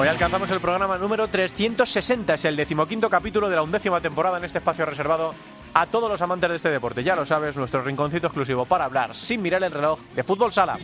Hoy 0.00 0.08
alcanzamos 0.08 0.50
el 0.50 0.60
programa 0.60 0.96
número 0.96 1.28
360, 1.28 2.32
es 2.32 2.46
el 2.46 2.56
decimoquinto 2.56 3.10
capítulo 3.10 3.50
de 3.50 3.56
la 3.56 3.62
undécima 3.62 4.00
temporada 4.00 4.38
en 4.38 4.44
este 4.44 4.56
espacio 4.56 4.86
reservado 4.86 5.34
a 5.74 5.84
todos 5.84 6.08
los 6.08 6.22
amantes 6.22 6.48
de 6.48 6.56
este 6.56 6.70
deporte. 6.70 7.04
Ya 7.04 7.14
lo 7.14 7.26
sabes, 7.26 7.54
nuestro 7.54 7.82
rinconcito 7.82 8.28
exclusivo 8.28 8.64
para 8.64 8.86
hablar 8.86 9.14
sin 9.14 9.42
mirar 9.42 9.62
el 9.62 9.70
reloj 9.70 10.00
de 10.14 10.22
fútbol 10.22 10.54
sala. 10.54 10.78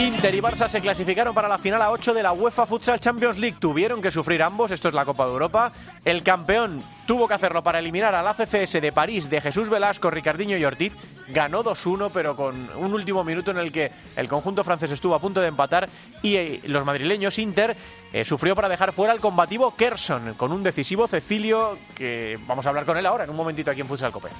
Inter 0.00 0.34
y 0.34 0.40
Barça 0.40 0.66
se 0.66 0.80
clasificaron 0.80 1.34
para 1.34 1.46
la 1.46 1.58
final 1.58 1.82
a 1.82 1.90
8 1.90 2.14
de 2.14 2.22
la 2.22 2.32
UEFA 2.32 2.64
Futsal 2.64 3.00
Champions 3.00 3.36
League. 3.36 3.58
Tuvieron 3.60 4.00
que 4.00 4.10
sufrir 4.10 4.42
ambos, 4.42 4.70
esto 4.70 4.88
es 4.88 4.94
la 4.94 5.04
Copa 5.04 5.26
de 5.26 5.32
Europa. 5.32 5.72
El 6.06 6.22
campeón 6.22 6.82
tuvo 7.06 7.28
que 7.28 7.34
hacerlo 7.34 7.62
para 7.62 7.80
eliminar 7.80 8.14
al 8.14 8.26
ACCS 8.26 8.80
de 8.80 8.92
París 8.92 9.28
de 9.28 9.42
Jesús 9.42 9.68
Velasco, 9.68 10.10
Ricardinho 10.10 10.56
y 10.56 10.64
Ortiz. 10.64 10.96
Ganó 11.28 11.62
2-1, 11.62 12.10
pero 12.14 12.34
con 12.34 12.70
un 12.76 12.94
último 12.94 13.24
minuto 13.24 13.50
en 13.50 13.58
el 13.58 13.70
que 13.70 13.92
el 14.16 14.26
conjunto 14.26 14.64
francés 14.64 14.90
estuvo 14.90 15.14
a 15.14 15.20
punto 15.20 15.42
de 15.42 15.48
empatar 15.48 15.86
y 16.22 16.36
eh, 16.36 16.60
los 16.64 16.86
madrileños 16.86 17.38
Inter 17.38 17.76
eh, 18.14 18.24
sufrió 18.24 18.54
para 18.54 18.70
dejar 18.70 18.92
fuera 18.92 19.12
al 19.12 19.20
combativo 19.20 19.76
Kerson 19.76 20.32
con 20.34 20.50
un 20.50 20.62
decisivo 20.62 21.08
Cecilio 21.08 21.76
que 21.94 22.38
vamos 22.46 22.64
a 22.64 22.70
hablar 22.70 22.86
con 22.86 22.96
él 22.96 23.04
ahora 23.04 23.24
en 23.24 23.30
un 23.30 23.36
momentito 23.36 23.70
aquí 23.70 23.82
en 23.82 23.86
Futsal 23.86 24.12
Cope. 24.12 24.30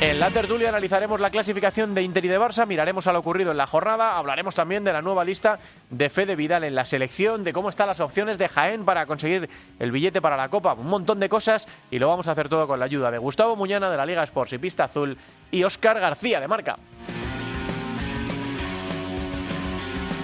En 0.00 0.20
la 0.20 0.30
tertulia 0.30 0.68
analizaremos 0.68 1.18
la 1.18 1.30
clasificación 1.30 1.92
de 1.92 2.02
Inter 2.02 2.24
y 2.24 2.28
de 2.28 2.38
Barça, 2.38 2.68
miraremos 2.68 3.08
a 3.08 3.12
lo 3.12 3.18
ocurrido 3.18 3.50
en 3.50 3.56
la 3.56 3.66
jornada, 3.66 4.16
hablaremos 4.16 4.54
también 4.54 4.84
de 4.84 4.92
la 4.92 5.02
nueva 5.02 5.24
lista 5.24 5.58
de 5.90 6.08
Fede 6.08 6.36
Vidal 6.36 6.62
en 6.62 6.76
la 6.76 6.84
selección, 6.84 7.42
de 7.42 7.52
cómo 7.52 7.68
están 7.68 7.88
las 7.88 7.98
opciones 7.98 8.38
de 8.38 8.46
Jaén 8.46 8.84
para 8.84 9.06
conseguir 9.06 9.50
el 9.80 9.90
billete 9.90 10.22
para 10.22 10.36
la 10.36 10.50
Copa, 10.50 10.74
un 10.74 10.86
montón 10.86 11.18
de 11.18 11.28
cosas 11.28 11.66
y 11.90 11.98
lo 11.98 12.06
vamos 12.06 12.28
a 12.28 12.32
hacer 12.32 12.48
todo 12.48 12.68
con 12.68 12.78
la 12.78 12.84
ayuda 12.84 13.10
de 13.10 13.18
Gustavo 13.18 13.56
Muñana 13.56 13.90
de 13.90 13.96
la 13.96 14.06
Liga 14.06 14.22
Sports 14.22 14.52
y 14.52 14.58
Pista 14.58 14.84
Azul 14.84 15.18
y 15.50 15.64
Óscar 15.64 15.98
García 15.98 16.38
de 16.38 16.46
Marca. 16.46 16.78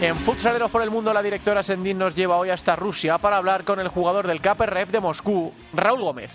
En 0.01 0.15
Futsaleros 0.17 0.71
por 0.71 0.83
el 0.83 0.91
Mundo, 0.91 1.13
la 1.13 1.23
directora 1.23 1.65
Sendin 1.65 1.99
nos 1.99 2.15
lleva 2.15 2.37
hoy 2.37 2.51
hasta 2.51 2.77
Rusia 2.77 3.19
para 3.19 3.39
hablar 3.39 3.65
con 3.65 3.81
el 3.81 3.89
jugador 3.89 4.29
del 4.29 4.41
KPRF 4.41 4.91
de 4.93 5.01
Moscú, 5.01 5.53
Raúl 5.73 6.03
Gómez. 6.03 6.33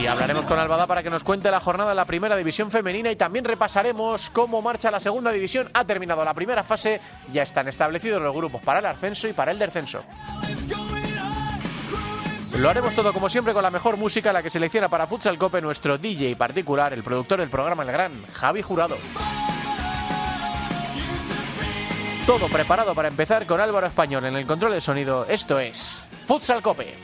Y 0.00 0.06
hablaremos 0.06 0.46
con 0.46 0.58
Albada 0.58 0.86
para 0.86 1.02
que 1.02 1.10
nos 1.10 1.22
cuente 1.22 1.50
la 1.50 1.60
jornada 1.60 1.90
de 1.90 1.96
la 1.96 2.06
primera 2.06 2.34
división 2.34 2.70
femenina 2.70 3.10
y 3.10 3.16
también 3.16 3.44
repasaremos 3.44 4.30
cómo 4.30 4.62
marcha 4.62 4.90
la 4.90 4.98
segunda 4.98 5.30
división. 5.30 5.68
Ha 5.74 5.84
terminado 5.84 6.24
la 6.24 6.32
primera 6.32 6.62
fase, 6.62 7.02
ya 7.30 7.42
están 7.42 7.68
establecidos 7.68 8.22
los 8.22 8.34
grupos 8.34 8.62
para 8.62 8.78
el 8.78 8.86
ascenso 8.86 9.28
y 9.28 9.34
para 9.34 9.52
el 9.52 9.58
descenso. 9.58 10.02
Lo 12.56 12.70
haremos 12.70 12.94
todo 12.94 13.12
como 13.12 13.28
siempre 13.28 13.52
con 13.52 13.62
la 13.62 13.68
mejor 13.68 13.98
música, 13.98 14.32
la 14.32 14.42
que 14.42 14.48
selecciona 14.48 14.88
para 14.88 15.06
Futsal 15.06 15.36
Cope 15.36 15.60
nuestro 15.60 15.98
DJ 15.98 16.34
particular, 16.34 16.94
el 16.94 17.02
productor 17.02 17.40
del 17.40 17.50
programa 17.50 17.82
El 17.82 17.92
Gran, 17.92 18.26
Javi 18.32 18.62
Jurado. 18.62 18.96
Todo 22.26 22.48
preparado 22.48 22.94
para 22.94 23.08
empezar 23.08 23.44
con 23.44 23.60
Álvaro 23.60 23.86
Español 23.86 24.24
en 24.24 24.36
el 24.36 24.46
control 24.46 24.72
de 24.72 24.80
sonido. 24.80 25.26
Esto 25.26 25.60
es 25.60 26.02
Futsal 26.26 26.62
Cope. 26.62 26.94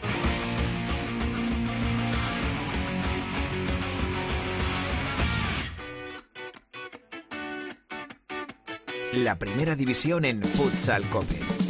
La 9.16 9.38
primera 9.38 9.74
división 9.74 10.26
en 10.26 10.42
Futsal 10.44 11.02
Cope. 11.08 11.65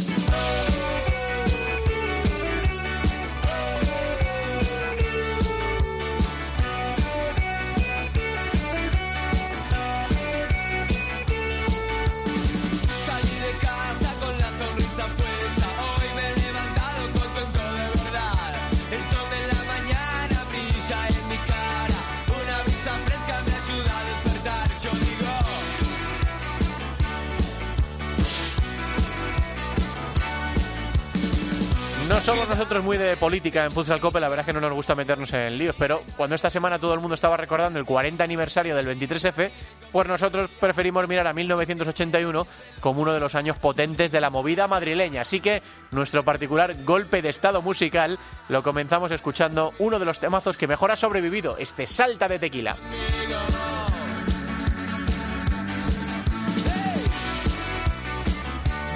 Somos 32.26 32.48
nosotros 32.48 32.82
muy 32.82 32.96
de 32.96 33.16
política 33.16 33.64
en 33.64 33.70
Futsal 33.70 34.00
Cope, 34.00 34.18
la 34.18 34.28
verdad 34.28 34.40
es 34.40 34.46
que 34.46 34.52
no 34.52 34.60
nos 34.60 34.74
gusta 34.74 34.96
meternos 34.96 35.32
en 35.32 35.56
líos, 35.56 35.76
pero 35.78 36.02
cuando 36.16 36.34
esta 36.34 36.50
semana 36.50 36.76
todo 36.76 36.92
el 36.92 36.98
mundo 36.98 37.14
estaba 37.14 37.36
recordando 37.36 37.78
el 37.78 37.84
40 37.86 38.24
aniversario 38.24 38.74
del 38.74 38.88
23F, 38.88 39.48
pues 39.92 40.08
nosotros 40.08 40.50
preferimos 40.58 41.06
mirar 41.06 41.28
a 41.28 41.32
1981 41.32 42.44
como 42.80 43.02
uno 43.02 43.12
de 43.12 43.20
los 43.20 43.36
años 43.36 43.58
potentes 43.58 44.10
de 44.10 44.20
la 44.20 44.30
movida 44.30 44.66
madrileña. 44.66 45.22
Así 45.22 45.38
que 45.38 45.62
nuestro 45.92 46.24
particular 46.24 46.82
golpe 46.82 47.22
de 47.22 47.28
estado 47.28 47.62
musical 47.62 48.18
lo 48.48 48.64
comenzamos 48.64 49.12
escuchando 49.12 49.72
uno 49.78 50.00
de 50.00 50.04
los 50.06 50.18
temazos 50.18 50.56
que 50.56 50.66
mejor 50.66 50.90
ha 50.90 50.96
sobrevivido, 50.96 51.56
este 51.58 51.86
Salta 51.86 52.26
de 52.26 52.40
Tequila. 52.40 52.74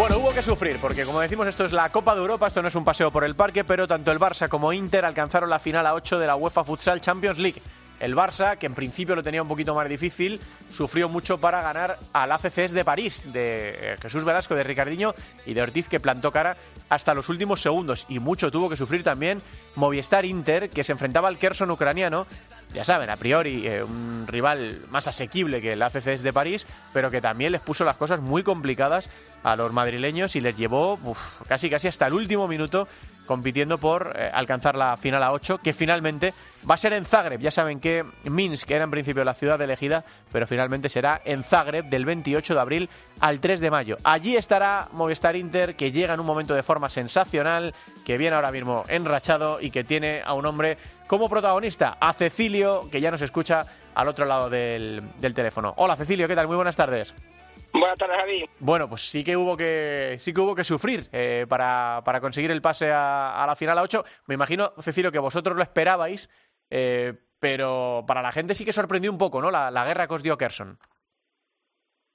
Bueno, 0.00 0.16
hubo 0.16 0.32
que 0.32 0.40
sufrir, 0.40 0.78
porque 0.80 1.04
como 1.04 1.20
decimos, 1.20 1.46
esto 1.46 1.66
es 1.66 1.72
la 1.72 1.90
Copa 1.90 2.14
de 2.14 2.22
Europa, 2.22 2.46
esto 2.46 2.62
no 2.62 2.68
es 2.68 2.74
un 2.74 2.84
paseo 2.84 3.10
por 3.10 3.22
el 3.22 3.34
parque, 3.34 3.64
pero 3.64 3.86
tanto 3.86 4.10
el 4.10 4.18
Barça 4.18 4.48
como 4.48 4.72
Inter 4.72 5.04
alcanzaron 5.04 5.50
la 5.50 5.58
final 5.58 5.86
a 5.86 5.92
8 5.92 6.18
de 6.18 6.26
la 6.26 6.36
UEFA 6.36 6.64
Futsal 6.64 7.02
Champions 7.02 7.36
League. 7.38 7.60
El 8.00 8.16
Barça, 8.16 8.56
que 8.56 8.66
en 8.66 8.74
principio 8.74 9.14
lo 9.14 9.22
tenía 9.22 9.42
un 9.42 9.48
poquito 9.48 9.74
más 9.74 9.88
difícil, 9.88 10.40
sufrió 10.72 11.08
mucho 11.08 11.38
para 11.38 11.60
ganar 11.60 11.98
al 12.14 12.32
ACCS 12.32 12.72
de 12.72 12.84
París, 12.84 13.24
de 13.26 13.92
eh, 13.92 13.96
Jesús 14.00 14.24
Velasco, 14.24 14.54
de 14.54 14.64
Ricardinho 14.64 15.14
y 15.44 15.52
de 15.52 15.62
Ortiz, 15.62 15.86
que 15.88 16.00
plantó 16.00 16.32
cara 16.32 16.56
hasta 16.88 17.12
los 17.12 17.28
últimos 17.28 17.60
segundos. 17.60 18.06
Y 18.08 18.18
mucho 18.18 18.50
tuvo 18.50 18.70
que 18.70 18.76
sufrir 18.76 19.02
también 19.02 19.42
Movistar 19.76 20.24
Inter, 20.24 20.70
que 20.70 20.82
se 20.82 20.92
enfrentaba 20.92 21.28
al 21.28 21.38
Kherson 21.38 21.70
ucraniano, 21.70 22.26
ya 22.72 22.84
saben, 22.84 23.10
a 23.10 23.16
priori 23.16 23.66
eh, 23.66 23.82
un 23.82 24.26
rival 24.26 24.78
más 24.90 25.06
asequible 25.06 25.60
que 25.60 25.74
el 25.74 25.82
ACCS 25.82 26.22
de 26.22 26.32
París, 26.32 26.66
pero 26.92 27.10
que 27.10 27.20
también 27.20 27.52
les 27.52 27.60
puso 27.60 27.84
las 27.84 27.96
cosas 27.96 28.20
muy 28.20 28.42
complicadas 28.42 29.08
a 29.42 29.56
los 29.56 29.72
madrileños 29.72 30.36
y 30.36 30.40
les 30.40 30.56
llevó 30.56 30.98
casi 31.48 31.68
casi 31.68 31.88
hasta 31.88 32.06
el 32.06 32.12
último 32.12 32.46
minuto 32.46 32.86
compitiendo 33.30 33.78
por 33.78 34.12
eh, 34.16 34.28
alcanzar 34.34 34.74
la 34.74 34.96
final 34.96 35.22
a 35.22 35.30
8, 35.30 35.58
que 35.58 35.72
finalmente 35.72 36.34
va 36.68 36.74
a 36.74 36.78
ser 36.78 36.94
en 36.94 37.04
Zagreb. 37.04 37.38
Ya 37.38 37.52
saben 37.52 37.78
que 37.78 38.04
Minsk 38.24 38.68
era 38.72 38.82
en 38.82 38.90
principio 38.90 39.22
la 39.22 39.34
ciudad 39.34 39.62
elegida, 39.62 40.02
pero 40.32 40.48
finalmente 40.48 40.88
será 40.88 41.20
en 41.24 41.44
Zagreb 41.44 41.84
del 41.84 42.04
28 42.06 42.54
de 42.54 42.60
abril 42.60 42.90
al 43.20 43.38
3 43.38 43.60
de 43.60 43.70
mayo. 43.70 43.98
Allí 44.02 44.36
estará 44.36 44.88
Movistar 44.90 45.36
Inter, 45.36 45.76
que 45.76 45.92
llega 45.92 46.14
en 46.14 46.18
un 46.18 46.26
momento 46.26 46.54
de 46.54 46.64
forma 46.64 46.90
sensacional, 46.90 47.72
que 48.04 48.18
viene 48.18 48.34
ahora 48.34 48.50
mismo 48.50 48.84
enrachado 48.88 49.60
y 49.60 49.70
que 49.70 49.84
tiene 49.84 50.22
a 50.26 50.34
un 50.34 50.44
hombre 50.44 50.76
como 51.06 51.28
protagonista, 51.28 51.98
a 52.00 52.12
Cecilio, 52.12 52.90
que 52.90 53.00
ya 53.00 53.12
nos 53.12 53.22
escucha 53.22 53.64
al 53.94 54.08
otro 54.08 54.26
lado 54.26 54.50
del, 54.50 55.04
del 55.20 55.34
teléfono. 55.34 55.72
Hola 55.76 55.94
Cecilio, 55.94 56.26
¿qué 56.26 56.34
tal? 56.34 56.48
Muy 56.48 56.56
buenas 56.56 56.74
tardes. 56.74 57.14
Buenas 57.72 57.98
tardes, 57.98 58.16
Javi. 58.16 58.44
Bueno, 58.58 58.88
pues 58.88 59.02
sí 59.02 59.22
que 59.22 59.36
hubo 59.36 59.56
que 59.56 60.16
sí 60.18 60.34
que 60.34 60.40
hubo 60.40 60.54
que 60.54 60.64
sufrir 60.64 61.04
eh, 61.12 61.46
para, 61.48 62.02
para 62.04 62.20
conseguir 62.20 62.50
el 62.50 62.60
pase 62.60 62.90
a, 62.90 63.42
a 63.42 63.46
la 63.46 63.56
final 63.56 63.78
a 63.78 63.82
8. 63.82 64.04
Me 64.26 64.34
imagino, 64.34 64.72
Cecilio, 64.80 65.12
que 65.12 65.18
vosotros 65.18 65.56
lo 65.56 65.62
esperabais, 65.62 66.28
eh, 66.68 67.14
pero 67.38 68.04
para 68.06 68.22
la 68.22 68.32
gente 68.32 68.54
sí 68.54 68.64
que 68.64 68.72
sorprendió 68.72 69.10
un 69.10 69.18
poco, 69.18 69.40
¿no? 69.40 69.50
La, 69.50 69.70
la 69.70 69.84
guerra 69.84 70.06
que 70.06 70.14
os 70.14 70.22
dio 70.22 70.36
Kerson. 70.36 70.78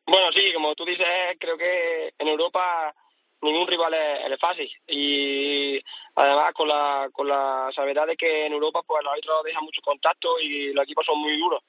Bueno, 0.08 0.32
sí, 0.34 0.54
como 0.54 0.76
tú 0.76 0.86
dices, 0.86 1.08
creo 1.40 1.58
que 1.58 2.14
en 2.20 2.28
Europa 2.28 2.94
ningún 3.42 3.68
rival 3.68 3.94
es, 3.94 4.32
es 4.32 4.40
fácil. 4.40 4.70
Y 4.88 5.80
además 6.16 6.54
con 6.54 6.68
la, 6.68 7.10
con 7.12 7.28
la 7.28 7.72
salvedad 7.76 8.08
de 8.08 8.16
que 8.16 8.46
en 8.46 8.54
Europa 8.54 8.82
pues 8.86 9.04
los 9.04 9.12
árbitros 9.12 9.44
dejan 9.44 9.64
mucho 9.64 9.82
contacto 9.82 10.40
y 10.40 10.74
los 10.74 10.84
equipos 10.84 11.06
son 11.06 11.20
muy 11.20 11.38
duros. 11.38 11.62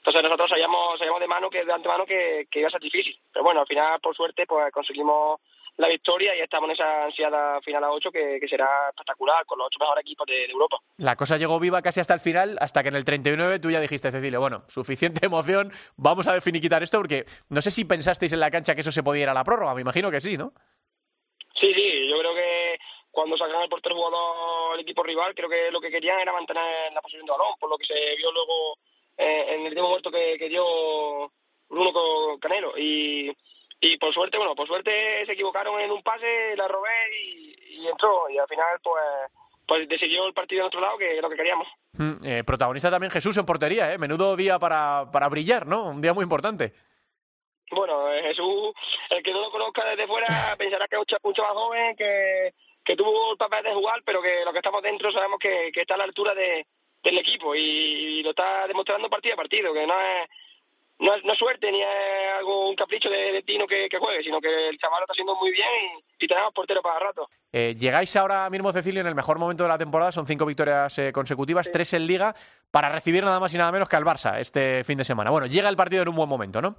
Entonces 0.00 0.22
nosotros 0.22 0.48
sabíamos, 0.48 0.98
sabíamos 0.98 1.20
de 1.20 1.26
mano 1.28 1.50
que 1.50 1.62
de 1.62 1.72
antemano 1.72 2.06
que, 2.06 2.46
que 2.50 2.60
iba 2.60 2.68
a 2.68 2.70
ser 2.70 2.80
difícil. 2.80 3.14
Pero 3.30 3.44
bueno, 3.44 3.60
al 3.60 3.66
final, 3.66 4.00
por 4.00 4.16
suerte, 4.16 4.46
pues 4.46 4.72
conseguimos 4.72 5.40
la 5.76 5.88
victoria 5.88 6.34
y 6.34 6.40
estamos 6.40 6.68
en 6.68 6.74
esa 6.74 7.04
ansiada 7.04 7.60
final 7.60 7.84
a 7.84 7.90
8 7.90 8.10
que, 8.10 8.38
que 8.40 8.48
será 8.48 8.88
espectacular 8.88 9.44
con 9.44 9.58
los 9.58 9.66
ocho 9.66 9.78
mejores 9.78 10.02
equipos 10.02 10.26
de, 10.26 10.34
de 10.34 10.52
Europa. 10.52 10.78
La 10.96 11.16
cosa 11.16 11.36
llegó 11.36 11.60
viva 11.60 11.82
casi 11.82 12.00
hasta 12.00 12.14
el 12.14 12.20
final, 12.20 12.56
hasta 12.60 12.82
que 12.82 12.88
en 12.88 12.96
el 12.96 13.04
39 13.04 13.60
tú 13.60 13.70
ya 13.70 13.80
dijiste, 13.80 14.10
Cecilia, 14.10 14.38
bueno, 14.38 14.62
suficiente 14.68 15.26
emoción, 15.26 15.70
vamos 15.96 16.26
a 16.28 16.32
definiquitar 16.32 16.82
esto, 16.82 16.98
porque 16.98 17.24
no 17.50 17.60
sé 17.60 17.70
si 17.70 17.84
pensasteis 17.84 18.32
en 18.32 18.40
la 18.40 18.50
cancha 18.50 18.74
que 18.74 18.80
eso 18.80 18.92
se 18.92 19.02
podía 19.02 19.24
ir 19.24 19.28
a 19.28 19.34
la 19.34 19.44
prórroga, 19.44 19.74
me 19.74 19.82
imagino 19.82 20.10
que 20.10 20.20
sí, 20.20 20.36
¿no? 20.36 20.52
Sí, 21.60 21.72
sí, 21.74 22.08
yo 22.08 22.18
creo 22.18 22.34
que 22.34 22.78
cuando 23.10 23.36
sacaron 23.36 23.62
el 23.62 23.68
portero 23.68 23.96
jugador 23.96 24.74
el 24.74 24.80
equipo 24.80 25.02
rival, 25.02 25.34
creo 25.34 25.48
que 25.48 25.70
lo 25.70 25.80
que 25.80 25.90
querían 25.90 26.20
era 26.20 26.32
mantener 26.32 26.92
la 26.92 27.02
posición 27.02 27.26
de 27.26 27.32
balón, 27.32 27.54
por 27.58 27.68
lo 27.68 27.76
que 27.76 27.86
se 27.86 28.16
vio 28.16 28.32
luego 28.32 28.78
en 29.20 29.66
el 29.66 29.72
tiempo 29.72 29.90
muerto 29.90 30.10
que, 30.10 30.36
que 30.38 30.48
dio 30.48 30.64
Bruno 31.68 31.92
con 31.92 32.38
Canelo. 32.38 32.76
Y, 32.76 33.30
y 33.80 33.96
por 33.98 34.12
suerte, 34.12 34.36
bueno, 34.36 34.54
por 34.54 34.66
suerte 34.66 35.24
se 35.26 35.32
equivocaron 35.32 35.80
en 35.80 35.90
un 35.90 36.02
pase, 36.02 36.56
la 36.56 36.68
robé 36.68 36.90
y, 37.22 37.80
y 37.80 37.88
entró. 37.88 38.28
Y 38.28 38.38
al 38.38 38.48
final, 38.48 38.78
pues, 38.82 39.04
pues 39.66 39.88
decidió 39.88 40.26
el 40.26 40.34
partido 40.34 40.62
de 40.62 40.66
otro 40.68 40.80
lado, 40.80 40.98
que 40.98 41.16
es 41.16 41.22
lo 41.22 41.30
que 41.30 41.36
queríamos. 41.36 41.68
Mm, 41.92 42.24
eh, 42.24 42.44
protagonista 42.44 42.90
también 42.90 43.10
Jesús 43.10 43.36
en 43.38 43.46
portería, 43.46 43.92
¿eh? 43.92 43.98
Menudo 43.98 44.36
día 44.36 44.58
para, 44.58 45.10
para 45.12 45.28
brillar, 45.28 45.66
¿no? 45.66 45.88
Un 45.88 46.00
día 46.00 46.12
muy 46.12 46.24
importante. 46.24 46.72
Bueno, 47.70 48.12
eh, 48.12 48.22
Jesús, 48.22 48.74
el 49.10 49.22
que 49.22 49.32
no 49.32 49.40
lo 49.42 49.50
conozca 49.50 49.84
desde 49.84 50.06
fuera 50.06 50.26
pensará 50.58 50.88
que 50.88 50.96
es 50.96 51.02
un 51.22 51.34
chaval 51.34 51.54
joven 51.54 51.96
que, 51.96 52.52
que 52.84 52.96
tuvo 52.96 53.32
el 53.32 53.38
papel 53.38 53.62
de 53.62 53.74
jugar, 53.74 54.02
pero 54.04 54.20
que 54.20 54.44
los 54.44 54.52
que 54.52 54.58
estamos 54.58 54.82
dentro 54.82 55.12
sabemos 55.12 55.38
que, 55.38 55.70
que 55.72 55.82
está 55.82 55.94
a 55.94 55.98
la 55.98 56.04
altura 56.04 56.34
de, 56.34 56.66
del 57.02 57.18
equipo 57.18 57.54
y, 57.54 57.60
y 57.60 58.22
lo 58.22 58.30
está 58.30 58.66
demostrando 58.66 59.08
partido 59.08 59.34
a 59.34 59.36
partido, 59.36 59.72
que 59.72 59.86
no 59.86 59.94
es 60.00 60.28
no 60.98 61.14
es, 61.14 61.24
no 61.24 61.32
es 61.32 61.38
suerte 61.38 61.72
ni 61.72 61.80
es 61.80 61.88
algo 62.36 62.68
un 62.68 62.76
capricho 62.76 63.08
de, 63.08 63.32
de 63.32 63.42
Tino 63.42 63.66
que, 63.66 63.88
que 63.88 63.98
juegue, 63.98 64.22
sino 64.22 64.38
que 64.38 64.68
el 64.68 64.78
chaval 64.78 65.00
lo 65.00 65.04
está 65.04 65.12
haciendo 65.12 65.34
muy 65.34 65.50
bien 65.50 65.66
y, 65.96 66.24
y 66.24 66.28
tenemos 66.28 66.52
portero 66.52 66.82
para 66.82 66.98
rato. 66.98 67.26
Eh, 67.52 67.74
llegáis 67.74 68.14
ahora 68.16 68.50
mismo, 68.50 68.70
Cecilio, 68.70 69.00
en 69.00 69.06
el 69.06 69.14
mejor 69.14 69.38
momento 69.38 69.62
de 69.62 69.70
la 69.70 69.78
temporada, 69.78 70.12
son 70.12 70.26
cinco 70.26 70.44
victorias 70.44 70.98
eh, 70.98 71.10
consecutivas, 71.10 71.72
tres 71.72 71.94
en 71.94 72.06
Liga, 72.06 72.34
para 72.70 72.90
recibir 72.90 73.24
nada 73.24 73.40
más 73.40 73.54
y 73.54 73.56
nada 73.56 73.72
menos 73.72 73.88
que 73.88 73.96
al 73.96 74.04
Barça 74.04 74.38
este 74.38 74.84
fin 74.84 74.98
de 74.98 75.04
semana. 75.04 75.30
Bueno, 75.30 75.46
llega 75.46 75.70
el 75.70 75.76
partido 75.76 76.02
en 76.02 76.10
un 76.10 76.16
buen 76.16 76.28
momento, 76.28 76.60
¿no? 76.60 76.76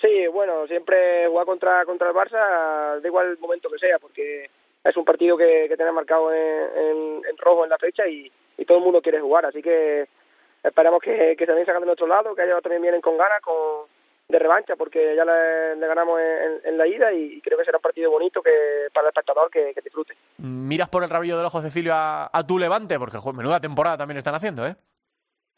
Sí, 0.00 0.26
bueno, 0.28 0.66
siempre 0.66 1.26
jugar 1.28 1.44
contra 1.44 1.84
contra 1.84 2.08
el 2.08 2.14
Barça, 2.14 2.98
da 2.98 3.06
igual 3.06 3.26
el 3.26 3.38
momento 3.38 3.68
que 3.68 3.78
sea, 3.78 3.98
porque 3.98 4.48
es 4.88 4.96
un 4.96 5.04
partido 5.04 5.36
que, 5.36 5.66
que 5.68 5.76
tenemos 5.76 5.94
marcado 5.96 6.32
en, 6.32 6.62
en, 6.76 7.22
en 7.28 7.36
rojo 7.38 7.64
en 7.64 7.70
la 7.70 7.78
fecha 7.78 8.06
y, 8.06 8.30
y 8.56 8.64
todo 8.64 8.78
el 8.78 8.84
mundo 8.84 9.02
quiere 9.02 9.20
jugar, 9.20 9.46
así 9.46 9.62
que 9.62 10.08
esperamos 10.62 11.00
que, 11.00 11.36
que 11.36 11.46
se 11.46 11.52
vayan 11.52 11.66
sacando 11.66 11.84
de 11.84 11.90
nuestro 11.90 12.06
lado, 12.06 12.34
que 12.34 12.42
ellos 12.44 12.62
también 12.62 12.82
vienen 12.82 13.00
con 13.00 13.16
ganas 13.16 13.40
con, 13.42 13.86
de 14.28 14.38
revancha, 14.38 14.76
porque 14.76 15.14
ya 15.14 15.24
le, 15.24 15.76
le 15.76 15.86
ganamos 15.86 16.20
en, 16.20 16.60
en 16.64 16.78
la 16.78 16.86
ida 16.86 17.12
y, 17.12 17.40
creo 17.40 17.56
que 17.58 17.64
será 17.64 17.78
un 17.78 17.82
partido 17.82 18.10
bonito 18.10 18.42
que 18.42 18.50
para 18.92 19.06
el 19.06 19.10
espectador 19.10 19.50
que, 19.50 19.72
que 19.74 19.80
disfrute. 19.80 20.14
Miras 20.38 20.88
por 20.88 21.02
el 21.02 21.08
rabillo 21.08 21.36
del 21.36 21.46
ojo, 21.46 21.62
Cecilio, 21.62 21.92
a, 21.94 22.28
a 22.32 22.46
tu 22.46 22.58
Levante, 22.58 22.98
porque 22.98 23.18
joder, 23.18 23.36
menuda 23.36 23.60
temporada 23.60 23.96
también 23.98 24.18
están 24.18 24.34
haciendo, 24.34 24.66
¿eh? 24.66 24.74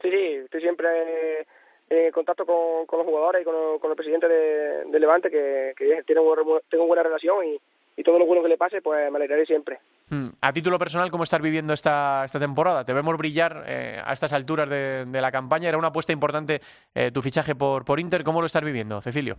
Sí, 0.03 0.11
sí, 0.11 0.25
estoy 0.45 0.61
siempre 0.61 1.47
en 1.89 2.13
contacto 2.13 2.47
con, 2.47 2.87
con 2.87 3.01
los 3.01 3.07
jugadores 3.09 3.43
y 3.43 3.45
con, 3.45 3.79
con 3.81 3.91
el 3.91 3.97
presidente 3.97 4.29
de, 4.29 4.85
de 4.85 5.01
Levante, 5.01 5.31
que, 5.31 5.73
que 5.77 6.03
tiene 6.05 6.21
un 6.21 6.29
buen- 6.45 6.63
tengo 6.71 6.87
buena 6.87 7.03
relación 7.03 7.45
y, 7.45 7.61
y 8.01 8.03
todo 8.03 8.19
lo 8.19 8.25
bueno 8.27 8.43
que 8.43 8.49
le 8.49 8.57
pase, 8.57 8.81
pues 8.81 9.11
me 9.11 9.17
alegraré 9.19 9.45
siempre. 9.45 9.79
Mm, 10.09 10.29
A 10.41 10.53
título 10.53 10.79
personal, 10.79 11.11
¿cómo 11.11 11.25
estás 11.25 11.41
viviendo 11.43 11.73
esta, 11.75 12.25
esta 12.25 12.39
temporada? 12.41 12.85
Te 12.85 12.93
vemos 12.95 13.17
brillar 13.19 13.63
eh, 13.67 14.01
a 14.03 14.13
estas 14.13 14.33
alturas 14.33 14.69
de, 14.69 15.05
de 15.07 15.21
la 15.21 15.31
campaña. 15.31 15.69
Era 15.69 15.79
una 15.79 15.89
apuesta 15.89 16.13
importante 16.13 16.61
eh, 16.95 17.11
tu 17.13 17.21
fichaje 17.23 17.55
por, 17.55 17.85
por 17.85 18.01
Inter. 18.01 18.25
¿Cómo 18.25 18.41
lo 18.41 18.47
estás 18.47 18.65
viviendo, 18.65 19.01
Cecilio? 19.03 19.37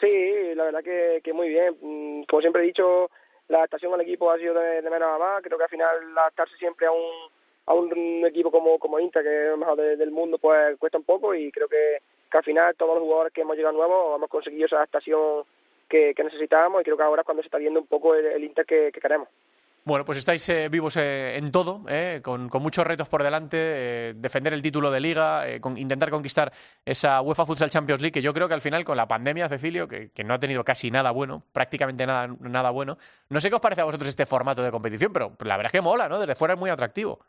Sí, 0.00 0.54
la 0.54 0.64
verdad 0.64 0.82
que, 0.82 1.20
que 1.22 1.32
muy 1.32 1.48
bien. 1.48 1.76
Mm, 1.80 2.22
Como 2.24 2.40
siempre 2.40 2.62
he 2.62 2.66
dicho, 2.66 3.10
la 3.48 3.58
adaptación 3.58 3.94
al 3.94 4.00
equipo 4.00 4.30
ha 4.30 4.38
sido 4.38 4.54
de, 4.54 4.82
de 4.82 4.90
menos 4.90 5.08
a 5.14 5.18
más. 5.18 5.42
Creo 5.42 5.56
que 5.58 5.64
al 5.64 5.70
final 5.70 5.88
adaptarse 6.18 6.56
siempre 6.56 6.86
a 6.86 6.90
un, 6.90 7.30
a 7.66 7.74
un 7.74 8.24
equipo 8.26 8.50
como, 8.50 8.78
como 8.78 8.98
Inter, 9.00 9.22
que 9.22 9.46
es 9.46 9.52
el 9.52 9.58
mejor 9.58 9.76
de- 9.76 9.96
del 9.96 10.10
mundo, 10.10 10.38
pues 10.38 10.76
cuesta 10.78 10.98
un 10.98 11.04
poco 11.04 11.34
y 11.34 11.50
creo 11.52 11.68
que, 11.68 11.98
que 12.30 12.38
al 12.38 12.44
final 12.44 12.74
todos 12.76 12.94
los 12.96 13.04
jugadores 13.04 13.32
que 13.32 13.42
hemos 13.42 13.56
llegado 13.56 13.76
nuevos 13.76 14.16
hemos 14.16 14.28
conseguido 14.30 14.66
esa 14.66 14.76
adaptación 14.76 15.44
que, 15.88 16.14
que 16.14 16.24
necesitábamos 16.24 16.80
y 16.80 16.84
creo 16.84 16.96
que 16.96 17.02
ahora 17.02 17.22
es 17.22 17.26
cuando 17.26 17.42
se 17.42 17.46
está 17.46 17.58
viendo 17.58 17.80
un 17.80 17.86
poco 17.86 18.14
el, 18.14 18.26
el 18.26 18.44
Inter 18.44 18.66
que, 18.66 18.90
que 18.92 19.00
queremos. 19.00 19.28
Bueno, 19.84 20.04
pues 20.04 20.18
estáis 20.18 20.46
eh, 20.50 20.68
vivos 20.68 20.96
eh, 20.98 21.36
en 21.38 21.50
todo, 21.50 21.80
eh, 21.88 22.20
con, 22.22 22.50
con 22.50 22.62
muchos 22.62 22.86
retos 22.86 23.08
por 23.08 23.22
delante, 23.22 23.56
eh, 23.58 24.12
defender 24.16 24.52
el 24.52 24.60
título 24.60 24.90
de 24.90 25.00
liga, 25.00 25.48
eh, 25.48 25.62
con- 25.62 25.78
intentar 25.78 26.10
conquistar 26.10 26.52
esa 26.84 27.22
UEFA 27.22 27.46
Futsal 27.46 27.70
Champions 27.70 28.02
League, 28.02 28.12
que 28.12 28.20
yo 28.20 28.34
creo 28.34 28.48
que 28.48 28.54
al 28.54 28.60
final 28.60 28.84
con 28.84 28.98
la 28.98 29.08
pandemia, 29.08 29.48
Cecilio, 29.48 29.88
que, 29.88 30.10
que 30.10 30.24
no 30.24 30.34
ha 30.34 30.38
tenido 30.38 30.62
casi 30.62 30.90
nada 30.90 31.10
bueno, 31.10 31.42
prácticamente 31.52 32.04
nada, 32.04 32.28
nada 32.40 32.68
bueno, 32.70 32.98
no 33.30 33.40
sé 33.40 33.48
qué 33.48 33.54
os 33.54 33.62
parece 33.62 33.80
a 33.80 33.84
vosotros 33.84 34.10
este 34.10 34.26
formato 34.26 34.62
de 34.62 34.70
competición, 34.70 35.10
pero 35.10 35.32
la 35.42 35.56
verdad 35.56 35.72
es 35.72 35.72
que 35.72 35.80
mola, 35.80 36.06
¿no? 36.06 36.20
Desde 36.20 36.34
fuera 36.34 36.52
es 36.52 36.60
muy 36.60 36.68
atractivo. 36.68 37.20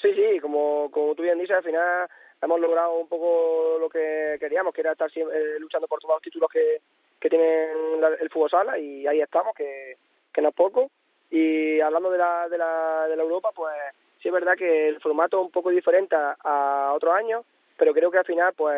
Sí, 0.00 0.14
sí, 0.14 0.40
como, 0.40 0.90
como 0.90 1.14
tú 1.14 1.22
bien 1.22 1.38
dices, 1.38 1.56
al 1.56 1.64
final 1.64 2.08
hemos 2.40 2.60
logrado 2.60 2.98
un 2.98 3.08
poco 3.08 3.76
lo 3.78 3.90
que 3.90 4.36
queríamos, 4.40 4.72
que 4.72 4.80
era 4.80 4.92
estar 4.92 5.10
siempre, 5.10 5.36
eh, 5.36 5.58
luchando 5.60 5.86
por 5.86 6.00
todos 6.00 6.14
los 6.14 6.22
títulos 6.22 6.48
que, 6.50 6.80
que 7.20 7.28
tienen 7.28 8.00
la- 8.00 8.14
el 8.20 8.30
fútbol 8.30 8.50
sala 8.50 8.78
y 8.78 9.06
ahí 9.06 9.20
estamos, 9.20 9.54
que, 9.54 9.96
no 10.40 10.50
es 10.50 10.54
poco. 10.54 10.88
Y 11.30 11.80
hablando 11.80 12.10
de 12.12 12.18
la, 12.18 12.48
de 12.48 12.56
la, 12.56 13.06
de 13.08 13.16
la 13.16 13.22
Europa, 13.24 13.50
pues 13.52 13.74
sí 14.22 14.28
es 14.28 14.32
verdad 14.32 14.56
que 14.56 14.88
el 14.88 15.00
formato 15.00 15.40
es 15.40 15.46
un 15.46 15.50
poco 15.50 15.70
diferente 15.70 16.14
a, 16.14 16.36
a 16.44 16.92
otros 16.92 17.12
años, 17.12 17.44
pero 17.76 17.92
creo 17.92 18.10
que 18.10 18.18
al 18.18 18.24
final 18.24 18.52
pues 18.56 18.76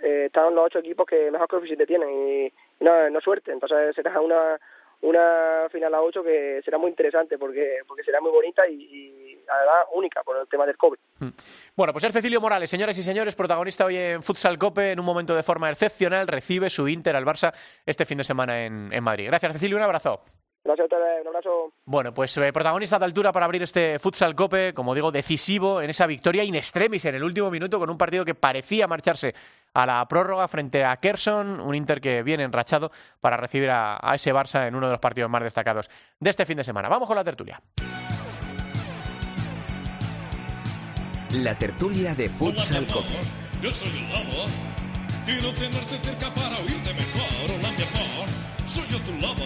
eh, 0.00 0.24
están 0.26 0.54
los 0.54 0.66
ocho 0.66 0.80
equipos 0.80 1.06
que 1.06 1.30
mejor 1.30 1.46
coeficiente 1.48 1.86
tienen 1.86 2.10
y, 2.10 2.52
no, 2.80 3.08
no 3.10 3.20
suerte. 3.20 3.52
Entonces 3.52 3.94
será 3.94 4.20
una 4.20 4.58
una 5.00 5.68
final 5.70 5.94
a 5.94 6.02
ocho 6.02 6.22
que 6.22 6.60
será 6.64 6.78
muy 6.78 6.90
interesante 6.90 7.38
porque 7.38 7.78
porque 7.86 8.02
será 8.02 8.20
muy 8.20 8.30
bonita 8.30 8.66
y, 8.68 8.74
y 8.74 9.44
además 9.48 9.86
única 9.92 10.22
por 10.22 10.36
el 10.38 10.48
tema 10.48 10.66
del 10.66 10.76
COVID. 10.76 10.98
Bueno, 11.76 11.92
pues 11.92 12.04
es 12.04 12.12
Cecilio 12.12 12.40
Morales, 12.40 12.68
señoras 12.68 12.98
y 12.98 13.02
señores, 13.02 13.36
protagonista 13.36 13.84
hoy 13.84 13.96
en 13.96 14.22
Futsal 14.22 14.58
Cope, 14.58 14.92
en 14.92 15.00
un 15.00 15.06
momento 15.06 15.34
de 15.34 15.42
forma 15.42 15.70
excepcional, 15.70 16.26
recibe 16.26 16.68
su 16.70 16.88
Inter 16.88 17.14
al 17.14 17.24
Barça 17.24 17.54
este 17.86 18.04
fin 18.04 18.18
de 18.18 18.24
semana 18.24 18.64
en, 18.64 18.92
en 18.92 19.04
Madrid. 19.04 19.26
Gracias, 19.26 19.52
Cecilio, 19.52 19.76
un 19.76 19.84
abrazo. 19.84 20.22
Gracias 20.64 20.80
a 20.80 20.96
ustedes, 20.96 21.22
un 21.22 21.28
abrazo. 21.28 21.72
Bueno, 21.86 22.12
pues 22.12 22.36
eh, 22.36 22.52
protagonista 22.52 22.98
de 22.98 23.04
altura 23.06 23.32
para 23.32 23.46
abrir 23.46 23.62
este 23.62 23.98
Futsal 23.98 24.34
Cope, 24.34 24.74
como 24.74 24.94
digo, 24.94 25.10
decisivo 25.10 25.80
en 25.80 25.90
esa 25.90 26.06
victoria 26.06 26.44
in 26.44 26.54
extremis 26.56 27.04
en 27.06 27.14
el 27.14 27.24
último 27.24 27.50
minuto 27.50 27.78
con 27.78 27.88
un 27.88 27.96
partido 27.96 28.24
que 28.24 28.34
parecía 28.34 28.86
marcharse 28.86 29.34
a 29.72 29.86
la 29.86 30.04
prórroga 30.06 30.46
frente 30.48 30.84
a 30.84 30.96
Kerson, 30.96 31.60
un 31.60 31.74
Inter 31.74 32.00
que 32.00 32.22
viene 32.22 32.42
enrachado 32.42 32.90
para 33.20 33.36
recibir 33.36 33.70
a, 33.70 33.98
a 34.02 34.14
ese 34.14 34.32
Barça 34.32 34.66
en 34.66 34.74
uno 34.74 34.86
de 34.86 34.92
los 34.92 35.00
partidos 35.00 35.30
más 35.30 35.42
destacados 35.42 35.88
de 36.18 36.30
este 36.30 36.44
fin 36.44 36.56
de 36.56 36.64
semana. 36.64 36.88
Vamos 36.88 37.06
con 37.06 37.16
la 37.16 37.24
tertulia. 37.24 37.62
La 41.42 41.54
tertulia 41.54 42.14
de 42.14 42.28
Futsal 42.28 42.86
Cope. 42.86 43.20
Yo 43.62 43.70
soy 43.70 43.88
el 44.00 44.08
lobo. 44.08 44.44
Quiero 45.24 45.52
tenerte 45.54 45.98
cerca 45.98 46.32
para 46.34 46.56
oírte 46.58 46.94
mejor. 46.94 47.44
Hola, 47.44 47.68
mi 47.76 47.82
amor. 47.84 48.28
Soy 48.66 48.84
yo 48.88 48.98
tu 49.00 49.12
lobo. 49.20 49.44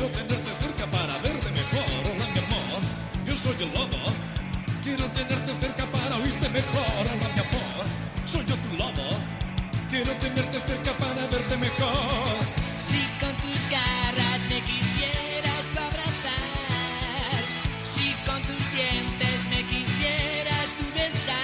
Quiero 0.00 0.16
tenerte 0.16 0.54
cerca 0.54 0.90
para 0.90 1.18
verte 1.18 1.50
mejor. 1.50 1.84
Hola, 2.06 2.26
mi 2.32 2.38
amor. 2.38 2.80
Yo 3.26 3.36
soy 3.36 3.64
el 3.64 3.74
lobo. 3.74 3.98
Quiero 4.82 5.04
tenerte 5.12 5.52
cerca 5.60 5.84
para 5.92 6.16
oírte 6.16 6.48
mejor. 6.48 6.86
Hola, 7.00 7.12
mi 7.34 7.40
amor. 7.40 7.84
Soy 8.24 8.46
yo 8.46 8.56
tu 8.56 8.76
lobo. 8.78 9.08
Quiero 9.90 10.10
tenerte 10.16 10.58
cerca 10.66 10.96
para 10.96 11.26
verte 11.26 11.54
mejor. 11.58 12.24
Si 12.80 13.04
con 13.20 13.34
tus 13.44 13.68
garras 13.68 14.48
me 14.48 14.62
quisieras 14.62 15.68
abrazar, 15.76 17.42
si 17.84 18.14
con 18.24 18.40
tus 18.40 18.72
dientes 18.72 19.44
me 19.50 19.62
quisieras 19.64 20.72
tú 20.78 20.84
besar. 20.94 21.36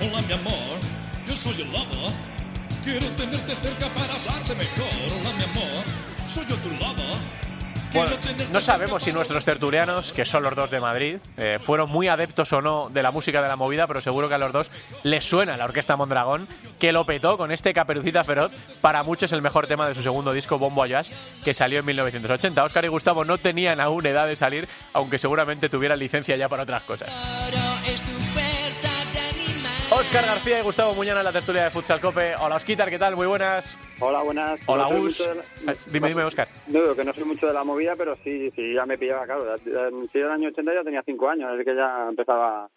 Hola, 0.00 0.22
mi 0.22 0.32
amor. 0.32 0.78
Yo 1.28 1.36
soy 1.36 1.60
el 1.60 1.70
lobo. 1.70 2.06
Quiero 2.84 3.06
tenerte 3.16 3.54
cerca 3.54 3.92
para 3.92 4.14
hablarte 4.14 4.54
mejor. 4.54 4.96
Hola, 5.12 5.30
mi 5.36 5.44
amor. 5.44 6.08
Bueno, 7.92 8.16
no 8.52 8.60
sabemos 8.60 9.02
si 9.02 9.12
nuestros 9.12 9.44
tertulianos, 9.44 10.12
que 10.12 10.26
son 10.26 10.42
los 10.42 10.54
dos 10.54 10.70
de 10.70 10.78
Madrid, 10.78 11.16
eh, 11.38 11.58
fueron 11.58 11.90
muy 11.90 12.06
adeptos 12.08 12.52
o 12.52 12.60
no 12.60 12.90
de 12.90 13.02
la 13.02 13.10
música 13.10 13.40
de 13.40 13.48
la 13.48 13.56
movida, 13.56 13.86
pero 13.86 14.02
seguro 14.02 14.28
que 14.28 14.34
a 14.34 14.38
los 14.38 14.52
dos 14.52 14.70
les 15.04 15.24
suena 15.24 15.56
la 15.56 15.64
Orquesta 15.64 15.96
Mondragón, 15.96 16.46
que 16.78 16.92
lo 16.92 17.06
petó 17.06 17.38
con 17.38 17.50
este 17.50 17.72
Caperucita 17.72 18.24
Feroz, 18.24 18.52
para 18.82 19.02
muchos 19.02 19.32
el 19.32 19.40
mejor 19.40 19.66
tema 19.66 19.88
de 19.88 19.94
su 19.94 20.02
segundo 20.02 20.32
disco, 20.32 20.58
Bombo 20.58 20.84
Jazz, 20.84 21.10
que 21.44 21.54
salió 21.54 21.80
en 21.80 21.86
1980. 21.86 22.62
Óscar 22.62 22.84
y 22.84 22.88
Gustavo 22.88 23.24
no 23.24 23.38
tenían 23.38 23.80
aún 23.80 24.04
edad 24.04 24.26
de 24.26 24.36
salir, 24.36 24.68
aunque 24.92 25.18
seguramente 25.18 25.70
tuvieran 25.70 25.98
licencia 25.98 26.36
ya 26.36 26.48
para 26.48 26.64
otras 26.64 26.82
cosas. 26.82 27.08
Óscar 29.98 30.26
García 30.26 30.60
y 30.60 30.62
Gustavo 30.62 30.94
Muñana 30.94 31.20
en 31.20 31.24
la 31.24 31.32
tertulia 31.32 31.64
de 31.64 31.70
Futsal 31.70 32.00
Cope. 32.00 32.34
Hola, 32.40 32.56
Osquitar, 32.56 32.88
¿qué 32.88 32.98
tal? 32.98 33.16
Muy 33.16 33.26
buenas. 33.26 33.76
Hola, 34.00 34.22
buenas. 34.22 34.60
Hola, 34.66 34.88
No 34.90 35.00
Gus. 35.00 35.18
la- 35.64 35.72
Eh, 35.72 35.76
Dime, 35.90 36.08
dime, 36.08 36.22
Óscar. 36.24 36.46
No 36.68 36.82
digo 36.82 36.94
que 36.94 37.04
no 37.04 37.12
soy 37.12 37.24
mucho 37.24 37.46
de 37.48 37.52
la 37.52 37.64
movida, 37.64 37.96
pero 37.96 38.16
sí, 38.22 38.50
sí, 38.52 38.74
ya 38.74 38.86
me 38.86 38.96
pillaba, 38.96 39.24
claro. 39.26 39.56
Si 39.58 39.70
era 39.70 40.28
el 40.28 40.32
año 40.32 40.48
80 40.50 40.72
ya 40.72 40.84
tenía 40.84 41.02
5 41.04 41.28
años, 41.28 41.50
así 41.52 41.64
que 41.64 41.74
ya 41.74 42.06
empezaba 42.08 42.68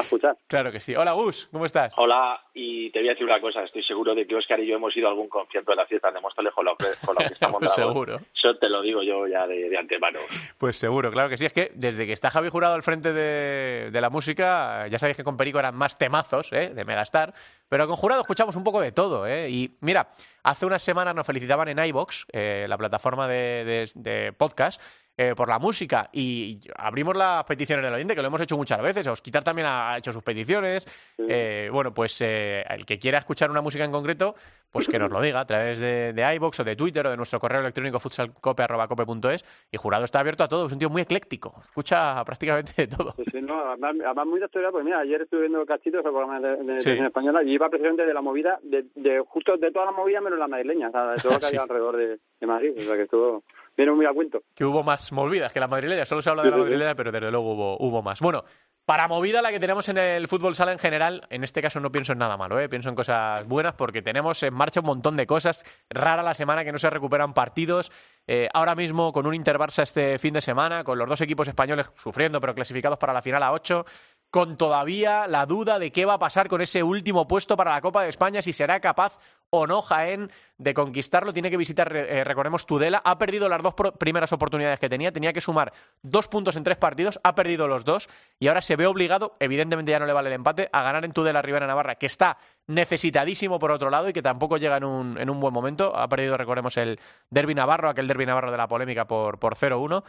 a 0.00 0.04
escuchar. 0.04 0.36
Claro 0.46 0.70
que 0.72 0.80
sí. 0.80 0.94
Hola, 0.94 1.12
Gus, 1.12 1.48
¿cómo 1.52 1.66
estás? 1.66 1.94
Hola, 1.96 2.40
y 2.54 2.90
te 2.90 2.98
voy 3.00 3.08
a 3.08 3.12
decir 3.12 3.26
una 3.26 3.40
cosa, 3.40 3.62
estoy 3.62 3.82
seguro 3.82 4.14
de 4.14 4.26
que 4.26 4.34
Oscar 4.36 4.60
y 4.60 4.66
yo 4.66 4.76
hemos 4.76 4.96
ido 4.96 5.06
a 5.08 5.10
algún 5.10 5.28
concierto 5.28 5.72
de 5.72 5.76
la 5.76 5.86
fiesta 5.86 6.10
de 6.10 6.20
Móstoles 6.20 6.52
con 6.54 6.64
la, 6.64 6.74
con 7.04 7.14
la 7.14 7.26
que 7.26 7.34
estamos 7.34 7.58
Pues 7.58 7.72
seguro. 7.72 8.20
Eso 8.34 8.56
te 8.58 8.68
lo 8.68 8.82
digo 8.82 9.02
yo 9.02 9.26
ya 9.26 9.46
de, 9.46 9.68
de 9.68 9.78
antemano. 9.78 10.18
Pues 10.58 10.76
seguro, 10.76 11.10
claro 11.10 11.28
que 11.28 11.36
sí. 11.38 11.44
Es 11.46 11.52
que 11.52 11.70
desde 11.74 12.06
que 12.06 12.12
está 12.12 12.30
Javi 12.30 12.48
Jurado 12.48 12.74
al 12.74 12.82
frente 12.82 13.12
de, 13.12 13.90
de 13.90 14.00
la 14.00 14.10
música, 14.10 14.86
ya 14.88 14.98
sabéis 14.98 15.16
que 15.16 15.24
con 15.24 15.36
Perico 15.36 15.58
eran 15.58 15.74
más 15.74 15.98
temazos, 15.98 16.52
¿eh? 16.52 16.70
De 16.74 16.84
Megastar. 16.84 17.32
Pero 17.68 17.86
con 17.88 17.96
Jurado 17.96 18.20
escuchamos 18.20 18.54
un 18.56 18.62
poco 18.64 18.80
de 18.80 18.92
todo, 18.92 19.26
¿eh? 19.26 19.48
Y 19.50 19.76
mira, 19.80 20.08
hace 20.44 20.66
unas 20.66 20.82
semanas 20.82 21.14
nos 21.14 21.26
felicitaban 21.26 21.68
en 21.68 21.78
iBox, 21.84 22.26
eh, 22.32 22.66
la 22.68 22.78
plataforma 22.78 23.26
de, 23.26 23.64
de- 23.64 23.90
de 23.96 24.32
podcast, 24.32 24.80
eh, 25.16 25.34
por 25.36 25.48
la 25.48 25.58
música. 25.58 26.08
Y 26.12 26.60
abrimos 26.76 27.16
las 27.16 27.44
peticiones 27.44 27.84
del 27.84 27.94
oyente, 27.94 28.14
que 28.14 28.22
lo 28.22 28.28
hemos 28.28 28.40
hecho 28.40 28.56
muchas 28.56 28.80
veces. 28.82 29.06
Osquitar 29.06 29.42
también 29.42 29.66
ha 29.68 29.96
hecho 29.98 30.12
sus 30.12 30.22
peticiones. 30.22 30.86
Eh, 31.18 31.68
bueno, 31.72 31.92
pues 31.94 32.20
eh, 32.20 32.64
el 32.68 32.84
que 32.84 32.98
quiera 32.98 33.18
escuchar 33.18 33.50
una 33.50 33.60
música 33.62 33.84
en 33.84 33.92
concreto, 33.92 34.34
pues 34.70 34.88
que 34.88 34.98
nos 34.98 35.10
lo 35.10 35.20
diga 35.22 35.40
a 35.40 35.46
través 35.46 35.80
de, 35.80 36.12
de 36.12 36.34
iBox 36.36 36.60
o 36.60 36.64
de 36.64 36.76
Twitter 36.76 37.06
o 37.06 37.10
de 37.10 37.16
nuestro 37.16 37.40
correo 37.40 37.60
electrónico 37.60 37.98
futsalcope.cope.es. 37.98 39.44
Y 39.72 39.76
Jurado 39.76 40.04
está 40.04 40.20
abierto 40.20 40.44
a 40.44 40.48
todo, 40.48 40.66
es 40.66 40.72
un 40.72 40.78
tío 40.78 40.90
muy 40.90 41.02
ecléctico. 41.02 41.54
Escucha 41.64 42.22
prácticamente 42.24 42.72
de 42.76 42.86
todo. 42.88 43.14
Sí, 43.16 43.24
sí, 43.32 43.42
no, 43.42 43.58
además, 43.70 43.94
además 44.04 44.26
muy 44.26 44.38
de 44.38 44.44
actualidad, 44.46 44.72
pues 44.72 44.84
mira, 44.84 44.98
ayer 45.00 45.22
estuve 45.22 45.42
viendo 45.42 45.64
cachitos 45.64 46.04
de, 46.04 46.10
de, 46.10 46.56
de 46.56 46.80
Sí. 46.80 46.84
televisión 46.84 47.06
española 47.06 47.42
y 47.42 47.52
iba 47.52 47.68
precisamente 47.68 48.04
de 48.06 48.14
la 48.14 48.20
movida, 48.20 48.58
de, 48.62 48.84
de 48.94 49.20
justo 49.26 49.56
de 49.56 49.70
toda 49.72 49.86
la 49.86 49.92
movida 49.92 50.20
menos 50.20 50.38
la 50.38 50.48
madrileña, 50.48 50.88
o 50.88 50.92
sea, 50.92 51.06
de 51.12 51.16
todo 51.16 51.32
lo 51.34 51.38
que 51.40 51.46
había 51.46 51.62
alrededor 51.62 51.96
de, 51.96 52.18
de 52.40 52.46
Madrid, 52.46 52.72
o 52.76 52.80
sea 52.82 52.96
que 52.96 53.02
estuvo, 53.02 53.44
viene 53.76 53.92
muy 53.92 54.06
a 54.06 54.12
cuento. 54.12 54.42
que 54.54 54.64
hubo 54.64 54.82
más 54.82 55.12
movidas 55.12 55.52
que 55.52 55.60
la 55.60 55.68
madrileña. 55.68 56.06
Solo 56.06 56.22
se 56.22 56.30
habla 56.30 56.42
de 56.42 56.50
la 56.50 56.56
madrileña, 56.56 56.94
pero 56.94 57.12
desde 57.12 57.30
luego 57.30 57.52
hubo, 57.52 57.76
hubo 57.78 58.02
más. 58.02 58.20
Bueno, 58.20 58.44
para 58.86 59.08
movida 59.08 59.42
la 59.42 59.50
que 59.50 59.58
tenemos 59.58 59.88
en 59.88 59.98
el 59.98 60.28
fútbol 60.28 60.54
sala 60.54 60.70
en 60.70 60.78
general, 60.78 61.26
en 61.28 61.42
este 61.42 61.60
caso 61.60 61.80
no 61.80 61.90
pienso 61.90 62.12
en 62.12 62.18
nada 62.18 62.36
malo, 62.36 62.60
¿eh? 62.60 62.68
pienso 62.68 62.88
en 62.88 62.94
cosas 62.94 63.44
buenas 63.44 63.74
porque 63.74 64.00
tenemos 64.00 64.40
en 64.44 64.54
marcha 64.54 64.78
un 64.78 64.86
montón 64.86 65.16
de 65.16 65.26
cosas. 65.26 65.64
Rara 65.90 66.22
la 66.22 66.34
semana 66.34 66.64
que 66.64 66.70
no 66.70 66.78
se 66.78 66.88
recuperan 66.88 67.34
partidos. 67.34 67.90
Eh, 68.28 68.48
ahora 68.54 68.76
mismo 68.76 69.12
con 69.12 69.26
un 69.26 69.34
Inter 69.34 69.58
Barça 69.58 69.82
este 69.82 70.20
fin 70.20 70.34
de 70.34 70.40
semana, 70.40 70.84
con 70.84 70.98
los 70.98 71.08
dos 71.08 71.20
equipos 71.20 71.48
españoles 71.48 71.90
sufriendo 71.96 72.40
pero 72.40 72.54
clasificados 72.54 72.98
para 72.98 73.12
la 73.12 73.22
final 73.22 73.42
a 73.42 73.52
8 73.52 73.84
con 74.30 74.56
todavía 74.56 75.26
la 75.26 75.46
duda 75.46 75.78
de 75.78 75.90
qué 75.92 76.04
va 76.04 76.14
a 76.14 76.18
pasar 76.18 76.48
con 76.48 76.60
ese 76.60 76.82
último 76.82 77.26
puesto 77.26 77.56
para 77.56 77.72
la 77.72 77.80
Copa 77.80 78.02
de 78.02 78.08
España, 78.08 78.42
si 78.42 78.52
será 78.52 78.80
capaz 78.80 79.18
o 79.50 79.66
no 79.66 79.80
Jaén 79.82 80.30
de 80.58 80.74
conquistarlo. 80.74 81.32
Tiene 81.32 81.50
que 81.50 81.56
visitar, 81.56 81.94
eh, 81.94 82.24
recordemos, 82.24 82.66
Tudela. 82.66 83.02
Ha 83.04 83.18
perdido 83.18 83.48
las 83.48 83.62
dos 83.62 83.74
primeras 83.98 84.32
oportunidades 84.32 84.78
que 84.78 84.88
tenía. 84.88 85.12
Tenía 85.12 85.32
que 85.32 85.40
sumar 85.40 85.72
dos 86.02 86.28
puntos 86.28 86.56
en 86.56 86.64
tres 86.64 86.78
partidos. 86.78 87.20
Ha 87.22 87.34
perdido 87.34 87.68
los 87.68 87.84
dos. 87.84 88.08
Y 88.38 88.48
ahora 88.48 88.62
se 88.62 88.76
ve 88.76 88.86
obligado, 88.86 89.36
evidentemente 89.40 89.92
ya 89.92 89.98
no 89.98 90.06
le 90.06 90.12
vale 90.12 90.28
el 90.28 90.34
empate, 90.34 90.68
a 90.72 90.82
ganar 90.82 91.04
en 91.04 91.12
Tudela 91.12 91.42
Rivera 91.42 91.66
Navarra, 91.66 91.96
que 91.96 92.06
está 92.06 92.38
necesitadísimo 92.66 93.58
por 93.58 93.70
otro 93.70 93.90
lado 93.90 94.08
y 94.08 94.12
que 94.12 94.22
tampoco 94.22 94.56
llega 94.56 94.76
en 94.76 94.84
un, 94.84 95.18
en 95.18 95.30
un 95.30 95.40
buen 95.40 95.54
momento. 95.54 95.96
Ha 95.96 96.08
perdido, 96.08 96.36
recordemos, 96.36 96.76
el 96.76 96.98
Derby 97.30 97.54
Navarro, 97.54 97.88
aquel 97.88 98.08
Derby 98.08 98.26
Navarro 98.26 98.50
de 98.50 98.58
la 98.58 98.68
polémica 98.68 99.06
por, 99.06 99.38
por 99.38 99.56
0-1. 99.56 100.02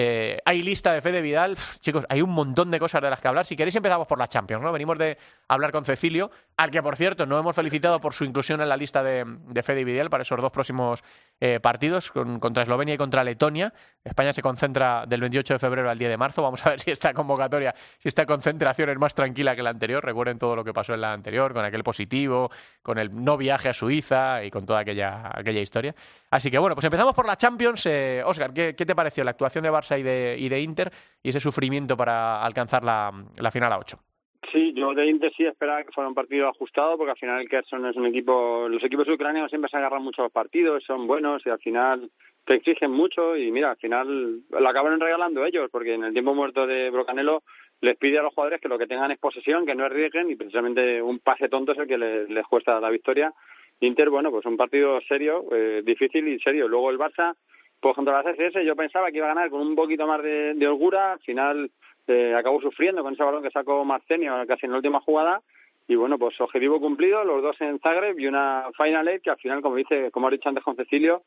Eh, 0.00 0.38
hay 0.44 0.62
lista 0.62 0.92
de 0.92 1.00
Fede 1.02 1.20
Vidal. 1.20 1.56
Chicos, 1.80 2.06
hay 2.08 2.22
un 2.22 2.30
montón 2.30 2.70
de 2.70 2.78
cosas 2.78 3.02
de 3.02 3.10
las 3.10 3.20
que 3.20 3.26
hablar. 3.26 3.44
Si 3.46 3.56
queréis 3.56 3.74
empezamos 3.74 4.06
por 4.06 4.16
la 4.16 4.28
Champions, 4.28 4.62
¿no? 4.62 4.70
Venimos 4.70 4.96
de 4.96 5.18
hablar 5.48 5.72
con 5.72 5.84
Cecilio, 5.84 6.30
al 6.56 6.70
que, 6.70 6.80
por 6.80 6.96
cierto, 6.96 7.26
no 7.26 7.36
hemos 7.36 7.56
felicitado 7.56 8.00
por 8.00 8.14
su 8.14 8.24
inclusión 8.24 8.60
en 8.60 8.68
la 8.68 8.76
lista 8.76 9.02
de, 9.02 9.24
de 9.26 9.62
Fede 9.64 9.82
Vidal 9.82 10.08
para 10.08 10.22
esos 10.22 10.40
dos 10.40 10.52
próximos 10.52 11.02
eh, 11.40 11.58
partidos, 11.58 12.12
con- 12.12 12.38
contra 12.38 12.62
Eslovenia 12.62 12.94
y 12.94 12.96
contra 12.96 13.24
Letonia. 13.24 13.72
España 14.04 14.32
se 14.32 14.40
concentra 14.40 15.04
del 15.04 15.20
28 15.20 15.54
de 15.54 15.58
febrero 15.58 15.90
al 15.90 15.98
10 15.98 16.10
de 16.12 16.16
marzo. 16.16 16.42
Vamos 16.42 16.64
a 16.64 16.70
ver 16.70 16.78
si 16.78 16.92
esta 16.92 17.12
convocatoria, 17.12 17.74
si 17.98 18.06
esta 18.06 18.24
concentración 18.24 18.90
es 18.90 18.98
más 18.98 19.16
tranquila 19.16 19.56
que 19.56 19.64
la 19.64 19.70
anterior. 19.70 20.04
Recuerden 20.04 20.38
todo 20.38 20.54
lo 20.54 20.62
que 20.62 20.72
pasó 20.72 20.94
en 20.94 21.00
la 21.00 21.12
anterior, 21.12 21.52
con 21.52 21.64
aquel 21.64 21.82
positivo, 21.82 22.52
con 22.84 22.98
el 22.98 23.24
no 23.24 23.36
viaje 23.36 23.68
a 23.70 23.74
Suiza 23.74 24.44
y 24.44 24.50
con 24.52 24.64
toda 24.64 24.78
aquella, 24.78 25.28
aquella 25.34 25.60
historia. 25.60 25.92
Así 26.30 26.50
que 26.50 26.58
bueno, 26.58 26.74
pues 26.74 26.84
empezamos 26.84 27.14
por 27.14 27.26
la 27.26 27.36
Champions. 27.36 27.86
Eh, 27.86 28.22
Oscar, 28.24 28.52
¿qué, 28.52 28.74
qué 28.76 28.84
te 28.84 28.94
pareció 28.94 29.24
la 29.24 29.30
actuación 29.30 29.64
de 29.64 29.70
Barça 29.70 29.98
y 29.98 30.02
de, 30.02 30.36
y 30.38 30.48
de 30.48 30.60
Inter 30.60 30.90
y 31.22 31.30
ese 31.30 31.40
sufrimiento 31.40 31.96
para 31.96 32.42
alcanzar 32.44 32.84
la, 32.84 33.12
final 33.50 33.72
a 33.72 33.78
8? 33.78 33.98
Sí, 34.52 34.72
yo 34.74 34.94
de 34.94 35.06
Inter 35.06 35.32
sí 35.36 35.44
esperaba 35.44 35.84
que 35.84 35.92
fuera 35.92 36.08
un 36.08 36.14
partido 36.14 36.48
ajustado, 36.48 36.96
porque 36.96 37.10
al 37.10 37.18
final 37.18 37.40
el 37.40 37.48
Kherson 37.48 37.84
es 37.86 37.96
un 37.96 38.06
equipo, 38.06 38.66
los 38.68 38.82
equipos 38.82 39.08
ucranianos 39.08 39.50
siempre 39.50 39.70
se 39.70 39.76
agarran 39.76 40.02
mucho 40.02 40.22
a 40.22 40.26
los 40.26 40.32
partidos, 40.32 40.84
son 40.84 41.06
buenos 41.06 41.44
y 41.44 41.50
al 41.50 41.58
final 41.58 42.10
te 42.46 42.54
exigen 42.54 42.90
mucho 42.90 43.36
y 43.36 43.50
mira, 43.50 43.72
al 43.72 43.76
final 43.76 44.40
lo 44.48 44.68
acabaron 44.68 45.00
regalando 45.00 45.44
ellos, 45.44 45.68
porque 45.70 45.94
en 45.94 46.04
el 46.04 46.12
tiempo 46.12 46.34
muerto 46.34 46.66
de 46.66 46.88
Brocanelo 46.88 47.42
les 47.80 47.98
pide 47.98 48.18
a 48.18 48.22
los 48.22 48.32
jugadores 48.32 48.60
que 48.60 48.68
lo 48.68 48.78
que 48.78 48.86
tengan 48.86 49.10
es 49.10 49.18
posesión, 49.18 49.66
que 49.66 49.74
no 49.74 49.84
arriesguen 49.84 50.30
y 50.30 50.36
precisamente 50.36 51.02
un 51.02 51.18
pase 51.18 51.48
tonto 51.48 51.72
es 51.72 51.78
el 51.78 51.86
que 51.86 51.98
les, 51.98 52.30
les 52.30 52.46
cuesta 52.46 52.80
la 52.80 52.90
victoria. 52.90 53.32
Inter, 53.80 54.10
bueno, 54.10 54.30
pues 54.30 54.44
un 54.46 54.56
partido 54.56 55.00
serio, 55.02 55.44
eh, 55.52 55.82
difícil 55.84 56.26
y 56.28 56.38
serio. 56.40 56.66
Luego 56.68 56.90
el 56.90 56.98
Barça, 56.98 57.34
pues 57.80 57.94
contra 57.94 58.22
las 58.22 58.36
SS 58.36 58.64
yo 58.64 58.74
pensaba 58.74 59.10
que 59.10 59.18
iba 59.18 59.26
a 59.30 59.34
ganar 59.34 59.50
con 59.50 59.60
un 59.60 59.76
poquito 59.76 60.06
más 60.06 60.22
de, 60.22 60.54
de 60.54 60.66
holgura, 60.66 61.12
al 61.12 61.20
final 61.20 61.70
eh, 62.08 62.34
acabó 62.36 62.60
sufriendo 62.60 63.02
con 63.02 63.12
ese 63.14 63.22
balón 63.22 63.42
que 63.42 63.50
sacó 63.50 63.84
Marcenio 63.84 64.34
casi 64.48 64.66
en 64.66 64.72
la 64.72 64.78
última 64.78 65.00
jugada 65.00 65.40
y 65.86 65.94
bueno, 65.94 66.18
pues 66.18 66.38
objetivo 66.40 66.80
cumplido, 66.80 67.22
los 67.24 67.42
dos 67.42 67.58
en 67.60 67.78
Zagreb 67.78 68.18
y 68.18 68.26
una 68.26 68.66
Final 68.76 69.08
Eight 69.08 69.22
que 69.22 69.30
al 69.30 69.38
final, 69.38 69.62
como 69.62 69.76
dice, 69.76 70.10
como 70.10 70.26
ha 70.28 70.30
dicho 70.30 70.48
antes 70.48 70.64
con 70.64 70.74
Cecilio, 70.76 71.22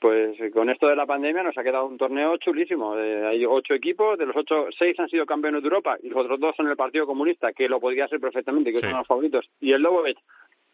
pues 0.00 0.40
eh, 0.40 0.50
con 0.50 0.70
esto 0.70 0.88
de 0.88 0.96
la 0.96 1.04
pandemia 1.06 1.42
nos 1.42 1.56
ha 1.58 1.62
quedado 1.62 1.86
un 1.86 1.98
torneo 1.98 2.36
chulísimo. 2.38 2.96
Eh, 2.96 3.26
hay 3.26 3.44
ocho 3.44 3.74
equipos, 3.74 4.18
de 4.18 4.24
los 4.26 4.34
ocho, 4.34 4.66
seis 4.76 4.98
han 4.98 5.08
sido 5.10 5.26
campeones 5.26 5.62
de 5.62 5.66
Europa 5.68 5.96
y 6.02 6.08
los 6.08 6.24
otros 6.24 6.40
dos 6.40 6.56
son 6.56 6.68
el 6.68 6.76
Partido 6.76 7.06
Comunista, 7.06 7.52
que 7.52 7.68
lo 7.68 7.78
podría 7.78 8.08
ser 8.08 8.18
perfectamente, 8.18 8.72
que 8.72 8.78
Sí. 8.78 8.86
son 8.86 8.96
los 8.96 9.06
favoritos. 9.06 9.46
Y 9.60 9.72
el 9.72 9.82
Lobovich, 9.82 10.18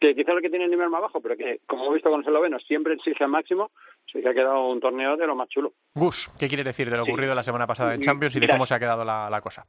que 0.00 0.14
quizás 0.14 0.34
el 0.36 0.42
que 0.42 0.50
tiene 0.50 0.64
el 0.66 0.70
nivel 0.70 0.90
más 0.90 1.00
bajo, 1.00 1.20
pero 1.20 1.36
que, 1.36 1.60
como 1.66 1.84
hemos 1.84 1.94
visto 1.94 2.10
con 2.10 2.20
los 2.20 2.26
eslovenos, 2.26 2.62
siempre 2.66 2.94
exige 2.94 3.24
al 3.24 3.30
máximo, 3.30 3.70
sí 4.12 4.20
que 4.20 4.28
ha 4.28 4.34
quedado 4.34 4.68
un 4.68 4.80
torneo 4.80 5.16
de 5.16 5.26
lo 5.26 5.34
más 5.34 5.48
chulo. 5.48 5.72
Gus, 5.94 6.30
¿qué 6.38 6.48
quieres 6.48 6.66
decir 6.66 6.90
de 6.90 6.96
lo 6.98 7.04
Sí. 7.04 7.10
ocurrido 7.10 7.34
la 7.34 7.42
semana 7.42 7.66
pasada 7.66 7.94
en 7.94 8.00
Champions 8.00 8.36
y 8.36 8.40
de 8.40 8.46
mira. 8.46 8.54
cómo 8.54 8.66
se 8.66 8.74
ha 8.74 8.78
quedado 8.78 9.04
la, 9.04 9.28
la 9.30 9.40
cosa? 9.40 9.64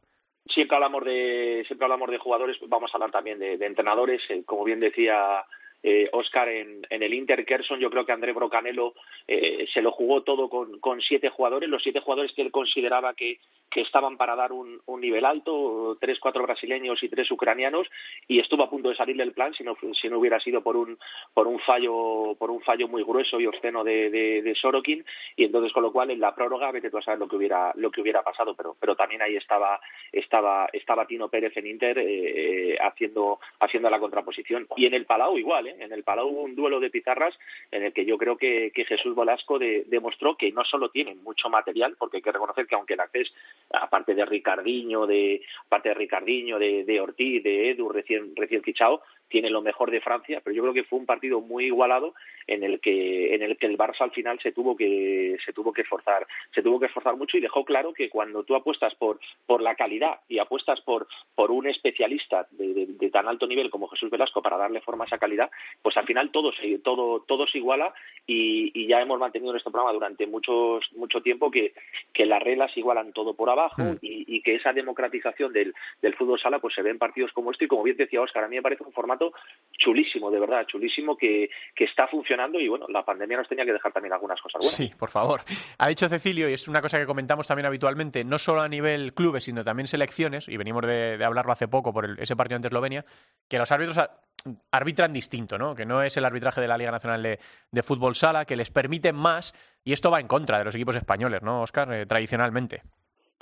Siempre 0.45 0.75
hablamos 0.75 1.03
de 1.05 1.63
siempre 1.67 1.85
hablamos 1.85 2.09
de 2.09 2.17
jugadores, 2.17 2.57
vamos 2.67 2.89
a 2.93 2.97
hablar 2.97 3.11
también 3.11 3.37
de, 3.39 3.57
de 3.57 3.65
entrenadores. 3.65 4.21
Eh, 4.29 4.43
como 4.45 4.63
bien 4.63 4.79
decía 4.79 5.43
eh, 5.83 6.09
Oscar 6.11 6.49
en, 6.49 6.85
en 6.89 7.03
el 7.03 7.13
Inter 7.13 7.45
Kerson, 7.45 7.79
yo 7.79 7.89
creo 7.89 8.05
que 8.05 8.11
André 8.11 8.33
Brocanelo 8.33 8.93
eh, 9.27 9.65
se 9.73 9.81
lo 9.81 9.91
jugó 9.91 10.23
todo 10.23 10.49
con, 10.49 10.79
con 10.79 11.01
siete 11.01 11.29
jugadores, 11.29 11.69
los 11.69 11.83
siete 11.83 11.99
jugadores 11.99 12.31
que 12.33 12.41
él 12.41 12.51
consideraba 12.51 13.13
que, 13.13 13.39
que 13.69 13.81
estaban 13.81 14.17
para 14.17 14.35
dar 14.35 14.51
un, 14.51 14.81
nivel 14.99 15.25
alto, 15.25 15.97
tres, 16.01 16.19
cuatro 16.19 16.43
brasileños 16.43 17.01
y 17.03 17.09
tres 17.09 17.29
ucranianos, 17.29 17.87
y 18.27 18.39
estuvo 18.39 18.63
a 18.63 18.69
punto 18.69 18.89
de 18.89 18.95
salir 18.95 19.15
del 19.15 19.33
plan 19.33 19.53
si 19.53 19.63
no, 19.63 19.77
si 20.01 20.09
no 20.09 20.17
hubiera 20.17 20.39
sido 20.39 20.61
por 20.61 20.75
un, 20.75 20.97
por 21.33 21.47
un 21.47 21.59
fallo, 21.59 22.35
por 22.39 22.49
un 22.49 22.61
fallo 22.61 22.87
muy 22.87 23.03
grueso 23.03 23.39
y 23.39 23.45
obsceno 23.45 23.83
de, 23.83 24.09
de, 24.09 24.41
de 24.41 24.55
Sorokin, 24.55 25.05
y 25.35 25.45
entonces 25.45 25.71
con 25.71 25.83
lo 25.83 25.91
cual 25.91 26.09
en 26.11 26.19
la 26.19 26.33
prórroga 26.33 26.71
vete 26.71 26.89
tú 26.89 26.97
a 26.97 27.01
saber 27.03 27.19
lo 27.19 27.27
que 27.27 27.35
hubiera, 27.35 27.71
lo 27.75 27.91
que 27.91 28.01
hubiera 28.01 28.23
pasado, 28.23 28.55
pero, 28.55 28.75
pero 28.79 28.95
también 28.95 29.21
ahí 29.21 29.35
estaba, 29.35 29.79
estaba, 30.11 30.67
estaba 30.73 31.05
Tino 31.05 31.29
Pérez 31.29 31.55
en 31.55 31.67
Inter 31.67 31.99
eh, 31.99 32.77
haciendo, 32.81 33.39
haciendo 33.59 33.89
la 33.89 33.99
contraposición. 33.99 34.67
Y 34.75 34.85
en 34.85 34.93
el 34.95 35.05
Palau 35.05 35.37
igual, 35.37 35.66
en 35.69 35.91
el 35.91 36.03
Palau 36.03 36.27
hubo 36.27 36.41
un 36.43 36.55
duelo 36.55 36.79
de 36.79 36.89
pizarras 36.89 37.33
en 37.71 37.83
el 37.83 37.93
que 37.93 38.05
yo 38.05 38.17
creo 38.17 38.37
que, 38.37 38.71
que 38.73 38.85
Jesús 38.85 39.15
Velasco 39.15 39.59
de- 39.59 39.83
demostró 39.87 40.35
que 40.35 40.51
no 40.51 40.63
solo 40.63 40.89
tiene 40.89 41.15
mucho 41.15 41.49
material, 41.49 41.95
porque 41.97 42.17
hay 42.17 42.23
que 42.23 42.31
reconocer 42.31 42.67
que 42.67 42.75
aunque 42.75 42.93
el 42.93 42.99
acceso, 42.99 43.31
aparte 43.71 44.15
de 44.15 44.25
Ricardiño, 44.25 45.05
de, 45.05 45.41
aparte 45.65 45.89
de 45.89 45.95
Ricardiño, 45.95 46.59
de, 46.59 46.83
de 46.83 47.01
Ortiz, 47.01 47.43
de 47.43 47.71
Edu 47.71 47.89
recién, 47.89 48.35
recién 48.35 48.61
fichado, 48.63 49.01
tiene 49.29 49.49
lo 49.49 49.61
mejor 49.61 49.91
de 49.91 50.01
Francia, 50.01 50.41
pero 50.43 50.55
yo 50.55 50.61
creo 50.63 50.73
que 50.73 50.83
fue 50.83 50.99
un 50.99 51.05
partido 51.05 51.41
muy 51.41 51.65
igualado 51.65 52.13
en 52.47 52.63
el 52.63 52.79
que 52.79 53.35
en 53.35 53.41
el 53.43 53.57
que 53.57 53.65
el 53.65 53.77
Barça 53.77 54.01
al 54.01 54.11
final 54.11 54.39
se 54.41 54.51
tuvo 54.53 54.75
que 54.77 55.37
se 55.45 55.51
tuvo 55.53 55.73
que 55.73 55.81
esforzar 55.81 56.25
se 56.55 56.61
tuvo 56.63 56.79
que 56.79 56.85
esforzar 56.85 57.15
mucho 57.17 57.37
y 57.37 57.41
dejó 57.41 57.65
claro 57.65 57.93
que 57.93 58.09
cuando 58.09 58.43
tú 58.43 58.55
apuestas 58.55 58.95
por 58.95 59.19
por 59.45 59.61
la 59.61 59.75
calidad 59.75 60.21
y 60.29 60.39
apuestas 60.39 60.79
por 60.81 61.07
por 61.35 61.51
un 61.51 61.67
especialista 61.67 62.47
de, 62.51 62.73
de- 62.73 62.85
de 62.87 63.09
tan 63.09 63.27
alto 63.27 63.47
nivel 63.47 63.69
como 63.69 63.87
Jesús 63.89 64.09
Velasco 64.09 64.41
para 64.41 64.55
darle 64.57 64.79
forma 64.81 65.03
a 65.03 65.07
esa 65.07 65.17
calidad 65.17 65.51
pues 65.81 65.97
al 65.97 66.05
final 66.05 66.31
todo 66.31 66.51
se 66.53 66.79
todo 66.79 67.19
todo 67.27 67.47
se 67.47 67.57
iguala 67.57 67.93
y, 68.25 68.71
y 68.73 68.87
ya 68.87 69.01
hemos 69.01 69.19
mantenido 69.19 69.51
en 69.51 69.57
este 69.57 69.69
programa 69.71 69.91
durante 69.93 70.25
muchos 70.25 70.85
mucho 70.95 71.21
tiempo 71.21 71.51
que 71.51 71.73
que 72.13 72.25
las 72.25 72.41
reglas 72.41 72.75
igualan 72.77 73.11
todo 73.13 73.33
por 73.33 73.49
abajo 73.49 73.67
Mm. 73.77 73.97
y, 74.01 74.35
y 74.37 74.41
que 74.41 74.55
esa 74.55 74.71
democratización 74.73 75.51
del, 75.53 75.73
del 76.01 76.15
fútbol 76.15 76.39
sala 76.39 76.59
pues 76.59 76.73
se 76.73 76.81
ve 76.81 76.89
en 76.91 76.97
partidos 76.97 77.31
como 77.33 77.51
este 77.51 77.65
y 77.65 77.67
como 77.67 77.83
bien 77.83 77.97
decía 77.97 78.21
Óscar 78.21 78.43
a 78.45 78.47
mí 78.47 78.55
me 78.55 78.61
parece 78.61 78.83
un 78.83 78.91
formato 78.93 79.16
chulísimo 79.79 80.31
de 80.31 80.39
verdad 80.39 80.65
chulísimo 80.65 81.15
que, 81.15 81.49
que 81.75 81.83
está 81.83 82.07
funcionando 82.07 82.59
y 82.59 82.67
bueno 82.67 82.87
la 82.89 83.05
pandemia 83.05 83.37
nos 83.37 83.47
tenía 83.47 83.63
que 83.63 83.73
dejar 83.73 83.91
también 83.93 84.11
algunas 84.11 84.41
cosas 84.41 84.59
buenas 84.59 84.75
Sí, 84.75 84.91
por 84.97 85.11
favor. 85.11 85.41
Ha 85.77 85.87
dicho 85.87 86.09
Cecilio, 86.09 86.49
y 86.49 86.53
es 86.53 86.67
una 86.67 86.81
cosa 86.81 86.97
que 86.97 87.05
comentamos 87.05 87.45
también 87.45 87.67
habitualmente, 87.67 88.23
no 88.23 88.39
solo 88.39 88.61
a 88.61 88.67
nivel 88.67 89.13
clubes, 89.13 89.43
sino 89.43 89.63
también 89.63 89.87
selecciones, 89.87 90.47
y 90.47 90.57
venimos 90.57 90.83
de, 90.87 91.23
hablarlo 91.23 91.51
hace 91.51 91.67
poco 91.67 91.93
por 91.93 92.05
el- 92.05 92.19
ese 92.19 92.35
partido 92.35 92.55
ante 92.55 92.69
Eslovenia, 92.69 93.05
que 93.47 93.59
los 93.59 93.71
árbitros 93.71 93.99
arbitran 94.71 95.13
distinto, 95.13 95.57
¿no? 95.59 95.75
Que 95.75 95.85
no 95.85 96.01
es 96.01 96.15
el 96.17 96.25
arbitraje 96.25 96.59
de 96.61 96.67
la 96.67 96.77
Liga 96.77 96.91
Nacional 96.91 97.21
de, 97.21 97.39
de 97.71 97.83
Fútbol 97.83 98.15
Sala, 98.15 98.45
que 98.45 98.55
les 98.55 98.71
permiten 98.71 99.15
más, 99.15 99.53
y 99.83 99.93
esto 99.93 100.09
va 100.09 100.19
en 100.19 100.27
contra 100.27 100.57
de 100.57 100.65
los 100.65 100.73
equipos 100.75 100.95
españoles, 100.95 101.41
¿no, 101.43 101.61
Oscar? 101.61 101.93
Eh, 101.93 102.05
tradicionalmente. 102.07 102.81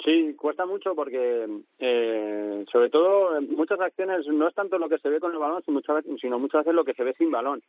Sí, 0.06 0.36
cuesta 0.36 0.68
mucho 0.68 0.94
porque, 0.94 1.48
eh, 1.80 2.66
sobre 2.72 2.92
todo, 2.92 3.42
muchas 3.42 3.80
acciones 3.80 4.28
no 4.28 4.48
es 4.48 4.54
tanto 4.54 4.78
lo 4.78 4.88
que 4.88 5.00
se 5.00 5.10
ve 5.10 5.20
con 5.20 5.32
el 5.32 5.40
balón, 5.40 5.64
sino 5.66 6.38
muchas 6.38 6.64
veces, 6.64 6.76
lo 6.76 6.86
que 6.86 6.94
se 6.94 7.04
ve 7.04 7.16
sin 7.18 7.32
balón. 7.32 7.64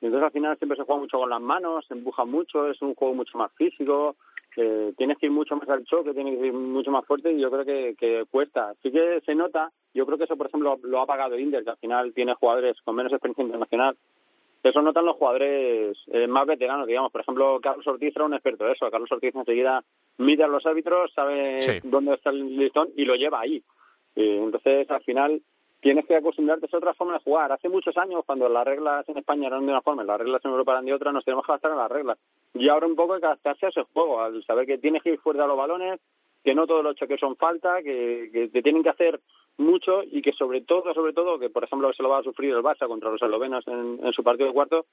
Entonces 0.00 0.24
al 0.24 0.32
final 0.32 0.56
siempre 0.56 0.78
se 0.78 0.84
juega 0.84 1.02
mucho 1.02 1.18
con 1.18 1.28
las 1.28 1.42
manos, 1.42 1.84
se 1.86 1.92
empuja 1.92 2.24
mucho, 2.24 2.66
es 2.70 2.80
un 2.80 2.94
juego 2.94 3.14
mucho 3.14 3.36
más 3.36 3.52
físico, 3.52 4.16
eh, 4.56 4.94
tienes 4.96 5.18
que 5.18 5.26
ir 5.26 5.32
mucho 5.32 5.54
más 5.54 5.68
al 5.68 5.84
choque, 5.84 6.14
tienes 6.14 6.38
que 6.38 6.46
ir 6.46 6.52
mucho 6.54 6.90
más 6.90 7.04
fuerte 7.04 7.30
y 7.30 7.38
yo 7.38 7.50
creo 7.50 7.64
que, 7.66 7.94
que 7.98 8.24
cuesta. 8.30 8.72
Sí 8.82 8.90
que 8.90 9.20
se 9.26 9.34
nota, 9.34 9.70
yo 9.92 10.06
creo 10.06 10.16
que 10.16 10.24
eso, 10.24 10.36
por 10.36 10.46
ejemplo, 10.46 10.78
lo 10.82 11.02
ha 11.02 11.06
pagado 11.06 11.38
Inter, 11.38 11.62
que 11.62 11.70
al 11.70 11.76
final 11.76 12.14
tiene 12.14 12.34
jugadores 12.34 12.80
con 12.82 12.96
menos 12.96 13.12
experiencia 13.12 13.44
internacional. 13.44 13.98
Eso 14.62 14.80
notan 14.80 15.04
los 15.06 15.16
jugadores 15.16 15.98
eh, 16.12 16.26
más 16.28 16.46
veteranos, 16.46 16.86
digamos. 16.86 17.10
Por 17.10 17.20
ejemplo, 17.22 17.58
Carlos 17.60 17.86
Ortiz 17.86 18.14
era 18.14 18.24
un 18.24 18.34
experto 18.34 18.64
de 18.64 18.72
eso. 18.72 18.90
Carlos 18.90 19.10
Ortiz 19.10 19.34
enseguida 19.34 19.82
mide 20.18 20.44
a 20.44 20.48
los 20.48 20.64
árbitros, 20.64 21.12
sabe 21.12 21.62
Sí. 21.62 21.72
dónde 21.82 22.14
está 22.14 22.30
el 22.30 22.56
listón 22.56 22.88
y 22.96 23.04
lo 23.04 23.16
lleva 23.16 23.40
ahí. 23.40 23.62
Eh, 24.14 24.40
entonces, 24.42 24.88
al 24.90 25.02
final, 25.02 25.40
tienes 25.80 26.06
que 26.06 26.14
acostumbrarte 26.14 26.68
a 26.72 26.76
otra 26.76 26.94
forma 26.94 27.14
de 27.14 27.24
jugar. 27.24 27.50
Hace 27.50 27.68
muchos 27.68 27.96
años, 27.96 28.22
cuando 28.24 28.48
las 28.48 28.64
reglas 28.64 29.08
en 29.08 29.18
España 29.18 29.48
eran 29.48 29.66
de 29.66 29.72
una 29.72 29.82
forma 29.82 30.04
y 30.04 30.06
las 30.06 30.18
reglas 30.20 30.44
en 30.44 30.52
Europa 30.52 30.72
eran 30.72 30.84
de 30.84 30.94
otra, 30.94 31.10
nos 31.10 31.24
tenemos 31.24 31.44
que 31.44 31.50
adaptar 31.52 31.72
a 31.72 31.76
las 31.76 31.90
reglas. 31.90 32.18
Y 32.54 32.68
ahora 32.68 32.86
un 32.86 32.94
poco 32.94 33.14
hay 33.14 33.20
que 33.20 33.26
adaptarse 33.26 33.66
a 33.66 33.70
ese 33.70 33.82
juego, 33.92 34.20
al 34.20 34.44
saber 34.44 34.66
que 34.66 34.78
tienes 34.78 35.02
que 35.02 35.10
ir 35.14 35.18
fuera 35.18 35.42
de 35.42 35.48
los 35.48 35.56
balones, 35.56 35.98
que 36.42 36.54
no 36.54 36.66
todos 36.66 36.82
los 36.82 36.96
choques 36.96 37.20
son 37.20 37.36
falta, 37.36 37.82
que, 37.82 38.30
que 38.32 38.48
te 38.48 38.62
tienen 38.62 38.82
que 38.82 38.90
hacer 38.90 39.20
mucho 39.58 40.02
y 40.02 40.22
que 40.22 40.32
sobre 40.32 40.62
todo, 40.62 40.92
sobre 40.94 41.12
todo, 41.12 41.38
que 41.38 41.50
por 41.50 41.64
ejemplo 41.64 41.92
se 41.92 42.02
lo 42.02 42.08
va 42.08 42.18
a 42.18 42.22
sufrir 42.22 42.52
el 42.52 42.62
Barça 42.62 42.86
contra 42.86 43.10
los 43.10 43.22
eslovenos 43.22 43.66
en, 43.68 44.00
en 44.02 44.12
su 44.12 44.22
partido 44.22 44.48
de 44.48 44.54
cuarto, 44.54 44.86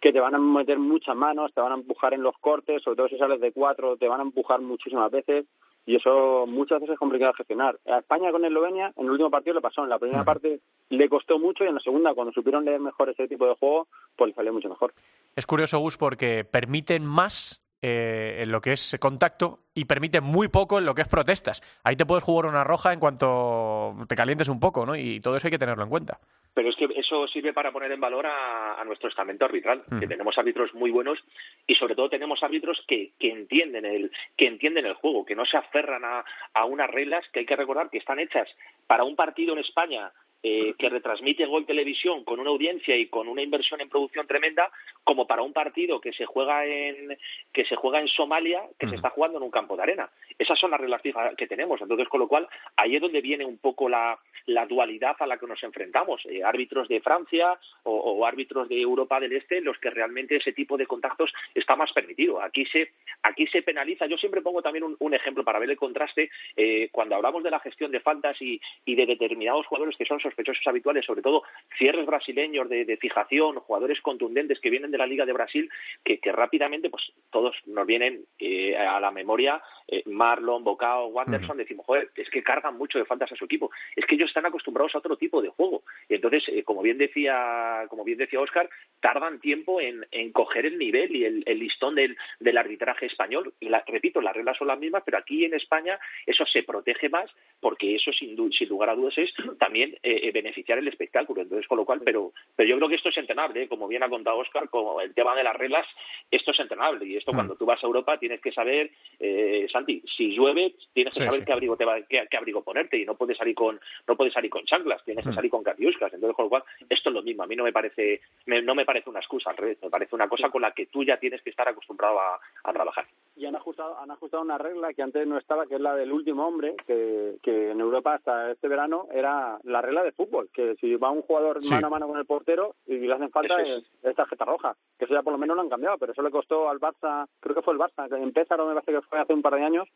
que 0.00 0.12
te 0.12 0.20
van 0.20 0.34
a 0.34 0.38
meter 0.38 0.78
muchas 0.78 1.16
manos, 1.16 1.52
te 1.54 1.60
van 1.60 1.72
a 1.72 1.76
empujar 1.76 2.12
en 2.12 2.22
los 2.22 2.36
cortes, 2.38 2.82
sobre 2.82 2.96
todo 2.96 3.08
si 3.08 3.18
sales 3.18 3.40
de 3.40 3.52
cuatro, 3.52 3.96
te 3.96 4.08
van 4.08 4.20
a 4.20 4.24
empujar 4.24 4.60
muchísimas 4.60 5.10
veces 5.10 5.46
y 5.86 5.96
eso 5.96 6.44
muchas 6.46 6.80
veces 6.80 6.94
es 6.94 6.98
complicado 6.98 7.32
de 7.32 7.36
gestionar. 7.38 7.78
A 7.86 7.98
España 7.98 8.30
con 8.30 8.44
Eslovenia, 8.44 8.92
en 8.96 9.04
el 9.04 9.12
último 9.12 9.30
partido 9.30 9.54
le 9.54 9.60
pasó, 9.60 9.82
en 9.82 9.90
la 9.90 9.98
primera 9.98 10.24
parte 10.24 10.60
le 10.90 11.08
costó 11.08 11.38
mucho 11.38 11.64
y 11.64 11.68
en 11.68 11.74
la 11.74 11.80
segunda, 11.80 12.14
cuando 12.14 12.32
supieron 12.32 12.64
leer 12.64 12.80
mejor 12.80 13.10
ese 13.10 13.28
tipo 13.28 13.46
de 13.46 13.54
juego, 13.54 13.86
pues 14.16 14.28
le 14.28 14.34
salió 14.34 14.52
mucho 14.52 14.68
mejor. 14.68 14.92
Es 15.36 15.46
curioso, 15.46 15.78
Gus, 15.78 15.96
porque 15.96 16.44
permiten 16.44 17.06
más 17.06 17.61
eh, 17.82 18.38
en 18.42 18.52
lo 18.52 18.60
que 18.60 18.72
es 18.72 18.96
contacto 19.00 19.58
y 19.74 19.84
permiten 19.86 20.22
muy 20.22 20.48
poco 20.48 20.78
en 20.78 20.84
lo 20.86 20.94
que 20.94 21.02
es 21.02 21.08
protestas. 21.08 21.60
Ahí 21.82 21.96
te 21.96 22.06
puedes 22.06 22.22
jugar 22.24 22.46
una 22.46 22.62
roja 22.64 22.92
en 22.92 23.00
cuanto 23.00 23.94
te 24.08 24.14
calientes 24.14 24.48
un 24.48 24.60
poco, 24.60 24.86
¿no? 24.86 24.94
Y 24.96 25.20
todo 25.20 25.36
eso 25.36 25.48
hay 25.48 25.50
que 25.50 25.58
tenerlo 25.58 25.82
en 25.82 25.90
cuenta. 25.90 26.18
Pero 26.54 26.68
es 26.68 26.76
que 26.76 26.86
eso 26.96 27.26
sirve 27.28 27.52
para 27.52 27.72
poner 27.72 27.90
en 27.92 28.00
valor 28.00 28.26
a, 28.26 28.80
a 28.80 28.84
nuestro 28.84 29.08
estamento 29.08 29.44
arbitral, 29.44 29.82
Mm. 29.88 30.00
que 30.00 30.06
tenemos 30.06 30.36
árbitros 30.38 30.72
muy 30.74 30.90
buenos 30.90 31.18
y 31.66 31.74
sobre 31.74 31.94
todo 31.94 32.08
tenemos 32.08 32.42
árbitros 32.42 32.82
que, 32.86 33.12
que 33.18 33.30
entienden 33.30 33.84
el 33.84 34.10
que 34.36 34.46
entienden 34.46 34.86
el 34.86 34.94
juego, 34.94 35.24
que 35.24 35.34
no 35.34 35.44
se 35.44 35.56
aferran 35.56 36.04
a, 36.04 36.24
a 36.54 36.64
unas 36.64 36.90
reglas 36.90 37.24
que 37.32 37.40
hay 37.40 37.46
que 37.46 37.56
recordar 37.56 37.90
que 37.90 37.98
están 37.98 38.18
hechas 38.18 38.48
para 38.86 39.04
un 39.04 39.16
partido 39.16 39.54
en 39.54 39.60
España 39.60 40.10
eh, 40.42 40.74
que 40.76 40.88
retransmite 40.88 41.46
Gol 41.46 41.66
Televisión 41.66 42.24
con 42.24 42.40
una 42.40 42.50
audiencia 42.50 42.96
y 42.96 43.06
con 43.06 43.28
una 43.28 43.42
inversión 43.42 43.80
en 43.80 43.88
producción 43.88 44.26
tremenda, 44.26 44.70
como 45.04 45.26
para 45.26 45.42
un 45.42 45.52
partido 45.52 46.00
que 46.00 46.12
se 46.12 46.26
juega 46.26 46.66
en 46.66 47.16
que 47.52 47.64
se 47.64 47.76
juega 47.76 48.00
en 48.00 48.08
Somalia, 48.08 48.62
que 48.78 48.88
se 48.88 48.96
está 48.96 49.10
jugando 49.10 49.38
en 49.38 49.44
un 49.44 49.50
campo 49.50 49.76
de 49.76 49.82
arena. 49.84 50.10
Esas 50.38 50.58
son 50.58 50.70
las 50.70 50.80
reglas 50.80 51.02
que 51.36 51.46
tenemos. 51.46 51.80
Entonces, 51.80 52.08
con 52.08 52.20
lo 52.20 52.28
cual, 52.28 52.48
ahí 52.76 52.96
es 52.96 53.02
donde 53.02 53.20
viene 53.20 53.44
un 53.44 53.58
poco 53.58 53.88
la, 53.88 54.18
la 54.46 54.66
dualidad 54.66 55.16
a 55.18 55.26
la 55.26 55.38
que 55.38 55.46
nos 55.46 55.62
enfrentamos. 55.62 56.24
Eh, 56.26 56.42
árbitros 56.42 56.88
de 56.88 57.00
Francia 57.00 57.58
o, 57.84 58.24
árbitros 58.26 58.68
de 58.68 58.80
Europa 58.80 59.20
del 59.20 59.32
Este, 59.32 59.60
los 59.60 59.78
que 59.78 59.90
realmente 59.90 60.36
ese 60.36 60.52
tipo 60.52 60.76
de 60.76 60.86
contactos 60.86 61.32
está 61.54 61.76
más 61.76 61.92
permitido. 61.92 62.40
Aquí 62.40 62.64
se 62.66 62.92
aquí 63.22 63.46
se 63.48 63.62
penaliza. 63.62 64.06
Yo 64.06 64.16
siempre 64.16 64.42
pongo 64.42 64.62
también 64.62 64.84
un, 64.98 65.14
ejemplo 65.14 65.44
para 65.44 65.58
ver 65.58 65.70
el 65.70 65.76
contraste. 65.76 66.30
Eh, 66.56 66.88
cuando 66.90 67.16
hablamos 67.16 67.42
de 67.42 67.50
la 67.50 67.60
gestión 67.60 67.90
de 67.90 68.00
faltas 68.00 68.36
y, 68.40 68.60
de 68.86 69.06
determinados 69.06 69.66
jugadores 69.66 69.96
que 69.96 70.04
son 70.04 70.20
sospechosos 70.20 70.66
habituales, 70.66 71.04
sobre 71.04 71.22
todo 71.22 71.42
cierres 71.76 72.06
brasileños 72.06 72.68
de, 72.68 72.96
fijación, 72.96 73.56
jugadores 73.56 74.00
contundentes 74.00 74.60
que 74.60 74.70
vienen 74.70 74.90
de 74.90 74.98
la 74.98 75.06
Liga 75.06 75.26
de 75.26 75.32
Brasil, 75.32 75.68
que, 76.04 76.20
rápidamente 76.32 76.88
pues 76.88 77.02
todos 77.30 77.54
nos 77.66 77.86
vienen 77.86 78.24
eh, 78.38 78.76
a 78.76 79.00
la 79.00 79.10
memoria 79.10 79.62
eh, 79.88 80.02
Marlon, 80.22 80.62
Bocao, 80.62 81.06
Wanderson, 81.08 81.56
decimos, 81.56 81.84
joder, 81.84 82.10
es 82.14 82.30
que 82.30 82.42
cargan 82.44 82.76
mucho 82.78 82.96
de 82.98 83.04
faltas 83.04 83.32
a 83.32 83.36
su 83.36 83.44
equipo. 83.46 83.70
Es 83.96 84.06
que 84.06 84.14
ellos 84.14 84.28
están 84.28 84.46
acostumbrados 84.46 84.94
a 84.94 84.98
otro 84.98 85.16
tipo 85.16 85.42
de 85.42 85.48
juego. 85.48 85.82
Y 86.08 86.14
entonces, 86.14 86.44
eh, 86.48 86.62
como 86.62 86.80
bien 86.82 86.98
decía, 86.98 87.86
como 87.88 88.04
bien 88.04 88.18
decía 88.18 88.40
Oscar, 88.40 88.68
tardan 89.00 89.40
tiempo 89.40 89.80
en, 89.80 90.06
en 90.12 90.30
coger 90.32 90.66
el 90.66 90.78
nivel 90.78 91.14
y 91.16 91.24
el, 91.24 91.42
el 91.46 91.58
listón 91.58 91.96
del, 91.96 92.16
del 92.38 92.56
arbitraje 92.56 93.06
español. 93.06 93.52
Y 93.58 93.68
la- 93.68 93.82
repito, 93.86 94.20
las 94.20 94.34
reglas 94.36 94.56
son 94.58 94.68
las 94.68 94.78
mismas, 94.78 95.02
pero 95.04 95.18
aquí 95.18 95.44
en 95.44 95.54
España 95.54 95.98
eso 96.26 96.44
se 96.46 96.62
protege 96.62 97.08
más 97.08 97.28
porque 97.60 97.94
eso 97.96 98.12
sin, 98.12 98.36
sin 98.52 98.68
lugar 98.68 98.90
a 98.90 98.94
dudas 98.94 99.16
es 99.18 99.30
también 99.58 99.90
eh, 100.02 100.20
eh, 100.24 100.30
beneficiar 100.32 100.78
el 100.78 100.86
espectáculo. 100.88 101.42
Entonces, 101.42 101.66
con 101.66 101.78
lo 101.78 101.84
cual, 101.84 102.00
pero, 102.04 102.32
pero 102.56 102.68
yo 102.68 102.76
creo 102.76 102.88
que 102.88 102.96
esto 102.96 103.08
es 103.08 103.16
entrenable, 103.18 103.62
¿eh? 103.64 103.68
como 103.68 103.88
bien 103.88 104.02
ha 104.02 104.08
contado 104.08 104.38
Oscar, 104.38 104.68
como 104.68 105.00
el 105.00 105.14
tema 105.14 105.34
de 105.34 105.42
las 105.44 105.56
reglas, 105.56 105.86
esto 106.30 106.50
es 106.52 106.60
entrenable. 106.60 107.06
Y 107.06 107.16
esto 107.16 107.32
cuando 107.32 107.56
tú 107.56 107.64
vas 107.66 107.82
a 107.82 107.86
Europa 107.86 108.18
tienes 108.18 108.40
que 108.40 108.52
saber, 108.52 108.90
eh, 109.18 109.66
Santi, 109.72 110.02
si 110.16 110.34
llueve 110.34 110.74
tienes 110.92 111.12
que 111.14 111.20
Sí, 111.20 111.24
saber 111.26 111.40
sí. 111.40 111.46
qué 111.46 111.52
abrigo 111.52 111.76
te 111.76 111.84
va, 111.84 112.00
qué, 112.02 112.26
qué 112.30 112.36
abrigo 112.36 112.62
ponerte 112.62 112.96
y 112.98 113.04
no 113.04 113.14
puedes 113.14 113.36
salir 113.36 113.54
con 113.54 113.80
no 114.06 114.16
puedes 114.16 114.32
salir 114.32 114.50
con 114.50 114.64
chanclas, 114.64 115.04
tienes 115.04 115.24
que 115.24 115.32
salir 115.34 115.50
con 115.50 115.62
catiuscas. 115.62 116.12
Entonces, 116.12 116.34
con 116.36 116.46
lo 116.46 116.50
cual, 116.50 116.64
esto 116.88 117.08
es 117.08 117.14
lo 117.14 117.22
mismo. 117.22 117.42
A 117.42 117.46
mí 117.46 117.56
no 117.56 117.64
me 117.64 117.72
parece 117.72 118.20
me- 118.46 118.62
no 118.62 118.74
me 118.74 118.84
parece 118.84 119.10
una 119.10 119.20
excusa, 119.20 119.50
al 119.50 119.56
revés, 119.56 119.78
me 119.82 119.90
parece 119.90 120.14
una 120.14 120.28
cosa 120.28 120.50
con 120.50 120.62
la 120.62 120.72
que 120.72 120.86
tú 120.86 121.04
ya 121.04 121.16
tienes 121.18 121.42
que 121.42 121.50
estar 121.50 121.68
acostumbrado 121.68 122.18
a, 122.20 122.40
a 122.64 122.72
trabajar. 122.72 123.06
y 123.36 123.46
han 123.46 123.56
ajustado, 123.56 123.98
han 123.98 124.10
ajustado 124.10 124.42
una 124.42 124.58
regla 124.58 124.92
que 124.92 125.02
antes 125.02 125.26
no 125.26 125.38
estaba, 125.38 125.66
que 125.66 125.74
es 125.76 125.80
la 125.80 125.94
del 125.96 126.12
último 126.12 126.46
hombre, 126.46 126.74
que, 126.86 127.36
que 127.42 127.70
en 127.70 127.80
Europa 127.80 128.14
hasta 128.14 128.50
este 128.52 128.68
verano 128.68 129.06
era 129.12 129.58
la 129.64 129.80
regla 129.80 130.02
de 130.02 130.12
fútbol, 130.12 130.48
que 130.52 130.74
si 130.76 130.94
va 130.96 131.10
un 131.10 131.22
jugador 131.22 131.62
Sí. 131.62 131.68
mano 131.70 131.86
a 131.86 131.90
mano 131.90 132.06
con 132.08 132.18
el 132.18 132.26
portero 132.26 132.74
y 132.86 132.98
le 132.98 133.12
hacen 133.12 133.30
falta 133.30 133.60
es, 133.62 133.84
tarjeta 134.16 134.44
roja, 134.44 134.76
que 134.98 135.06
eso 135.06 135.14
ya 135.14 135.22
por 135.22 135.32
lo 135.32 135.38
menos 135.38 135.56
lo 135.56 135.62
han 135.62 135.68
cambiado, 135.70 135.96
pero 135.98 136.12
eso 136.12 136.22
le 136.22 136.30
costó 136.30 136.68
al 136.68 136.78
Barça, 136.80 137.26
creo 137.40 137.54
que 137.54 137.62
fue 137.62 137.72
el 137.74 137.80
Barça, 137.80 138.08
que 138.08 138.16
en 138.16 138.32
Pésaro 138.32 138.66
me 138.66 138.74
parece 138.74 138.92
que 138.92 139.00
fue 139.02 139.18
hace 139.18 139.32
un 139.32 139.42
par 139.42 139.54
de 139.54 139.62
años, 139.64 139.88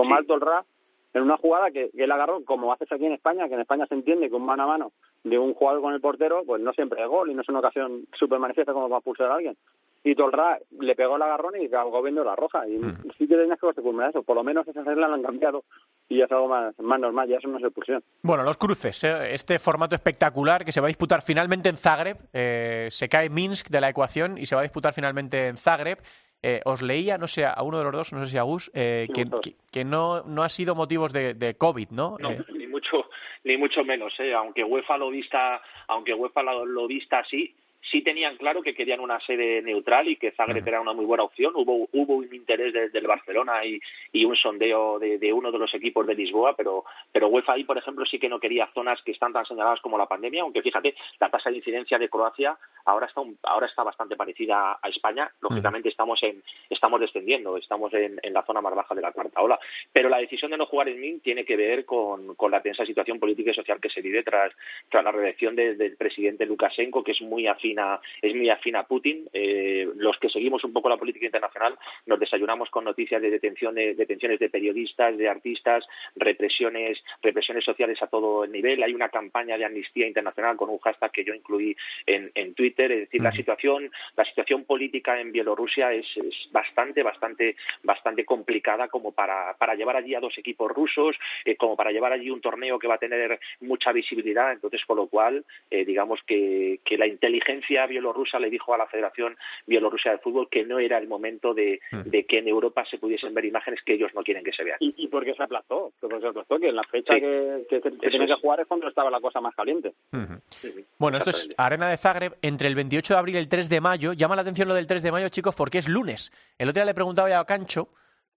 con 0.00 0.06
Sí. 0.08 0.12
Malto 0.14 0.34
el 0.34 0.40
Ra, 0.40 0.64
en 1.12 1.22
una 1.22 1.36
jugada 1.36 1.70
que, 1.70 1.90
que 1.90 2.04
él 2.04 2.12
agarró, 2.12 2.44
como 2.44 2.72
haces 2.72 2.90
aquí 2.92 3.04
en 3.04 3.12
España, 3.12 3.48
que 3.48 3.54
en 3.54 3.60
España 3.60 3.86
se 3.86 3.94
entiende 3.94 4.28
que 4.28 4.36
un 4.36 4.46
mano 4.46 4.62
a 4.62 4.66
mano 4.66 4.92
de 5.24 5.38
un 5.38 5.54
jugador 5.54 5.82
con 5.82 5.92
el 5.94 6.00
portero, 6.00 6.42
pues 6.46 6.62
no 6.62 6.72
siempre 6.72 7.02
es 7.02 7.08
gol 7.08 7.30
y 7.30 7.34
no 7.34 7.42
es 7.42 7.48
una 7.48 7.58
ocasión 7.58 8.04
súper 8.18 8.38
manifiesta 8.38 8.72
como 8.72 8.88
para 8.88 9.00
pulsar 9.00 9.30
a 9.30 9.34
alguien. 9.34 9.56
Y 10.02 10.14
Tolra 10.14 10.58
le 10.78 10.94
pegó 10.96 11.16
el 11.16 11.22
agarrón 11.22 11.60
y 11.60 11.66
acabó 11.66 12.00
viendo 12.00 12.24
la 12.24 12.34
roja. 12.34 12.66
Y 12.66 12.78
sí 13.18 13.28
que 13.28 13.36
tenías 13.36 13.60
que 13.60 13.66
acostumbrarte 13.68 14.16
a 14.16 14.20
eso. 14.20 14.22
Por 14.22 14.34
lo 14.34 14.42
menos 14.42 14.66
esas 14.66 14.86
reglas 14.86 15.10
la 15.10 15.16
han 15.16 15.22
cambiado 15.22 15.64
y 16.08 16.16
ya 16.18 16.24
es 16.24 16.32
algo 16.32 16.48
más, 16.48 16.78
más 16.78 16.98
normal, 16.98 17.28
ya 17.28 17.36
eso 17.36 17.48
no 17.48 17.58
es 17.58 17.64
expulsión. 17.64 18.02
Bueno, 18.22 18.42
los 18.42 18.56
cruces, 18.56 19.04
¿eh? 19.04 19.34
este 19.34 19.58
formato 19.58 19.94
espectacular 19.94 20.64
que 20.64 20.72
se 20.72 20.80
va 20.80 20.86
a 20.86 20.88
disputar 20.88 21.20
finalmente 21.20 21.68
en 21.68 21.76
Zagreb. 21.76 22.16
eh, 22.32 22.88
se 22.90 23.10
cae 23.10 23.28
Minsk 23.28 23.68
de 23.68 23.80
la 23.82 23.90
ecuación 23.90 24.38
y 24.38 24.46
se 24.46 24.54
va 24.54 24.62
a 24.62 24.64
disputar 24.64 24.94
finalmente 24.94 25.48
en 25.48 25.58
Zagreb. 25.58 25.98
Eh, 26.42 26.60
os 26.64 26.80
leía, 26.80 27.18
no 27.18 27.28
sé, 27.28 27.44
a 27.44 27.62
uno 27.62 27.78
de 27.78 27.84
los 27.84 27.92
dos, 27.92 28.12
no 28.14 28.24
sé 28.24 28.32
si 28.32 28.38
a 28.38 28.42
Gus, 28.42 28.70
eh, 28.74 29.04
Sí, 29.08 29.12
que, 29.12 29.24
Gus. 29.24 29.40
que- 29.42 29.54
que 29.70 29.84
no, 29.84 30.22
no 30.22 30.42
ha 30.42 30.48
sido 30.48 30.74
motivos 30.74 31.12
de, 31.12 31.34
de 31.34 31.54
COVID, 31.54 31.90
¿no? 31.90 32.16
No, 32.18 32.30
Eh, 32.30 32.44
ni 32.54 32.66
mucho 32.66 33.08
ni 33.44 33.56
mucho 33.56 33.84
menos, 33.84 34.12
¿eh? 34.20 34.34
aunque 34.34 34.64
UEFA 34.64 34.96
lo 34.98 35.10
vista, 35.10 35.60
aunque 35.88 36.12
UEFA 36.14 36.42
lo, 36.42 36.64
lo 36.66 36.86
vista 36.86 37.18
así, 37.20 37.54
sí 37.90 38.02
tenían 38.02 38.36
claro 38.36 38.62
que 38.62 38.74
querían 38.74 39.00
una 39.00 39.18
sede 39.20 39.62
neutral 39.62 40.08
y 40.08 40.16
que 40.16 40.30
Zagreb 40.32 40.66
era 40.66 40.80
una 40.80 40.92
muy 40.92 41.04
buena 41.04 41.24
opción. 41.24 41.52
Hubo 41.56 41.88
hubo 41.92 42.14
un 42.14 42.32
interés 42.34 42.72
desde 42.72 42.98
el 42.98 43.06
Barcelona 43.06 43.64
y, 43.64 43.80
y 44.12 44.24
un 44.24 44.36
sondeo 44.36 44.98
de, 44.98 45.18
de 45.18 45.32
uno 45.32 45.50
de 45.50 45.58
los 45.58 45.74
equipos 45.74 46.06
de 46.06 46.14
Lisboa, 46.14 46.54
pero 46.56 46.84
pero 47.12 47.28
UEFA 47.28 47.54
ahí, 47.54 47.64
por 47.64 47.76
ejemplo, 47.78 48.04
sí 48.06 48.18
que 48.18 48.28
no 48.28 48.38
quería 48.38 48.68
zonas 48.74 49.00
que 49.02 49.12
están 49.12 49.32
tan 49.32 49.44
señaladas 49.46 49.80
como 49.80 49.98
la 49.98 50.06
pandemia, 50.06 50.42
aunque 50.42 50.62
fíjate, 50.62 50.94
la 51.18 51.30
tasa 51.30 51.50
de 51.50 51.56
incidencia 51.56 51.98
de 51.98 52.08
Croacia 52.08 52.56
ahora 52.84 53.06
está 53.06 53.20
un- 53.20 53.38
ahora 53.42 53.66
está 53.66 53.82
bastante 53.82 54.14
parecida 54.16 54.78
a 54.82 54.88
España. 54.88 55.30
Lógicamente 55.40 55.88
estamos 55.88 56.22
en 56.22 56.42
estamos 56.70 57.00
descendiendo, 57.00 57.56
estamos 57.56 57.92
en, 57.94 58.20
en 58.22 58.32
la 58.32 58.42
zona 58.44 58.60
más 58.60 58.74
baja 58.74 58.94
de 58.94 59.02
la 59.02 59.12
cuarta 59.12 59.40
ola. 59.42 59.58
Pero 59.92 60.08
la 60.08 60.18
decisión 60.18 60.50
de 60.52 60.56
no 60.58 60.66
jugar 60.66 60.88
en 60.88 61.00
Minsk 61.00 61.24
tiene 61.24 61.44
que 61.44 61.56
ver 61.56 61.84
con, 61.84 62.34
con 62.36 62.50
la 62.52 62.62
tensa 62.62 62.86
situación 62.86 63.18
política 63.18 63.50
y 63.50 63.54
social 63.54 63.80
que 63.80 63.90
se 63.90 64.00
vive 64.00 64.22
tras, 64.22 64.52
tras 64.88 65.02
la 65.02 65.10
reelección 65.12 65.56
de- 65.56 65.74
del 65.74 65.96
presidente 65.96 66.46
Lukashenko, 66.46 67.02
que 67.02 67.12
es 67.12 67.20
muy 67.22 67.46
afín 67.48 67.79
a, 67.80 68.00
es 68.22 68.34
muy 68.34 68.48
afín 68.50 68.76
a 68.76 68.84
Putin. 68.84 69.28
Eh, 69.32 69.88
los 69.96 70.16
que 70.18 70.28
seguimos 70.28 70.62
un 70.64 70.72
poco 70.72 70.88
la 70.88 70.96
política 70.96 71.26
internacional 71.26 71.76
nos 72.06 72.20
desayunamos 72.20 72.70
con 72.70 72.84
noticias 72.84 73.20
de 73.20 73.30
detención 73.30 73.74
de 73.74 73.94
detenciones 73.94 74.38
de 74.38 74.50
periodistas, 74.50 75.16
de 75.16 75.28
artistas, 75.28 75.84
represiones, 76.16 77.02
represiones 77.22 77.64
sociales 77.64 78.00
a 78.02 78.06
todo 78.06 78.44
el 78.44 78.52
nivel. 78.52 78.82
Hay 78.82 78.94
una 78.94 79.08
campaña 79.08 79.56
de 79.56 79.64
amnistía 79.64 80.06
internacional 80.06 80.56
con 80.56 80.70
un 80.70 80.78
hashtag 80.78 81.10
que 81.10 81.24
yo 81.24 81.34
incluí 81.34 81.76
en, 82.06 82.30
en 82.34 82.54
Twitter. 82.54 82.92
Es 82.92 83.00
decir, 83.00 83.22
la 83.22 83.32
situación, 83.32 83.90
la 84.16 84.24
situación 84.24 84.64
política 84.64 85.20
en 85.20 85.32
Bielorrusia 85.32 85.92
es, 85.92 86.06
es 86.16 86.34
bastante, 86.52 87.02
bastante, 87.02 87.56
bastante 87.82 88.24
complicada 88.24 88.88
como 88.88 89.12
para, 89.12 89.54
para 89.58 89.74
llevar 89.74 89.96
allí 89.96 90.14
a 90.14 90.20
dos 90.20 90.36
equipos 90.38 90.70
rusos, 90.70 91.16
eh, 91.44 91.56
como 91.56 91.76
para 91.76 91.90
llevar 91.90 92.12
allí 92.12 92.30
un 92.30 92.40
torneo 92.40 92.78
que 92.78 92.88
va 92.88 92.96
a 92.96 93.06
tener 93.06 93.38
mucha 93.60 93.92
visibilidad. 93.92 94.52
Entonces, 94.52 94.84
con 94.86 94.96
lo 94.96 95.06
cual, 95.06 95.44
eh, 95.70 95.84
digamos 95.84 96.20
que, 96.26 96.80
que 96.84 96.98
la 96.98 97.06
inteligencia 97.06 97.69
bielorrusa 97.86 98.38
le 98.38 98.50
dijo 98.50 98.74
a 98.74 98.78
la 98.78 98.86
Federación 98.86 99.36
Bielorrusia 99.66 100.12
de 100.12 100.18
Fútbol 100.18 100.48
que 100.50 100.64
no 100.64 100.78
era 100.78 100.98
el 100.98 101.06
momento 101.08 101.54
de, 101.54 101.80
de 102.04 102.24
que 102.26 102.38
en 102.38 102.48
Europa 102.48 102.84
se 102.90 102.98
pudiesen 102.98 103.32
ver 103.34 103.44
imágenes 103.44 103.80
que 103.84 103.94
ellos 103.94 104.10
no 104.14 104.22
quieren 104.22 104.42
que 104.44 104.52
se 104.52 104.64
vean. 104.64 104.78
Y, 104.80 104.94
y 104.96 105.08
porque 105.08 105.34
se 105.34 105.42
aplazó, 105.42 105.92
porque 106.00 106.20
se 106.20 106.26
aplazó, 106.26 106.58
que 106.58 106.68
en 106.68 106.76
la 106.76 106.84
fecha 106.84 107.14
Sí. 107.14 107.20
que, 107.20 107.66
que, 107.68 107.80
que 107.80 107.90
tiene 108.08 108.26
que 108.26 108.34
jugar 108.34 108.60
es 108.60 108.66
cuando 108.66 108.88
estaba 108.88 109.10
la 109.10 109.20
cosa 109.20 109.40
más 109.40 109.54
caliente. 109.54 109.92
Ujú. 110.12 110.40
Sí, 110.60 110.72
sí, 110.72 110.84
Bueno, 110.98 111.18
esto 111.18 111.30
es. 111.30 111.48
Arena 111.56 111.88
de 111.88 111.96
Zagreb 111.96 112.36
entre 112.42 112.68
el 112.68 112.74
28 112.74 113.14
de 113.14 113.18
abril 113.18 113.34
y 113.36 113.38
el 113.38 113.48
3 113.48 113.68
de 113.68 113.80
mayo. 113.80 114.12
Llama 114.12 114.36
la 114.36 114.42
atención 114.42 114.68
lo 114.68 114.74
del 114.74 114.86
3 114.86 115.02
de 115.02 115.12
mayo, 115.12 115.28
chicos, 115.28 115.54
porque 115.54 115.78
es 115.78 115.88
lunes. 115.88 116.32
El 116.58 116.68
otro 116.68 116.80
día 116.80 116.86
le 116.86 116.94
preguntaba 116.94 117.28
ya 117.28 117.40
a 117.40 117.44
Cancho, 117.44 117.88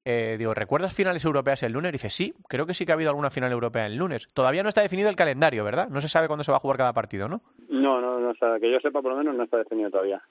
eh, 0.06 0.36
digo, 0.38 0.54
¿recuerdas 0.54 0.94
finales 0.94 1.24
europeas 1.24 1.64
el 1.64 1.72
lunes? 1.72 1.90
Y 1.90 1.94
dice, 1.94 2.10
sí, 2.10 2.34
creo 2.50 2.66
que 2.66 2.74
sí 2.74 2.86
que 2.86 2.92
ha 2.92 2.96
habido 2.96 3.10
alguna 3.10 3.30
final 3.30 3.52
europea 3.54 3.86
el 3.86 3.96
lunes. 3.96 4.28
Todavía 4.34 4.62
no 4.62 4.68
está 4.70 4.82
definido 4.82 5.08
el 5.10 5.16
calendario, 5.16 5.64
¿verdad? 5.64 5.88
No 5.88 6.02
se 6.02 6.10
sabe 6.10 6.28
cuándo 6.28 6.44
se 6.44 6.52
va 6.52 6.58
a 6.58 6.60
jugar 6.60 6.78
cada 6.78 6.92
partido, 6.94 7.30
¿no? 7.30 7.42
No, 7.74 8.00
no, 8.00 8.20
no, 8.20 8.36
sea, 8.36 8.60
que 8.60 8.72
yo 8.72 8.80
sepa 8.80 9.02
por 9.02 9.14
lo 9.14 9.18
menos 9.18 9.34
no 9.36 9.44
está 9.44 9.58
definido 9.58 9.90
todavía. 9.90 10.22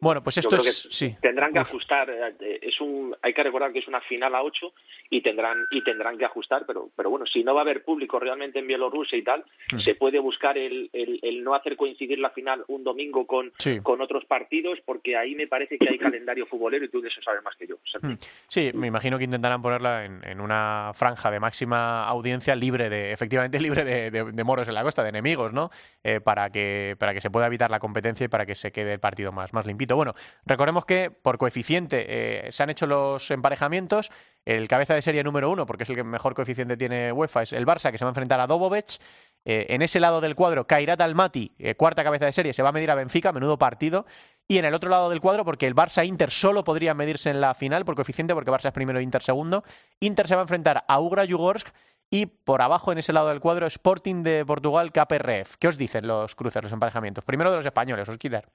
Bueno, 0.00 0.22
pues 0.22 0.38
esto 0.38 0.56
es... 0.56 0.88
Sí. 0.90 1.14
tendrán 1.20 1.52
que 1.52 1.60
Uf. 1.60 1.68
ajustar 1.68 2.08
eh, 2.10 2.58
es 2.62 2.80
un 2.80 3.14
hay 3.22 3.32
que 3.34 3.42
recordar 3.42 3.72
que 3.72 3.80
es 3.80 3.88
una 3.88 4.00
final 4.00 4.34
a 4.34 4.42
ocho 4.42 4.72
y 5.10 5.20
tendrán 5.22 5.58
y 5.70 5.82
tendrán 5.84 6.16
que 6.18 6.24
ajustar 6.24 6.64
pero 6.66 6.88
pero 6.96 7.10
bueno 7.10 7.26
si 7.26 7.44
no 7.44 7.54
va 7.54 7.60
a 7.60 7.62
haber 7.62 7.82
público 7.84 8.18
realmente 8.18 8.58
en 8.58 8.66
Bielorrusia 8.66 9.18
y 9.18 9.22
tal 9.22 9.44
Mm. 9.72 9.80
se 9.80 9.94
puede 9.94 10.18
buscar 10.18 10.58
el, 10.58 10.90
el, 10.92 11.20
el 11.22 11.44
no 11.44 11.54
hacer 11.54 11.76
coincidir 11.76 12.18
la 12.18 12.30
final 12.30 12.64
un 12.68 12.82
domingo 12.82 13.26
con 13.26 13.52
Sí. 13.58 13.80
con 13.80 14.00
otros 14.00 14.24
partidos 14.24 14.78
porque 14.84 15.16
ahí 15.16 15.34
me 15.36 15.46
parece 15.46 15.78
que 15.78 15.88
hay 15.88 15.98
calendario 15.98 16.46
futbolero 16.46 16.84
y 16.84 16.88
tú 16.88 17.00
de 17.00 17.08
eso 17.08 17.20
sabes 17.22 17.42
más 17.44 17.54
que 17.56 17.66
yo. 17.68 17.76
Mm. 18.02 18.14
Sí, 18.48 18.70
me 18.74 18.86
imagino 18.88 19.16
que 19.18 19.24
intentarán 19.24 19.62
ponerla 19.62 20.04
en, 20.06 20.24
en 20.24 20.40
una 20.40 20.90
franja 20.94 21.30
de 21.30 21.38
máxima 21.38 22.04
audiencia 22.08 22.56
libre 22.56 22.88
de, 22.90 23.12
efectivamente 23.12 23.60
libre 23.60 23.84
de, 23.84 24.10
de- 24.10 24.32
de 24.32 24.44
moros 24.44 24.66
en 24.68 24.74
la 24.74 24.82
costa, 24.82 25.02
de 25.02 25.10
enemigos, 25.10 25.52
¿no? 25.52 25.70
Eh, 26.02 26.20
para 26.20 26.50
que 26.50 26.96
para 26.98 27.12
que 27.14 27.20
se 27.20 27.30
pueda 27.30 27.46
evitar 27.46 27.70
la 27.70 27.78
competencia 27.78 28.24
y 28.24 28.28
para 28.28 28.46
que 28.46 28.54
se 28.54 28.72
quede 28.72 28.94
el 28.94 29.00
partido 29.00 29.30
más, 29.32 29.52
más 29.52 29.66
limpito. 29.66 29.89
Bueno, 29.96 30.14
recordemos 30.46 30.84
que 30.84 31.10
por 31.10 31.38
coeficiente 31.38 32.06
eh, 32.08 32.52
se 32.52 32.62
han 32.62 32.70
hecho 32.70 32.86
los 32.86 33.30
emparejamientos. 33.30 34.10
El 34.44 34.68
cabeza 34.68 34.94
de 34.94 35.02
serie 35.02 35.22
número 35.22 35.50
uno, 35.50 35.66
porque 35.66 35.84
es 35.84 35.90
el 35.90 35.96
que 35.96 36.04
mejor 36.04 36.34
coeficiente 36.34 36.76
tiene 36.76 37.12
UEFA, 37.12 37.42
es 37.42 37.52
el 37.52 37.66
Barça, 37.66 37.90
que 37.90 37.98
se 37.98 38.04
va 38.04 38.08
a 38.08 38.12
enfrentar 38.12 38.40
a 38.40 38.46
Dobovec. 38.46 38.98
Eh, 39.44 39.66
en 39.70 39.82
ese 39.82 40.00
lado 40.00 40.20
del 40.20 40.34
cuadro, 40.34 40.66
Kairat 40.66 41.00
Almaty, 41.00 41.52
eh, 41.58 41.74
cuarta 41.74 42.04
cabeza 42.04 42.26
de 42.26 42.32
serie, 42.32 42.52
se 42.52 42.62
va 42.62 42.70
a 42.70 42.72
medir 42.72 42.90
a 42.90 42.94
Benfica, 42.94 43.32
menudo 43.32 43.58
partido. 43.58 44.06
Y 44.48 44.58
en 44.58 44.64
el 44.64 44.74
otro 44.74 44.90
lado 44.90 45.08
del 45.10 45.20
cuadro, 45.20 45.44
porque 45.44 45.66
el 45.66 45.74
Barça 45.74 46.06
Inter 46.06 46.30
solo 46.30 46.64
podría 46.64 46.92
medirse 46.94 47.30
en 47.30 47.40
la 47.40 47.54
final 47.54 47.84
por 47.84 47.94
coeficiente, 47.94 48.34
porque 48.34 48.50
Barça 48.50 48.66
es 48.66 48.72
primero 48.72 48.98
e 48.98 49.02
Inter 49.02 49.22
segundo. 49.22 49.62
Inter 50.00 50.26
se 50.26 50.34
va 50.34 50.42
a 50.42 50.44
enfrentar 50.44 50.84
a 50.88 51.00
Ugra 51.00 51.26
Jugorsk 51.26 51.68
y 52.10 52.26
por 52.26 52.60
abajo 52.60 52.92
en 52.92 52.98
ese 52.98 53.12
lado 53.12 53.28
del 53.28 53.40
cuadro 53.40 53.66
Sporting 53.66 54.22
de 54.22 54.44
Portugal 54.44 54.90
KPRF. 54.92 55.56
¿Qué 55.58 55.68
os 55.68 55.78
dicen 55.78 56.06
los 56.06 56.34
cruces, 56.34 56.62
los 56.62 56.72
emparejamientos? 56.72 57.24
Primero 57.24 57.50
de 57.50 57.58
los 57.58 57.66
españoles, 57.66 58.08
Osquider. 58.08 58.48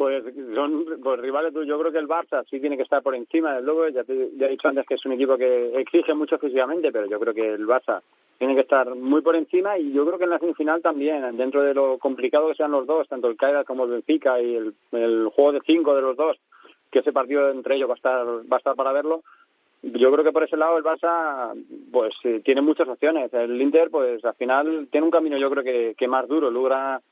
Pues 0.00 0.16
son 0.54 0.86
pues, 1.02 1.20
rivales, 1.20 1.52
yo 1.52 1.78
creo 1.78 1.92
que 1.92 1.98
el 1.98 2.08
Barça 2.08 2.42
sí 2.48 2.58
tiene 2.58 2.78
que 2.78 2.84
estar 2.84 3.02
por 3.02 3.14
encima, 3.14 3.60
ya, 3.92 4.02
te- 4.02 4.30
ya 4.34 4.46
he 4.46 4.52
dicho 4.52 4.66
antes 4.66 4.86
que 4.86 4.94
es 4.94 5.04
un 5.04 5.12
equipo 5.12 5.36
que 5.36 5.78
exige 5.78 6.14
mucho 6.14 6.38
físicamente, 6.38 6.90
pero 6.90 7.04
yo 7.04 7.20
creo 7.20 7.34
que 7.34 7.46
el 7.52 7.66
Barça 7.66 8.00
tiene 8.38 8.54
que 8.54 8.62
estar 8.62 8.94
muy 8.94 9.20
por 9.20 9.36
encima 9.36 9.76
y 9.76 9.92
yo 9.92 10.06
creo 10.06 10.16
que 10.16 10.24
en 10.24 10.30
la 10.30 10.38
semifinal 10.38 10.80
también, 10.80 11.36
dentro 11.36 11.60
de 11.62 11.74
lo 11.74 11.98
complicado 11.98 12.48
que 12.48 12.54
sean 12.54 12.70
los 12.70 12.86
dos, 12.86 13.08
tanto 13.08 13.28
el 13.28 13.36
Caira 13.36 13.64
como 13.64 13.84
el 13.84 13.90
Benfica 13.90 14.40
y 14.40 14.54
el, 14.56 14.72
el 14.92 15.28
juego 15.34 15.52
de 15.52 15.60
cinco 15.66 15.94
de 15.94 16.00
los 16.00 16.16
dos, 16.16 16.38
que 16.90 17.00
ese 17.00 17.12
partido 17.12 17.50
entre 17.50 17.76
ellos 17.76 17.90
va 17.90 17.92
a 17.92 17.96
estar, 17.96 18.26
va 18.26 18.56
a 18.56 18.58
estar 18.58 18.74
para 18.76 18.92
verlo, 18.92 19.20
yo 19.82 20.10
creo 20.12 20.24
que 20.24 20.32
por 20.32 20.44
ese 20.44 20.56
lado 20.56 20.78
el 20.78 20.82
Barça 20.82 21.52
pues 21.92 22.14
eh, 22.24 22.40
tiene 22.42 22.62
muchas 22.62 22.88
opciones. 22.88 23.34
El 23.34 23.60
Inter 23.60 23.90
pues 23.90 24.24
al 24.24 24.34
final 24.36 24.88
tiene 24.90 25.04
un 25.04 25.10
camino 25.10 25.36
yo 25.36 25.50
creo 25.50 25.62
que, 25.62 25.94
que 25.94 26.08
más 26.08 26.26
duro. 26.26 26.50
Logra 26.50 27.02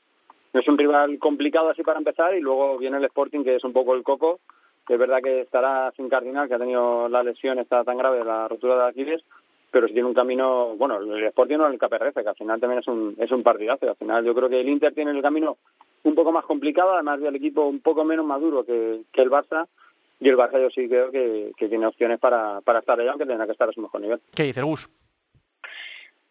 es 0.53 0.67
un 0.67 0.77
rival 0.77 1.19
complicado 1.19 1.69
así 1.69 1.83
para 1.83 1.99
empezar 1.99 2.35
y 2.35 2.41
luego 2.41 2.77
viene 2.77 2.97
el 2.97 3.05
Sporting 3.05 3.43
que 3.43 3.55
es 3.55 3.63
un 3.63 3.73
poco 3.73 3.95
el 3.95 4.03
coco. 4.03 4.39
Es 4.87 4.97
verdad 4.97 5.21
que 5.21 5.41
estará 5.41 5.91
sin 5.95 6.09
Cardinal, 6.09 6.47
que 6.47 6.55
ha 6.55 6.59
tenido 6.59 7.07
la 7.09 7.21
lesión 7.21 7.59
está 7.59 7.83
tan 7.83 7.97
grave, 7.97 8.23
la 8.23 8.47
rotura 8.47 8.75
de 8.75 8.89
Aquiles, 8.89 9.23
pero 9.71 9.87
sí 9.87 9.93
tiene 9.93 10.07
un 10.07 10.15
camino, 10.15 10.75
bueno, 10.77 10.97
el 10.99 11.23
Sporting 11.25 11.57
no 11.57 11.67
el 11.67 11.77
KPRF, 11.77 12.15
que 12.15 12.29
al 12.29 12.35
final 12.35 12.59
también 12.59 12.79
es 12.79 12.87
un, 12.87 13.15
es 13.19 13.31
un 13.31 13.43
partidazo. 13.43 13.87
Al 13.87 13.95
final 13.95 14.25
yo 14.25 14.33
creo 14.33 14.49
que 14.49 14.59
el 14.59 14.67
Inter 14.67 14.93
tiene 14.95 15.11
el 15.11 15.21
camino 15.21 15.57
un 16.03 16.15
poco 16.15 16.31
más 16.31 16.45
complicado, 16.45 16.93
además 16.93 17.21
del 17.21 17.35
equipo 17.35 17.67
un 17.67 17.81
poco 17.81 18.03
menos 18.03 18.25
maduro 18.25 18.65
que, 18.65 19.01
que 19.11 19.21
el 19.21 19.29
Barça, 19.29 19.67
y 20.19 20.27
el 20.27 20.37
Barça 20.37 20.59
yo 20.59 20.69
sí 20.69 20.87
creo 20.87 21.11
que, 21.11 21.51
tiene 21.57 21.85
opciones 21.85 22.19
para, 22.19 22.61
para 22.61 22.79
estar 22.79 22.99
allá, 22.99 23.11
aunque 23.11 23.25
tendrá 23.25 23.45
que 23.45 23.51
estar 23.51 23.69
a 23.69 23.71
su 23.71 23.81
mejor 23.81 24.01
nivel. 24.01 24.19
¿Qué 24.35 24.43
dice 24.43 24.59
el 24.59 24.65
Gus? 24.65 24.89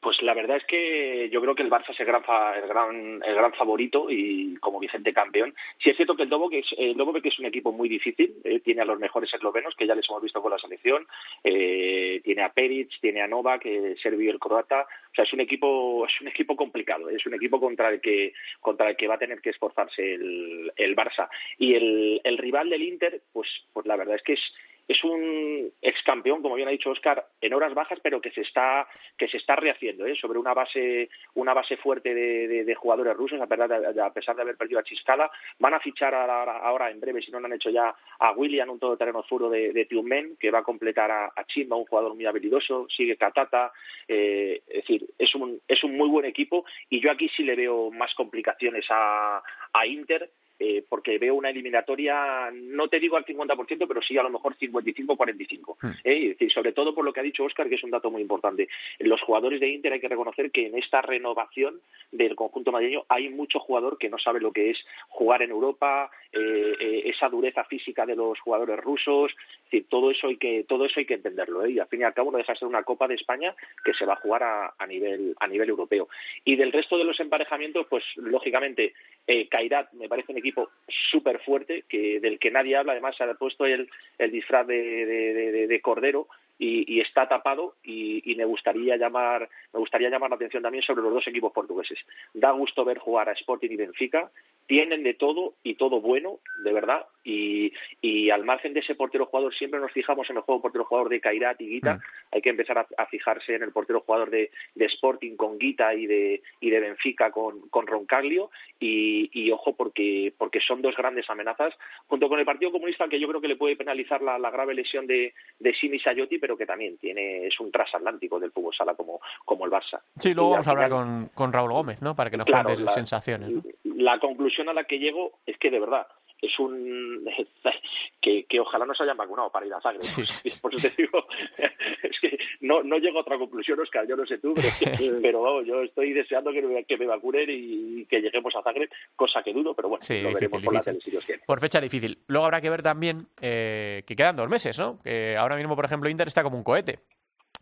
Pues 0.00 0.22
la 0.22 0.32
verdad 0.32 0.58
es 0.58 0.64
que 0.64 1.28
yo 1.32 1.40
creo 1.40 1.56
que 1.56 1.62
el 1.64 1.70
Barça 1.70 1.90
es 1.90 1.98
el 1.98 2.06
gran, 2.06 2.22
fa- 2.22 2.56
el 2.56 2.68
gran, 2.68 3.20
el 3.24 3.34
gran 3.34 3.52
favorito 3.54 4.06
y 4.08 4.54
como 4.61 4.78
vigente 4.78 5.12
campeón. 5.12 5.52
Sí 5.82 5.90
es 5.90 5.96
cierto 5.96 6.14
que 6.14 6.22
el 6.22 6.28
Dobovec 6.28 6.64
es, 6.64 6.66
el 6.78 6.96
Dobovec 6.96 7.26
es 7.26 7.38
un 7.40 7.46
equipo 7.46 7.72
muy 7.72 7.88
difícil, 7.88 8.32
eh, 8.44 8.61
tiene 8.61 8.82
a 8.82 8.84
los 8.84 9.00
mejores 9.00 9.32
eslovenos 9.34 9.74
que 9.74 9.88
ya 9.88 9.96
les 9.96 10.08
hemos 10.08 10.22
visto 10.22 10.40
con 10.40 10.52
la 10.52 10.58
selección, 10.58 11.04
eh, 11.42 12.20
tiene 12.22 12.42
a 12.42 12.52
Peric, 12.52 12.90
tiene 13.00 13.22
a 13.22 13.26
Novak, 13.26 13.66
eh, 13.66 13.96
serbio 14.00 14.26
y 14.26 14.28
el 14.28 14.38
croata, 14.38 14.82
o 15.11 15.14
sea 15.16 15.24
es 15.24 15.32
un 15.32 15.40
equipo 15.40 16.06
es 16.06 16.20
un 16.20 16.28
equipo 16.28 16.54
complicado, 16.54 17.08
es 17.11 17.26
un 17.26 17.34
equipo 17.34 17.58
contra 17.58 17.88
el 17.88 18.00
que 18.00 18.34
contra 18.61 18.90
el 18.90 18.96
que 18.96 19.08
va 19.08 19.16
a 19.16 19.18
tener 19.18 19.40
que 19.40 19.50
esforzarse 19.50 20.14
el, 20.14 20.72
el 20.76 20.94
Barça 20.94 21.28
y 21.58 21.74
el, 21.74 22.20
el 22.22 22.38
rival 22.38 22.70
del 22.70 22.82
Inter, 22.82 23.20
pues 23.32 23.48
pues 23.72 23.84
la 23.87 23.96
verdad 23.96 24.14
es 24.14 24.22
que 24.22 24.34
es 24.34 24.40
es 24.88 25.05
un 25.05 25.70
ex 25.83 26.03
campeón, 26.03 26.40
como 26.42 26.55
bien 26.55 26.66
ha 26.66 26.70
dicho 26.72 26.90
Oscar, 26.90 27.24
en 27.42 27.53
horas 27.55 27.74
bajas, 27.74 27.98
pero 28.03 28.20
que 28.20 28.31
se 28.31 28.40
está 28.40 28.88
que 29.18 29.29
se 29.29 29.37
está 29.37 29.55
rehaciendo 29.55 30.07
¿eh? 30.07 30.16
sobre 30.16 30.38
una 30.38 30.55
base 30.55 31.11
una 31.35 31.53
base 31.55 31.77
fuerte 31.77 32.14
de, 32.14 32.48
de- 32.48 32.64
de 32.64 32.74
jugadores 32.74 33.14
rusos, 33.14 33.40
a 33.40 33.46
pesar 33.46 33.68
de, 33.68 34.03
a 34.03 34.12
pesar 34.12 34.35
de 34.35 34.42
haber 34.42 34.57
perdido 34.57 34.81
a 34.81 34.85
Chiscala. 34.85 35.31
Van 35.59 35.74
a 35.74 35.81
fichar 35.81 36.14
ahora, 36.14 36.59
ahora 36.59 36.90
en 36.90 37.01
breve, 37.01 37.20
si 37.22 37.31
no 37.31 37.38
lo 37.38 37.46
han 37.46 37.53
hecho 37.53 37.70
ya, 37.70 37.94
a 38.18 38.33
William, 38.33 38.70
un 38.70 38.79
todoterreno 38.79 39.22
furo 39.24 39.51
de, 39.51 39.72
de 39.72 39.85
Tiumen, 39.85 40.37
que 40.40 40.51
va 40.51 40.61
a 40.61 40.62
completar 40.64 41.11
a, 41.11 41.27
a 41.37 41.44
Chimba, 41.46 41.77
un 41.77 41.85
jugador 41.87 42.14
muy 42.14 42.24
habilidoso. 42.27 42.87
Sigue 42.88 43.16
Katata. 43.16 43.72
eh, 44.09 44.62
es 44.68 44.74
decir, 44.83 45.07
es 45.18 45.35
un, 45.35 45.61
es 45.68 45.85
un 45.85 45.96
muy 45.96 46.09
buen 46.09 46.24
equipo 46.24 46.64
y 46.88 47.01
yo 47.01 47.11
aquí 47.11 47.29
sí 47.37 47.42
le 47.42 47.57
veo 47.57 47.90
más 47.90 48.14
complicaciones 48.14 48.87
a, 48.90 49.42
a 49.72 49.87
Inter 49.87 50.31
eh, 50.59 50.85
porque 50.88 51.18
veo 51.18 51.35
una 51.35 51.51
eliminatoria, 51.51 52.51
no 52.53 52.88
te 52.88 52.99
digo 52.99 53.16
al 53.16 53.25
50%, 53.25 53.87
pero 53.87 54.03
sí 54.03 54.18
a 54.18 54.23
lo 54.23 54.31
mejor 54.31 54.57
55-45. 54.57 55.77
Hmm. 55.81 55.87
¿eh? 56.05 56.23
Es 56.23 56.29
decir, 56.31 56.53
sobre 56.53 56.73
todo 56.73 56.94
por 56.94 57.05
lo 57.05 57.12
que 57.12 57.21
ha 57.21 57.23
dicho 57.23 57.44
Oscar, 57.44 57.68
que 57.68 57.77
es 57.77 57.85
un 57.85 57.90
dato 57.90 58.11
muy 58.11 58.23
importante. 58.23 58.68
Los 58.99 59.21
jugadores 59.23 59.61
de 59.61 59.68
Inter 59.68 59.92
hay 59.92 60.01
que 60.01 60.09
reconocer 60.09 60.51
que 60.51 60.66
en 60.66 60.77
esta 60.77 61.03
renovación 61.03 61.81
del 62.11 62.35
conjunto 62.35 62.73
madrileño 62.73 63.05
hay 63.09 63.29
mucho 63.29 63.61
jugador 63.61 63.99
que 63.99 64.09
no 64.09 64.18
sabe 64.18 64.40
lo 64.40 64.53
que 64.53 64.71
es 64.71 64.79
jugar 65.09 65.42
en 65.42 65.51
Europa, 65.51 66.11
eh, 66.33 66.75
eh, 66.81 67.03
esa 67.07 67.29
dureza 67.29 67.64
física 67.64 68.05
de 68.05 68.16
los 68.16 68.38
jugadores 68.40 68.79
rusos, 68.79 69.33
decir, 69.70 69.87
todo 69.88 70.11
eso 70.11 70.28
hay 70.28 70.37
que 70.37 70.64
todo 70.68 70.85
eso 70.85 71.00
hay 71.00 71.07
que 71.07 71.14
entenderlo 71.14 71.64
¿eh? 71.64 71.70
y 71.72 71.78
al 71.78 71.88
fin 71.88 72.00
y 72.00 72.04
al 72.04 72.14
cabo 72.14 72.31
no 72.31 72.38
deja 72.38 72.52
de 72.52 72.59
ser 72.59 72.68
una 72.68 72.83
Copa 72.83 73.07
de 73.09 73.14
España 73.14 73.54
que 73.85 73.92
se 73.94 74.04
va 74.07 74.14
a 74.14 74.20
jugar 74.20 74.42
a, 74.42 74.87
nivel 74.87 75.35
a 75.40 75.46
nivel 75.46 75.68
europeo. 75.68 76.09
Y 76.44 76.57
del 76.57 76.72
resto 76.72 76.96
de 76.98 77.04
los 77.04 77.20
emparejamientos 77.20 77.87
pues 77.88 78.04
lógicamente 78.16 78.94
eh, 79.26 79.48
Kairat 79.48 79.92
me 79.92 80.09
parece 80.09 80.33
un 80.33 80.38
equipo 80.38 80.70
súper 81.11 81.40
fuerte 81.40 81.85
que 81.88 82.20
del 82.20 82.38
que 82.38 82.50
nadie 82.50 82.76
habla. 82.76 82.92
Además 82.92 83.16
se 83.16 83.24
ha 83.24 83.35
puesto 83.35 83.66
el, 83.66 83.88
el 84.18 84.31
disfraz 84.31 84.66
de, 84.66 84.76
de, 85.07 85.35
de- 85.35 85.66
de 85.66 85.81
cordero 85.81 86.28
y, 86.59 86.92
y 86.92 87.00
está 87.00 87.28
tapado 87.28 87.74
y, 87.85 88.20
y 88.31 88.35
me 88.35 88.44
gustaría 88.44 88.96
llamar 88.96 89.48
me 89.72 89.78
gustaría 89.78 90.11
llamar 90.11 90.31
la 90.31 90.37
atención 90.37 90.62
también 90.62 90.83
sobre 90.83 91.02
los 91.02 91.12
dos 91.12 91.26
equipos 91.28 91.52
portugueses. 91.52 91.98
Da 92.35 92.50
gusto 92.50 92.85
ver 92.85 92.98
jugar 92.98 93.28
a 93.28 93.33
Sporting 93.33 93.70
y 93.70 93.76
Benfica 93.76 94.31
tienen 94.68 95.02
de 95.02 95.14
todo 95.14 95.54
y 95.64 95.74
todo 95.74 96.00
bueno 96.00 96.38
de 96.62 96.72
verdad 96.72 97.07
y, 97.24 97.72
y 98.00 98.31
al 98.31 98.44
margen 98.44 98.72
de 98.74 98.81
ese 98.81 98.94
portero 98.94 99.26
jugador 99.26 99.52
siempre 99.54 99.81
nos 99.81 99.90
fijamos 99.92 100.31
en 100.31 100.37
el 100.37 100.42
juego 100.42 100.62
portero 100.62 100.85
jugador 100.85 101.09
de 101.11 101.20
Kairat 101.20 101.61
y 101.61 101.66
Guita 101.68 101.94
Mm. 101.96 102.00
hay 102.33 102.42
que 102.42 102.50
empezar 102.50 102.78
a, 102.78 102.87
a 102.98 103.07
fijarse 103.07 103.54
en 103.54 103.62
el 103.62 103.72
portero 103.72 104.00
jugador 104.00 104.31
de, 104.31 104.50
de 104.74 104.85
Sporting 104.87 105.37
con 105.37 105.59
Guita 105.59 105.94
y 105.94 106.07
de 106.07 106.42
y 106.61 106.70
de 106.70 106.81
Benfica 106.81 107.31
con, 107.33 107.68
con 107.70 107.87
Roncaglio 107.87 108.50
y, 108.78 109.31
y 109.33 109.50
ojo 109.50 109.74
porque 109.74 110.33
porque 110.38 110.61
son 110.61 110.83
dos 110.83 110.94
grandes 110.96 111.28
amenazas 111.31 111.74
junto 112.07 112.28
con 112.28 112.38
el 112.38 112.44
Partido 112.44 112.70
Comunista 112.70 113.09
que 113.09 113.18
yo 113.18 113.26
creo 113.28 113.40
que 113.40 113.48
le 113.48 113.57
puede 113.57 113.76
penalizar 113.76 114.20
la, 114.22 114.38
la 114.38 114.50
grave 114.50 114.74
lesión 114.74 115.07
de, 115.07 115.33
de 115.59 115.74
Simi 115.74 115.98
Sayotti 115.98 116.38
pero 116.38 116.57
que 116.59 116.66
también 116.66 116.98
tiene 116.98 117.46
es 117.46 117.59
un 117.59 117.72
transatlántico 117.72 118.38
del 118.38 118.52
fútbol 118.52 118.74
sala 118.74 118.94
como, 118.94 119.20
como 119.46 119.64
el 119.64 119.70
Barça 119.72 120.00
Sí, 120.18 120.35
luego 120.35 120.50
vamos 120.50 120.66
a 120.68 120.70
hablar 120.72 120.90
con, 120.90 121.31
con 121.35 121.52
Raúl 121.52 121.72
Gómez, 121.72 122.02
¿no? 122.02 122.14
Para 122.14 122.28
que 122.31 122.37
nos 122.37 122.46
Claro, 122.46 122.64
cuentes 122.64 122.85
la- 122.85 122.92
sensaciones. 122.92 123.50
¿no? 123.50 123.62
la 123.85 124.18
conclusión 124.20 124.58
a 124.66 124.73
la 124.73 124.85
que 124.85 124.99
llego 124.99 125.40
es 125.44 125.59
que 125.59 125.71
de 125.71 125.79
verdad 125.81 126.07
es 126.40 126.57
un 126.59 127.25
que, 128.23 128.44
que 128.44 128.61
ojalá 128.61 128.87
nos 128.87 129.01
hayan 129.01 129.16
vacunado 129.16 129.51
para 129.51 129.66
ir 129.66 129.75
a 129.75 129.81
Zagreb 129.81 130.03
Sí. 130.03 130.51
por 130.62 130.73
eso 130.75 130.88
te 130.88 131.03
digo 131.03 131.27
es 132.03 132.21
que 132.21 132.38
no, 132.61 132.83
no 132.83 132.97
llego 132.99 133.18
a 133.18 133.23
otra 133.23 133.38
conclusión, 133.38 133.79
Oscar, 133.81 134.07
yo 134.09 134.16
no 134.16 134.25
sé 134.27 134.38
tú, 134.38 134.55
pero, 134.55 135.18
pero 135.23 135.42
vamos, 135.42 135.66
yo 135.66 135.83
estoy 135.83 136.12
deseando 136.12 136.53
que 136.53 136.62
me, 136.62 136.85
que 136.85 136.97
me 136.97 137.07
vacunen 137.07 137.49
y 137.49 138.05
que 138.07 138.21
lleguemos 138.21 138.55
a 138.57 138.62
Zagreb, 138.62 138.88
cosa 139.16 139.42
que 139.42 139.53
dudo, 139.53 139.75
pero 139.75 139.88
bueno, 139.88 140.05
Sí, 140.05 140.21
lo 140.21 140.33
veremos 140.33 140.61
difícil, 140.61 140.64
por 140.64 140.75
la 140.75 140.81
tele. 140.83 141.40
Por 141.47 141.61
fecha 141.61 141.81
difícil. 141.81 142.18
Luego 142.27 142.47
habrá 142.47 142.61
que 142.61 142.71
ver 142.71 142.83
también 142.83 143.18
eh, 143.40 144.03
que 144.07 144.16
quedan 144.16 144.37
dos 144.37 144.49
meses, 144.49 144.79
¿no? 144.79 145.01
Que 145.03 145.37
ahora 145.37 145.57
mismo, 145.57 145.77
por 145.77 145.85
ejemplo, 145.85 146.09
Inter 146.09 146.27
está 146.29 146.42
como 146.42 146.57
un 146.57 146.64
cohete. 146.64 146.99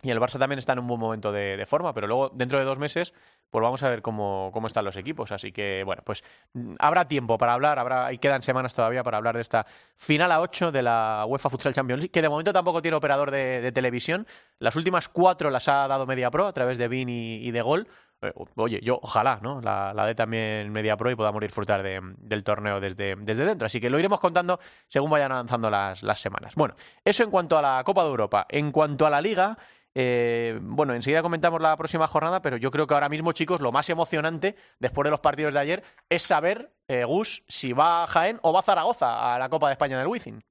Y 0.02 0.10
el 0.10 0.20
Barça 0.20 0.38
también 0.38 0.58
está 0.58 0.74
en 0.74 0.78
un 0.80 0.86
buen 0.86 1.00
momento 1.00 1.32
de, 1.32 1.56
de 1.56 1.66
forma, 1.66 1.92
pero 1.94 2.06
luego, 2.06 2.28
dentro 2.28 2.58
de 2.58 2.64
dos 2.66 2.78
meses, 2.78 3.14
pues 3.50 3.62
vamos 3.62 3.82
a 3.82 3.88
ver 3.88 4.02
cómo, 4.02 4.50
cómo 4.52 4.66
están 4.66 4.84
los 4.84 4.96
equipos. 4.96 5.32
Así 5.32 5.52
que, 5.52 5.82
bueno, 5.84 6.02
pues 6.04 6.22
mm, 6.52 6.74
habrá 6.78 7.08
tiempo 7.08 7.38
para 7.38 7.54
hablar, 7.54 7.78
habrá, 7.78 8.12
y 8.12 8.18
quedan 8.18 8.42
semanas 8.42 8.74
todavía 8.74 9.02
para 9.02 9.16
hablar 9.16 9.34
de 9.36 9.40
esta 9.42 9.66
final 9.96 10.30
a 10.32 10.40
8 10.40 10.70
de 10.70 10.82
la 10.82 11.24
UEFA 11.26 11.48
Futsal 11.50 11.72
Champions 11.74 12.00
League, 12.02 12.10
que 12.12 12.22
de 12.22 12.28
momento 12.28 12.52
tampoco 12.52 12.82
tiene 12.82 12.96
operador 12.96 13.30
de, 13.30 13.60
de 13.62 13.72
televisión. 13.72 14.26
Las 14.58 14.76
últimas 14.76 15.08
cuatro 15.08 15.50
las 15.50 15.66
ha 15.68 15.88
dado 15.88 16.06
Media 16.06 16.30
Pro 16.30 16.46
a 16.46 16.52
través 16.52 16.76
de 16.78 16.88
BIN 16.88 17.08
y, 17.08 17.50
de 17.50 17.62
Gol. 17.62 17.88
Eh, 18.22 18.32
Oye, 18.56 18.80
yo 18.82 18.98
ojalá, 19.02 19.38
¿no? 19.42 19.60
La, 19.60 19.92
la 19.94 20.06
dé 20.06 20.14
también 20.14 20.70
Media 20.72 20.96
Pro 20.96 21.10
y 21.10 21.16
podamos 21.16 21.40
disfrutar 21.40 21.82
de- 21.82 22.00
del 22.18 22.44
torneo 22.44 22.80
desde, 22.80 23.16
desde 23.16 23.44
dentro. 23.46 23.66
Así 23.66 23.80
que 23.80 23.90
lo 23.90 23.98
iremos 23.98 24.20
contando 24.20 24.58
según 24.88 25.10
vayan 25.10 25.32
avanzando 25.32 25.68
las, 25.70 26.02
las 26.02 26.20
semanas. 26.20 26.54
Bueno, 26.54 26.74
eso 27.04 27.24
en 27.24 27.30
cuanto 27.30 27.56
a 27.58 27.62
la 27.62 27.82
Copa 27.84 28.02
de 28.04 28.10
Europa. 28.10 28.46
En 28.48 28.72
cuanto 28.72 29.06
a 29.06 29.10
la 29.10 29.20
Liga, 29.20 29.56
eh, 29.98 30.58
bueno, 30.60 30.92
enseguida 30.92 31.22
comentamos 31.22 31.58
la 31.62 31.74
próxima 31.74 32.06
jornada, 32.06 32.42
pero 32.42 32.58
yo 32.58 32.70
creo 32.70 32.86
que 32.86 32.92
ahora 32.92 33.08
mismo, 33.08 33.32
chicos, 33.32 33.62
lo 33.62 33.72
más 33.72 33.88
emocionante 33.88 34.54
después 34.78 35.06
de 35.06 35.10
los 35.10 35.20
partidos 35.20 35.54
de 35.54 35.60
ayer 35.60 35.82
es 36.10 36.22
saber, 36.22 36.68
eh, 36.86 37.04
Gus, 37.04 37.42
si 37.48 37.72
va 37.72 38.06
Jaén 38.06 38.38
o 38.42 38.52
va 38.52 38.60
Zaragoza 38.60 39.34
a 39.34 39.38
la 39.38 39.48
Copa 39.48 39.68
de 39.68 39.72
España 39.72 39.98
del 39.98 40.08
Wizzing. 40.08 40.42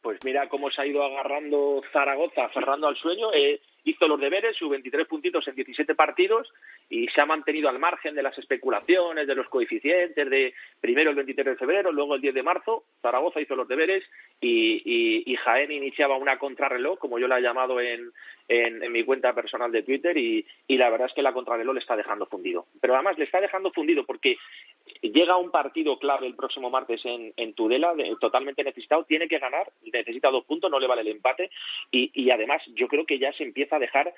Pues 0.00 0.20
mira 0.24 0.48
cómo 0.48 0.70
se 0.70 0.80
ha 0.80 0.86
ido 0.86 1.02
agarrando 1.02 1.82
Zaragoza, 1.92 2.44
aferrando 2.44 2.86
al 2.86 2.96
sueño. 2.96 3.32
Eh, 3.34 3.60
hizo 3.90 4.06
los 4.08 4.20
deberes, 4.20 4.56
sus 4.56 4.70
23 4.70 5.06
puntitos 5.06 5.46
en 5.48 5.54
17 5.54 5.94
partidos 5.94 6.48
y 6.90 7.06
se 7.08 7.20
ha 7.20 7.26
mantenido 7.26 7.68
al 7.68 7.78
margen 7.78 8.14
de 8.14 8.22
las 8.22 8.36
especulaciones, 8.38 9.26
de 9.26 9.34
los 9.34 9.48
coeficientes, 9.48 10.28
de 10.28 10.54
primero 10.80 11.10
el 11.10 11.16
23 11.16 11.46
de 11.46 11.56
febrero, 11.56 11.92
luego 11.92 12.14
el 12.14 12.20
10 12.20 12.34
de 12.34 12.42
marzo. 12.42 12.84
Zaragoza 13.02 13.40
hizo 13.40 13.56
los 13.56 13.68
deberes 13.68 14.04
y, 14.40 15.36
Jaén 15.44 15.70
iniciaba 15.70 16.16
una 16.16 16.38
contrarreloj, 16.38 16.98
como 16.98 17.18
yo 17.18 17.28
la 17.28 17.38
he 17.38 17.42
llamado 17.42 17.80
en, 17.80 18.10
en, 18.48 18.90
mi 18.90 19.04
cuenta 19.04 19.32
personal 19.34 19.70
de 19.70 19.82
Twitter, 19.82 20.16
y, 20.16 20.44
la 20.68 20.90
verdad 20.90 21.08
es 21.08 21.14
que 21.14 21.22
la 21.22 21.32
contrarreloj 21.32 21.74
le 21.74 21.80
está 21.80 21.96
dejando 21.96 22.26
fundido. 22.26 22.66
Pero 22.80 22.94
además 22.94 23.18
le 23.18 23.24
está 23.24 23.40
dejando 23.40 23.70
fundido 23.70 24.04
porque 24.04 24.36
llega 25.02 25.36
un 25.36 25.50
partido 25.50 25.98
clave 25.98 26.26
el 26.26 26.34
próximo 26.34 26.70
martes 26.70 27.04
en, 27.04 27.32
en 27.36 27.54
Tudela, 27.54 27.94
de- 27.94 28.16
totalmente 28.20 28.64
necesitado, 28.64 29.04
tiene 29.04 29.28
que 29.28 29.38
ganar, 29.38 29.70
necesita 29.92 30.30
dos 30.30 30.44
puntos, 30.44 30.70
no 30.70 30.80
le 30.80 30.86
vale 30.86 31.02
el 31.02 31.08
empate, 31.08 31.50
y, 31.90 32.10
y 32.14 32.30
además 32.30 32.62
yo 32.74 32.88
creo 32.88 33.04
que 33.06 33.18
ya 33.18 33.32
se 33.34 33.44
empieza 33.44 33.77
a 33.78 33.80
dejar 33.80 34.14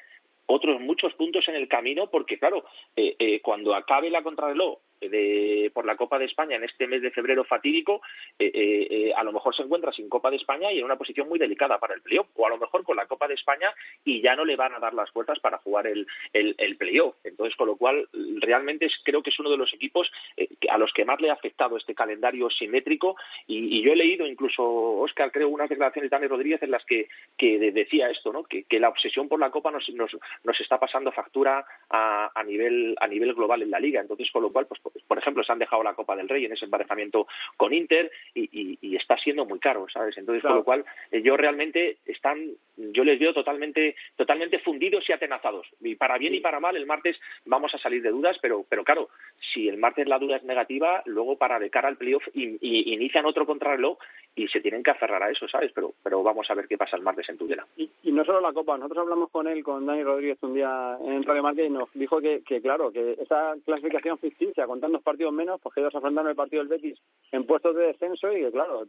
otros 0.47 0.81
muchos 0.81 1.15
puntos 1.15 1.47
en 1.49 1.55
el 1.55 1.69
camino, 1.69 2.11
porque 2.11 2.39
claro, 2.39 2.65
eh, 2.97 3.15
eh, 3.19 3.41
cuando 3.41 3.75
acabe 3.75 4.11
la 4.11 4.23
contrarreloj 4.23 4.79
de, 5.01 5.71
por 5.75 5.85
la 5.87 5.97
Copa 5.97 6.19
de 6.19 6.27
España 6.27 6.57
en 6.57 6.65
este 6.65 6.87
mes 6.87 7.03
de 7.03 7.11
febrero 7.11 7.45
fatídico, 7.45 8.03
eh, 8.39 8.51
eh, 8.53 8.87
eh, 8.91 9.13
a 9.17 9.23
lo 9.25 9.33
mejor 9.33 9.55
se 9.55 9.63
encuentra 9.63 9.93
sin 9.93 10.09
Copa 10.09 10.31
de 10.31 10.37
España 10.37 10.73
y 10.73 10.79
en 10.79 10.85
una 10.85 10.97
posición 10.99 11.29
muy 11.29 11.39
delicada 11.39 11.79
para 11.79 11.95
el 11.95 12.03
playoff, 12.03 12.27
o 12.37 12.47
a 12.47 12.51
lo 12.51 12.59
mejor 12.59 12.85
con 12.85 12.97
la 12.97 13.07
Copa 13.07 13.29
de 13.29 13.35
España 13.35 13.73
y 14.05 14.21
ya 14.21 14.37
no 14.37 14.45
le 14.45 14.57
van 14.57 14.75
a 14.75 14.79
dar 14.79 14.95
las 14.95 15.11
fuerzas 15.11 15.39
para 15.41 15.59
jugar 15.59 15.87
el, 15.87 16.07
el, 16.33 16.55
el 16.59 16.77
playoff. 16.77 17.15
Entonces, 17.25 17.57
con 17.57 17.67
lo 17.69 17.77
cual, 17.77 18.09
realmente 18.41 18.87
es- 18.87 19.01
creo 19.05 19.23
que 19.23 19.31
es 19.31 19.39
uno 19.41 19.51
de 19.51 19.57
los 19.57 19.73
equipos 19.75 20.11
eh, 20.37 20.49
a 20.69 20.79
los 20.79 20.93
que 20.93 21.05
más 21.05 21.21
le 21.21 21.31
ha 21.31 21.35
afectado 21.35 21.77
este 21.77 21.95
calendario 21.95 22.51
simétrico 22.51 23.17
y, 23.47 23.81
yo 23.83 23.93
he 23.93 23.97
leído 23.97 24.27
incluso, 24.27 24.63
Oscar, 24.63 25.33
creo, 25.33 25.49
unas 25.49 25.69
declaraciones 25.71 26.11
de 26.11 26.15
Dani 26.17 26.27
Rodríguez 26.29 26.63
en 26.63 26.71
las 26.71 26.85
que, 26.85 27.09
que 27.39 27.59
de- 27.59 27.73
decía 27.73 28.11
esto, 28.11 28.33
¿no? 28.33 28.45
que, 28.45 28.65
que 28.65 28.79
la 28.81 28.89
obsesión 28.91 29.29
por 29.29 29.41
la 29.41 29.51
Copa 29.51 29.71
nos, 29.71 29.89
nos, 29.91 30.11
nos 30.45 30.61
está 30.61 30.79
pasando 30.79 31.13
factura 31.13 31.65
a, 31.89 32.31
a, 32.35 32.45
nivel, 32.45 32.95
a 33.01 33.07
nivel 33.07 33.35
global 33.35 33.63
en 33.63 33.71
la 33.71 33.81
Liga. 33.81 34.01
Entonces, 34.01 34.31
con 34.31 34.43
lo 34.43 34.53
cual, 34.53 34.67
pues, 34.67 34.81
por- 34.93 35.03
por 35.07 35.19
ejemplo, 35.19 35.45
se 35.45 35.53
han 35.53 35.59
dejado 35.59 35.83
la 35.83 35.95
Copa 35.95 36.17
del 36.17 36.29
Rey 36.29 36.45
en 36.47 36.53
ese 36.53 36.65
emparejamiento 36.65 37.27
con 37.57 37.73
Inter 37.75 38.11
y, 38.35 38.49
y- 38.53 38.79
y 38.81 38.97
está 38.97 39.17
siendo 39.19 39.45
muy 39.45 39.59
caro, 39.59 39.87
¿sabes? 39.93 40.17
Entonces, 40.17 40.43
con 40.43 40.53
lo 40.57 40.65
cual, 40.65 40.85
eh, 41.11 41.21
yo 41.23 41.37
realmente 41.37 41.99
están, 42.07 42.39
yo 42.77 43.05
les 43.05 43.19
veo 43.21 43.35
totalmente, 43.35 43.95
totalmente 44.17 44.59
fundidos 44.61 45.09
y 45.09 45.13
atenazados. 45.13 45.67
Y 45.81 45.95
para 45.97 46.17
bien 46.19 46.35
y 46.35 46.41
para 46.41 46.61
mal, 46.61 46.77
el 46.77 46.87
martes 46.87 47.19
vamos 47.45 47.75
a 47.75 47.79
salir 47.79 48.03
de 48.03 48.11
dudas, 48.11 48.37
pero, 48.41 48.65
pero 48.69 48.83
claro, 48.85 49.09
si 49.53 49.69
el 49.69 49.77
martes 49.77 50.09
la 50.09 50.19
duda 50.19 50.37
es 50.37 50.45
negativa, 50.45 51.03
luego 51.07 51.37
para 51.37 51.59
de 51.59 51.71
cara 51.71 51.89
al 51.89 51.97
playoff 51.97 52.27
y, 52.35 52.57
y- 52.61 52.95
inician 52.95 53.27
otro 53.27 53.45
contrarreloj 53.47 53.99
y 54.35 54.49
se 54.49 54.61
tienen 54.61 54.83
que 54.83 54.91
aferrar 54.91 55.23
a 55.23 55.31
eso, 55.31 55.47
¿sabes? 55.49 55.73
Pero, 55.75 55.93
pero 56.03 56.23
vamos 56.23 56.51
a 56.51 56.55
ver 56.55 56.67
qué 56.69 56.79
pasa 56.79 56.97
el 56.97 57.03
martes 57.03 57.29
en 57.29 57.37
Tudela. 57.37 57.67
Y, 57.77 57.91
y 58.05 58.13
no 58.13 58.25
solo 58.25 58.41
la 58.41 58.53
Copa, 58.53 58.77
nosotros 58.79 59.03
hablamos 59.05 59.31
con 59.31 59.47
él, 59.49 59.63
con 59.63 59.85
Dani 59.85 60.03
Rodríguez, 60.03 60.39
un 60.43 60.55
día 60.55 60.97
en 61.05 61.23
Radio 61.25 61.43
Market 61.43 61.67
y 61.67 61.71
nos 61.71 61.89
dijo 61.95 62.21
que, 62.21 62.43
que, 62.47 62.61
claro, 62.63 62.91
que 62.93 63.17
esa 63.21 63.55
clasificación 63.65 64.19
ficticia, 64.19 64.67
con 64.67 64.80
tantos 64.81 65.03
partidos 65.03 65.33
menos, 65.33 65.61
pues 65.61 65.75
que 65.75 65.81
ellos 65.81 65.95
afrontaron 65.95 66.31
el 66.31 66.37
partido 66.37 66.61
del 66.63 66.69
Betis 66.69 66.99
en 67.33 67.47
puestos 67.47 67.75
de 67.77 67.83
descenso 67.89 68.33
y 68.33 68.51
claro, 68.51 68.85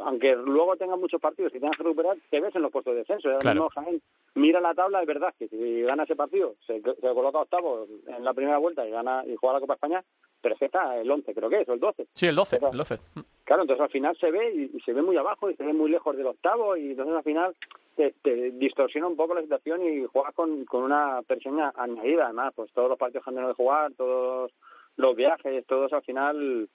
aunque 0.00 0.34
luego 0.36 0.76
tengan 0.76 1.00
muchos 1.00 1.20
partidos 1.20 1.52
y 1.54 1.60
tengan 1.60 1.72
que 1.76 1.82
recuperar, 1.82 2.16
te 2.30 2.40
ves 2.40 2.54
en 2.54 2.62
los 2.62 2.70
puestos 2.72 2.92
de 2.94 3.00
descenso. 3.00 3.28
Ahora 3.28 3.40
Claro. 3.40 3.54
mismo 3.64 3.70
Jaén 3.70 4.02
mira 4.34 4.60
la 4.60 4.74
tabla, 4.74 5.00
es 5.00 5.06
verdad 5.06 5.34
que 5.38 5.48
si 5.48 5.82
gana 5.82 6.02
ese 6.04 6.16
partido, 6.16 6.54
se, 6.66 6.80
se 6.80 6.94
coloca 7.14 7.38
octavo 7.40 7.86
en 8.06 8.24
la 8.24 8.34
primera 8.34 8.58
vuelta 8.58 8.86
y 8.86 8.90
gana 8.90 9.24
y 9.26 9.34
juega 9.36 9.54
la 9.54 9.60
Copa 9.60 9.74
España, 9.74 10.04
pero 10.42 10.54
es 10.54 10.58
que 10.58 10.66
está 10.66 10.96
el 10.98 11.10
11, 11.10 11.34
creo 11.34 11.48
que 11.48 11.60
es, 11.62 11.68
o 11.68 11.72
el 11.72 11.80
12. 11.80 12.06
Sí, 12.12 12.26
el 12.26 12.36
12, 12.36 12.58
Pero- 12.58 12.72
el 12.72 12.78
12. 12.78 12.98
Claro, 13.44 13.62
entonces 13.62 13.82
al 13.84 13.90
final 13.90 14.16
se 14.18 14.28
ve 14.30 14.52
y, 14.54 14.76
y 14.76 14.80
se 14.80 14.92
ve 14.92 15.02
muy 15.02 15.16
abajo 15.16 15.48
y 15.48 15.54
se 15.54 15.64
ve 15.64 15.72
muy 15.72 15.88
lejos 15.88 16.16
del 16.16 16.26
octavo 16.26 16.76
y 16.76 16.90
entonces 16.90 17.14
al 17.14 17.22
final 17.22 17.54
te, 17.94 18.12
te 18.22 18.50
distorsiona 18.50 19.06
un 19.06 19.14
poco 19.16 19.34
la 19.34 19.42
situación 19.42 19.82
y 19.86 20.04
juegas 20.04 20.34
con, 20.34 20.64
con 20.64 20.82
una 20.82 21.22
presión 21.26 21.60
añadida. 21.76 22.24
Además, 22.24 22.52
pues 22.56 22.72
todos 22.72 22.88
los 22.88 22.98
partidos 22.98 23.22
que 23.24 23.30
han 23.30 23.36
tenido 23.36 23.52
que 23.54 23.62
jugar, 23.62 23.92
todos 23.94 24.50
los 24.96 25.16
viajes, 25.16 25.66
todos 25.66 25.92
al 25.92 26.02
final 26.02 26.68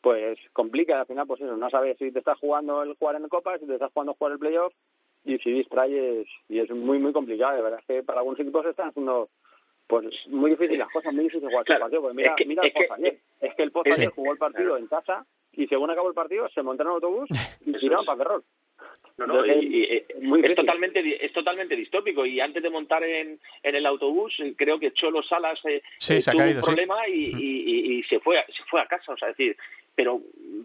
pues 0.00 0.38
complica. 0.52 1.00
Al 1.00 1.06
final, 1.06 1.26
pues 1.26 1.40
eso, 1.40 1.56
no 1.56 1.70
sabes 1.70 1.98
si 1.98 2.12
te 2.12 2.20
estás 2.20 2.38
jugando 2.38 2.82
el 2.82 2.94
jugar 2.94 3.16
en 3.16 3.28
Copa, 3.28 3.58
si 3.58 3.66
te 3.66 3.74
estás 3.74 3.92
jugando 3.92 4.14
jugar 4.14 4.32
el 4.34 4.38
playoff 4.38 4.72
y 5.24 5.38
si 5.38 5.50
distraes 5.52 6.26
y 6.48 6.60
es 6.60 6.70
muy, 6.70 6.98
muy 6.98 7.12
complicado. 7.12 7.56
De 7.56 7.62
verdad 7.62 7.80
es 7.80 7.86
que 7.86 8.02
para 8.02 8.20
algunos 8.20 8.38
equipos 8.40 8.64
están 8.66 8.88
haciendo 8.90 9.28
pues 9.88 10.06
muy 10.28 10.50
difíciles 10.50 10.78
las 10.80 10.92
cosas, 10.92 11.12
muy 11.14 11.24
difíciles 11.24 11.50
jugar 11.50 11.64
Claro, 11.64 11.78
el 11.78 11.82
partido. 11.82 12.02
Porque 12.02 12.16
mira, 12.16 12.30
es 12.30 12.36
que- 12.36 12.44
mira 12.46 12.62
el 12.62 12.92
ayer. 12.92 13.18
Es 13.40 13.54
que 13.54 13.62
el 13.62 13.72
ayer 13.92 14.10
jugó 14.10 14.32
el 14.32 14.38
partido 14.38 14.76
en 14.76 14.86
casa 14.86 15.26
y 15.52 15.66
según 15.66 15.90
acabó 15.90 16.08
el 16.08 16.14
partido 16.14 16.48
se 16.50 16.62
montaron 16.62 16.92
en 16.92 16.94
autobús 16.96 17.28
y 17.66 17.72
tiraron 17.80 18.04
para 18.06 18.18
Ferrol. 18.18 18.44
No, 19.18 19.26
no, 19.26 19.44
y- 19.44 19.50
Entonces, 19.50 19.70
y- 19.72 20.22
y- 20.22 20.26
muy 20.26 20.40
es 20.44 20.54
totalmente 20.54 21.02
di- 21.02 21.16
es 21.20 21.32
totalmente 21.32 21.74
distópico. 21.74 22.24
Y 22.24 22.38
antes 22.40 22.62
de 22.62 22.70
montar 22.70 23.02
en, 23.02 23.38
en 23.64 23.74
el 23.74 23.84
autobús 23.84 24.32
eh, 24.38 24.54
creo 24.56 24.78
que 24.78 24.92
Cholo 24.92 25.22
Salas 25.24 25.58
eh, 25.64 25.82
Sí, 25.98 26.14
eh, 26.14 26.20
se 26.22 26.30
ha 26.30 26.32
tuvo 26.32 26.42
caído, 26.42 26.58
un 26.60 26.64
problema 26.64 27.08
y, 27.08 27.24
y- 27.24 27.64
y- 27.66 27.98
y 27.98 28.02
se 28.04 28.20
fue 28.20 28.38
a, 28.38 28.46
se 28.46 28.62
fue 28.70 28.80
a 28.80 28.86
casa. 28.86 29.12
O 29.12 29.16
sea 29.16 29.30
es 29.30 29.36
decir 29.36 29.56
pero 29.96 30.20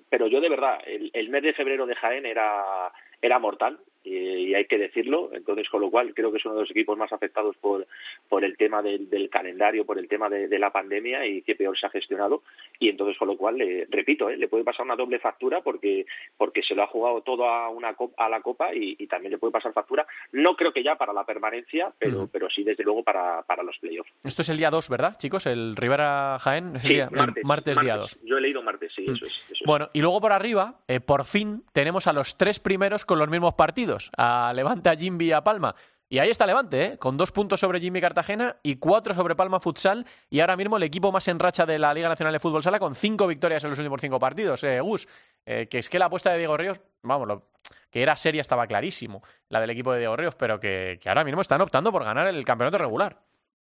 pero 0.10 0.28
yo 0.28 0.40
de 0.40 0.50
verdad 0.50 0.80
el, 0.86 1.10
el 1.14 1.30
mes 1.30 1.42
de 1.42 1.54
febrero 1.54 1.88
de 1.88 1.96
Jaén 1.96 2.28
era 2.28 2.92
era 3.24 3.40
mortal 3.40 3.80
y, 4.04 4.16
y 4.50 4.56
hay 4.56 4.66
que 4.66 4.78
decirlo. 4.78 5.30
Entonces 5.34 5.70
con 5.70 5.82
lo 5.82 5.90
cual 5.90 6.14
creo 6.14 6.32
que 6.32 6.38
es 6.38 6.46
uno 6.46 6.56
de 6.56 6.62
los 6.62 6.72
equipos 6.72 6.98
más 6.98 7.12
afectados 7.14 7.56
por 7.58 7.88
por 8.30 8.44
el 8.44 8.58
tema 8.58 8.82
del, 8.82 9.10
del 9.10 9.30
calendario 9.30 9.86
por 9.86 9.98
el 10.00 10.08
tema 10.08 10.30
de, 10.30 10.48
de 10.48 10.60
la 10.60 10.72
pandemia 10.72 11.26
y 11.26 11.42
que 11.42 11.56
peor 11.56 11.78
se 11.78 11.86
ha 11.86 11.90
gestionado. 11.90 12.44
Y 12.80 12.90
entonces 12.90 13.18
con 13.18 13.28
lo 13.28 13.38
cual 13.38 13.58
le, 13.58 13.88
repito 13.90 14.30
eh, 14.30 14.38
le 14.38 14.48
puede 14.48 14.64
pasar 14.64 14.86
una 14.86 14.96
doble 14.96 15.20
factura 15.20 15.62
porque 15.62 16.06
porque 16.38 16.62
se 16.64 16.76
lo 16.76 16.84
ha 16.84 16.88
jugado 16.88 17.22
todo 17.22 17.48
a 17.48 17.70
una 17.70 17.96
a 18.18 18.30
la 18.30 18.42
copa 18.42 18.74
y, 18.74 18.96
y 19.00 19.08
también 19.08 19.32
le 19.32 19.38
puede 19.38 19.52
pasar 19.54 19.74
factura. 19.74 20.06
No 20.32 20.56
creo 20.56 20.74
que 20.74 20.84
ya 20.84 20.96
para 20.96 21.14
la 21.14 21.26
permanencia 21.26 21.92
pero 22.00 22.28
pero 22.32 22.50
sí 22.50 22.64
desde 22.64 22.84
luego 22.84 23.04
para 23.04 23.42
para 23.44 23.64
los 23.64 23.78
playoffs. 23.80 24.12
Esto 24.24 24.42
es 24.42 24.50
el 24.50 24.58
día 24.58 24.70
2, 24.70 24.90
¿verdad, 24.90 25.18
chicos? 25.18 25.46
El 25.46 25.76
Rivera 25.76 26.38
Jaén 26.40 26.76
es 26.76 26.84
el 26.84 26.88
Sí, 26.90 26.94
día, 26.96 27.10
el 27.12 27.34
martes, 27.44 27.80
día 27.80 27.96
2. 27.98 28.20
yo 28.24 28.38
he 28.38 28.42
leído 28.42 28.62
martes 28.62 28.92
sí 28.96 29.04
eso 29.04 29.26
es, 29.26 29.44
eso 29.46 29.54
es. 29.54 29.60
Bueno, 29.66 29.90
y 29.94 30.02
luego 30.02 30.20
por 30.22 30.32
arriba, 30.34 30.76
eh, 30.88 31.00
por 31.00 31.26
fin 31.26 31.64
tenemos 31.74 32.08
a 32.08 32.14
los 32.14 32.38
tres 32.38 32.60
primeros 32.60 33.06
con 33.06 33.20
los 33.20 33.30
mismos 33.30 33.54
partidos, 33.56 33.93
a 34.18 34.52
Levante, 34.56 34.90
a 34.90 34.96
Jimby 34.96 35.26
y 35.28 35.32
a 35.32 35.42
Palma. 35.42 35.76
Y 36.10 36.20
ahí 36.20 36.30
está 36.30 36.46
Levante, 36.46 36.84
¿eh? 36.86 36.98
con 37.00 37.18
dos 37.18 37.32
puntos 37.32 37.60
sobre 37.60 37.80
Jimmy 37.80 38.00
Cartagena 38.00 38.58
y 38.62 38.76
cuatro 38.76 39.16
sobre 39.16 39.36
Palma 39.36 39.60
Futsal. 39.60 40.06
Y 40.30 40.42
ahora 40.42 40.56
mismo 40.56 40.78
el 40.78 40.84
equipo 40.84 41.12
más 41.12 41.28
en 41.28 41.40
racha 41.40 41.66
de 41.66 41.80
la 41.80 41.92
Liga 41.94 42.08
Nacional 42.08 42.34
de 42.34 42.40
Fútbol 42.40 42.62
Sala 42.62 42.78
con 42.78 42.94
cinco 42.94 43.26
victorias 43.26 43.64
en 43.64 43.72
los 43.72 43.80
últimos 43.80 44.00
cinco 44.00 44.20
partidos. 44.20 44.64
Eh, 44.64 44.80
Gus, 44.80 45.08
eh, 45.46 45.68
que 45.68 45.80
es 45.80 45.90
que 45.90 45.98
la 45.98 46.06
apuesta 46.06 46.32
de 46.32 46.38
Diego 46.38 46.56
Ríos, 46.56 46.80
vamos, 47.02 47.28
lo- 47.28 47.48
que 47.90 48.04
era 48.04 48.16
seria 48.16 48.42
estaba 48.42 48.68
clarísimo, 48.68 49.24
la 49.50 49.60
del 49.62 49.72
equipo 49.72 49.92
de 49.94 50.00
Diego 50.00 50.16
Ríos, 50.16 50.36
pero 50.36 50.60
que, 50.60 51.00
que 51.02 51.10
ahora 51.10 51.24
mismo 51.24 51.42
están 51.42 51.62
optando 51.62 51.92
por 51.92 52.04
ganar 52.04 52.28
el 52.28 52.44
campeonato 52.46 52.78
regular. 52.78 53.18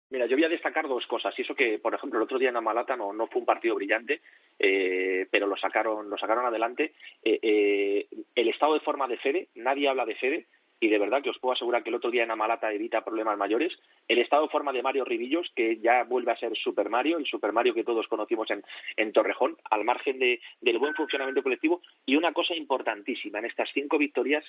Mira, 0.09 0.25
yo 0.25 0.35
voy 0.35 0.43
a 0.43 0.49
destacar 0.49 0.89
dos 0.89 1.05
cosas. 1.07 1.33
Y 1.37 1.43
eso 1.43 1.55
que, 1.55 1.79
por 1.79 1.93
ejemplo, 1.95 2.19
el 2.19 2.23
otro 2.23 2.37
día 2.37 2.49
en 2.49 2.57
Amalata 2.57 2.97
no, 2.97 3.13
no 3.13 3.27
fue 3.27 3.39
un 3.39 3.45
partido 3.45 3.75
brillante, 3.75 4.21
eh, 4.63 5.25
pero 5.31 5.47
lo 5.47 5.57
sacaron, 5.57 6.09
lo 6.09 6.17
sacaron 6.17 6.45
adelante. 6.45 6.93
Eh, 7.23 7.39
eh, 7.41 8.07
el 8.35 8.47
estado 8.47 8.75
de 8.75 8.79
forma 8.81 9.07
de 9.07 9.17
Fede, 9.17 9.47
nadie 9.55 9.89
habla 9.89 10.05
de 10.05 10.15
Fede, 10.15 10.45
y 10.81 10.89
de 10.89 10.97
verdad 10.97 11.21
que 11.21 11.29
os 11.29 11.37
puedo 11.37 11.53
asegurar 11.53 11.83
que 11.83 11.89
el 11.89 11.95
otro 11.95 12.09
día 12.09 12.23
en 12.23 12.31
Amalata 12.31 12.73
evita 12.73 13.05
problemas 13.05 13.37
mayores. 13.37 13.71
El 14.07 14.17
estado 14.17 14.43
de 14.43 14.49
forma 14.49 14.73
de 14.73 14.81
Mario 14.81 15.05
Ribillos, 15.05 15.49
que 15.55 15.77
ya 15.77 16.03
vuelve 16.03 16.31
a 16.31 16.37
ser 16.37 16.57
Super 16.57 16.89
Mario, 16.89 17.17
el 17.19 17.25
Super 17.27 17.53
Mario 17.53 17.75
que 17.75 17.83
todos 17.83 18.07
conocimos 18.07 18.49
en, 18.49 18.63
en 18.97 19.13
Torrejón, 19.13 19.57
al 19.69 19.83
margen 19.85 20.17
de, 20.17 20.41
del 20.59 20.79
buen 20.79 20.95
funcionamiento 20.95 21.43
colectivo. 21.43 21.81
Y 22.05 22.15
una 22.15 22.33
cosa 22.33 22.55
importantísima, 22.55 23.37
en 23.39 23.45
estas 23.45 23.69
cinco 23.73 23.99
victorias, 23.99 24.43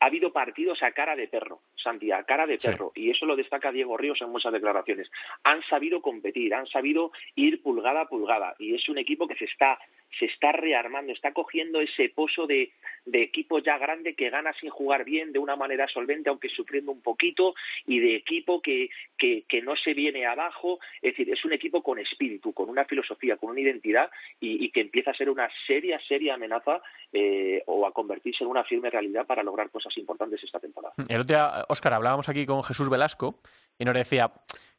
ha 0.00 0.06
habido 0.06 0.32
partidos 0.32 0.82
a 0.82 0.92
cara 0.92 1.14
de 1.16 1.28
perro, 1.28 1.60
Santi, 1.76 2.10
a 2.10 2.24
cara 2.24 2.46
de 2.46 2.58
Sí. 2.58 2.68
perro, 2.68 2.92
y 2.94 3.10
eso 3.10 3.26
lo 3.26 3.36
destaca 3.36 3.70
Diego 3.70 3.96
Ríos 3.98 4.20
en 4.22 4.30
muchas 4.30 4.52
declaraciones. 4.52 5.10
Han 5.44 5.62
sabido 5.64 6.00
competir, 6.00 6.54
han 6.54 6.66
sabido 6.66 7.12
ir 7.36 7.62
pulgada 7.62 8.00
a 8.02 8.08
pulgada, 8.08 8.54
y 8.58 8.74
es 8.74 8.88
un 8.88 8.96
equipo 8.96 9.28
que 9.28 9.36
se 9.36 9.44
está 9.44 9.78
se 10.18 10.26
está 10.26 10.52
rearmando, 10.52 11.12
está 11.12 11.32
cogiendo 11.32 11.80
ese 11.80 12.08
pozo 12.08 12.46
de, 12.46 12.72
de 13.04 13.22
equipo 13.22 13.58
ya 13.58 13.78
grande 13.78 14.14
que 14.14 14.30
gana 14.30 14.52
sin 14.60 14.70
jugar 14.70 15.04
bien, 15.04 15.32
de 15.32 15.38
una 15.38 15.56
manera 15.56 15.88
solvente, 15.88 16.30
aunque 16.30 16.48
sufriendo 16.48 16.92
un 16.92 17.00
poquito, 17.00 17.54
y 17.86 17.98
de 17.98 18.16
equipo 18.16 18.60
que, 18.60 18.90
que, 19.18 19.44
no 19.62 19.76
se 19.76 19.94
viene 19.94 20.26
abajo. 20.26 20.78
Es 21.02 21.12
decir, 21.12 21.32
es 21.32 21.44
un 21.44 21.52
equipo 21.52 21.82
con 21.82 21.98
espíritu, 21.98 22.52
con 22.52 22.68
una 22.68 22.84
filosofía, 22.84 23.36
con 23.36 23.50
una 23.50 23.60
identidad, 23.60 24.10
y, 24.40 24.64
y 24.64 24.70
que 24.70 24.80
empieza 24.80 25.10
a 25.10 25.14
ser 25.14 25.30
una 25.30 25.48
seria, 25.66 25.98
seria 26.06 26.34
amenaza 26.34 26.82
eh, 27.12 27.62
o 27.66 27.86
a 27.86 27.92
convertirse 27.92 28.44
en 28.44 28.50
una 28.50 28.64
firme 28.64 28.90
realidad 28.90 29.26
para 29.26 29.42
lograr 29.42 29.70
cosas 29.70 29.96
importantes 29.98 30.42
esta 30.42 30.60
temporada. 30.60 30.94
El 31.08 31.20
otro 31.20 31.34
día, 31.34 31.64
Óscar, 31.68 31.94
hablábamos 31.94 32.28
aquí 32.28 32.46
con 32.46 32.62
Jesús 32.62 32.90
Velasco 32.90 33.40
y 33.78 33.84
nos 33.84 33.94
decía, 33.94 34.30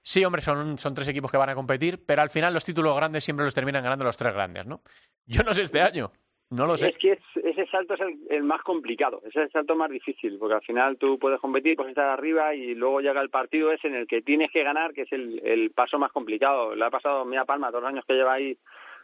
sí, 0.06 0.24
hombre, 0.24 0.42
son, 0.44 0.78
son 0.78 0.94
tres 0.94 1.08
equipos 1.08 1.32
que 1.32 1.38
van 1.38 1.50
a 1.50 1.56
competir, 1.56 2.00
pero 2.06 2.22
al 2.22 2.30
final 2.30 2.54
los 2.54 2.64
títulos 2.64 2.96
grandes 2.96 3.24
siempre 3.24 3.44
los 3.46 3.54
terminan 3.56 3.84
ganando 3.84 4.06
los 4.06 4.16
tres 4.18 4.34
grandes, 4.34 4.66
¿no? 4.68 4.82
Yo 5.26 5.42
no 5.44 5.54
sé 5.56 5.64
este 5.64 5.82
año, 5.82 6.12
no 6.52 6.68
lo 6.68 6.78
sé. 6.78 6.90
Es 6.90 6.98
que 7.00 7.14
es- 7.14 7.44
ese 7.44 7.66
salto 7.68 7.94
es 7.96 8.02
el, 8.02 8.20
el 8.30 8.44
más 8.44 8.62
complicado, 8.64 9.20
ese 9.26 9.40
es 9.40 9.46
el 9.46 9.52
salto 9.52 9.76
más 9.76 9.90
difícil, 9.90 10.38
porque 10.38 10.56
al 10.56 10.62
final 10.62 10.98
tú 10.98 11.18
puedes 11.18 11.40
competir, 11.40 11.76
puedes 11.76 11.92
estar 11.92 12.10
arriba 12.10 12.54
y 12.54 12.76
luego 12.76 13.00
llega 13.02 13.22
el 13.22 13.30
partido 13.30 13.72
ese 13.72 13.88
en 13.88 13.96
el 13.96 14.08
que 14.08 14.22
tienes 14.22 14.52
que 14.52 14.64
ganar, 14.64 14.94
que 14.94 15.02
es 15.04 15.12
el, 15.12 15.42
el 15.44 15.72
paso 15.72 15.98
más 15.98 16.12
complicado. 16.12 16.76
Le 16.76 16.84
ha 16.86 16.90
pasado 16.90 17.22
a 17.22 17.26
Mia 17.26 17.46
Palma 17.46 17.72
dos 17.72 17.84
años 17.84 18.04
que 18.06 18.14
lleva 18.14 18.34
ahí 18.34 18.58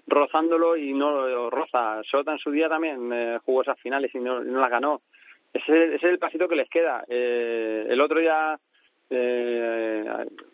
rozándolo 0.08 0.76
y 0.76 0.94
no 0.94 1.28
lo 1.28 1.50
roza. 1.50 2.02
Sota 2.10 2.32
en 2.34 2.40
su 2.40 2.52
día 2.52 2.68
también 2.70 3.12
eh, 3.14 3.40
jugó 3.46 3.62
esas 3.62 3.80
finales 3.80 4.14
y 4.14 4.20
no, 4.20 4.42
las 4.44 4.70
ganó. 4.70 5.02
Ese, 5.54 5.86
ese 5.86 5.96
es 5.96 6.04
el 6.04 6.20
pasito 6.20 6.48
que 6.48 6.56
les 6.56 6.70
queda. 6.70 7.04
Eh, 7.08 7.86
el 7.90 8.02
otro 8.02 8.20
día 8.20 8.60
eh, 9.12 10.06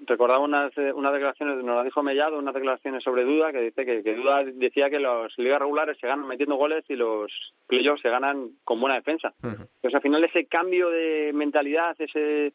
recordaba 0.06 0.40
unas, 0.40 0.76
eh, 0.78 0.92
unas 0.92 1.14
declaraciones, 1.14 1.58
nos 1.58 1.76
lo 1.76 1.84
dijo 1.84 2.04
Mellado, 2.04 2.40
unas 2.40 2.54
declaraciones 2.54 3.04
sobre 3.04 3.24
Duda, 3.24 3.52
que 3.52 3.62
dice 3.62 3.86
que, 3.86 4.04
que 4.04 4.16
Duda 4.16 4.44
decía 4.44 4.90
que 4.90 5.00
los 5.00 5.32
ligas 5.38 5.60
regulares 5.60 5.98
se 6.00 6.08
ganan 6.08 6.28
metiendo 6.28 6.56
goles 6.56 6.84
y 6.90 6.96
los 6.96 7.32
playoffs 7.68 8.02
se 8.02 8.10
ganan 8.10 8.50
con 8.64 8.82
buena 8.82 8.96
defensa. 8.96 9.34
Ujú. 9.44 9.68
Pues 9.82 9.96
al 9.96 10.02
final 10.02 10.24
ese 10.24 10.46
cambio 10.48 10.90
de 10.90 11.32
mentalidad, 11.34 11.96
ese 12.00 12.54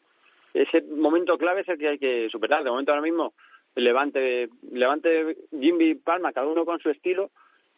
ese 0.53 0.81
momento 0.83 1.37
clave 1.37 1.61
es 1.61 1.69
el 1.69 1.77
que 1.77 1.87
hay 1.89 1.97
que 1.97 2.29
superar. 2.29 2.63
De 2.63 2.69
momento 2.69 2.91
ahora 2.91 3.01
mismo, 3.01 3.33
Levante, 3.75 4.49
Levante, 4.71 5.37
Jimmy, 5.51 5.95
Palma, 5.95 6.31
cada 6.31 6.47
uno 6.47 6.63
con 6.65 6.79
su 6.79 6.89
estilo, 6.89 7.31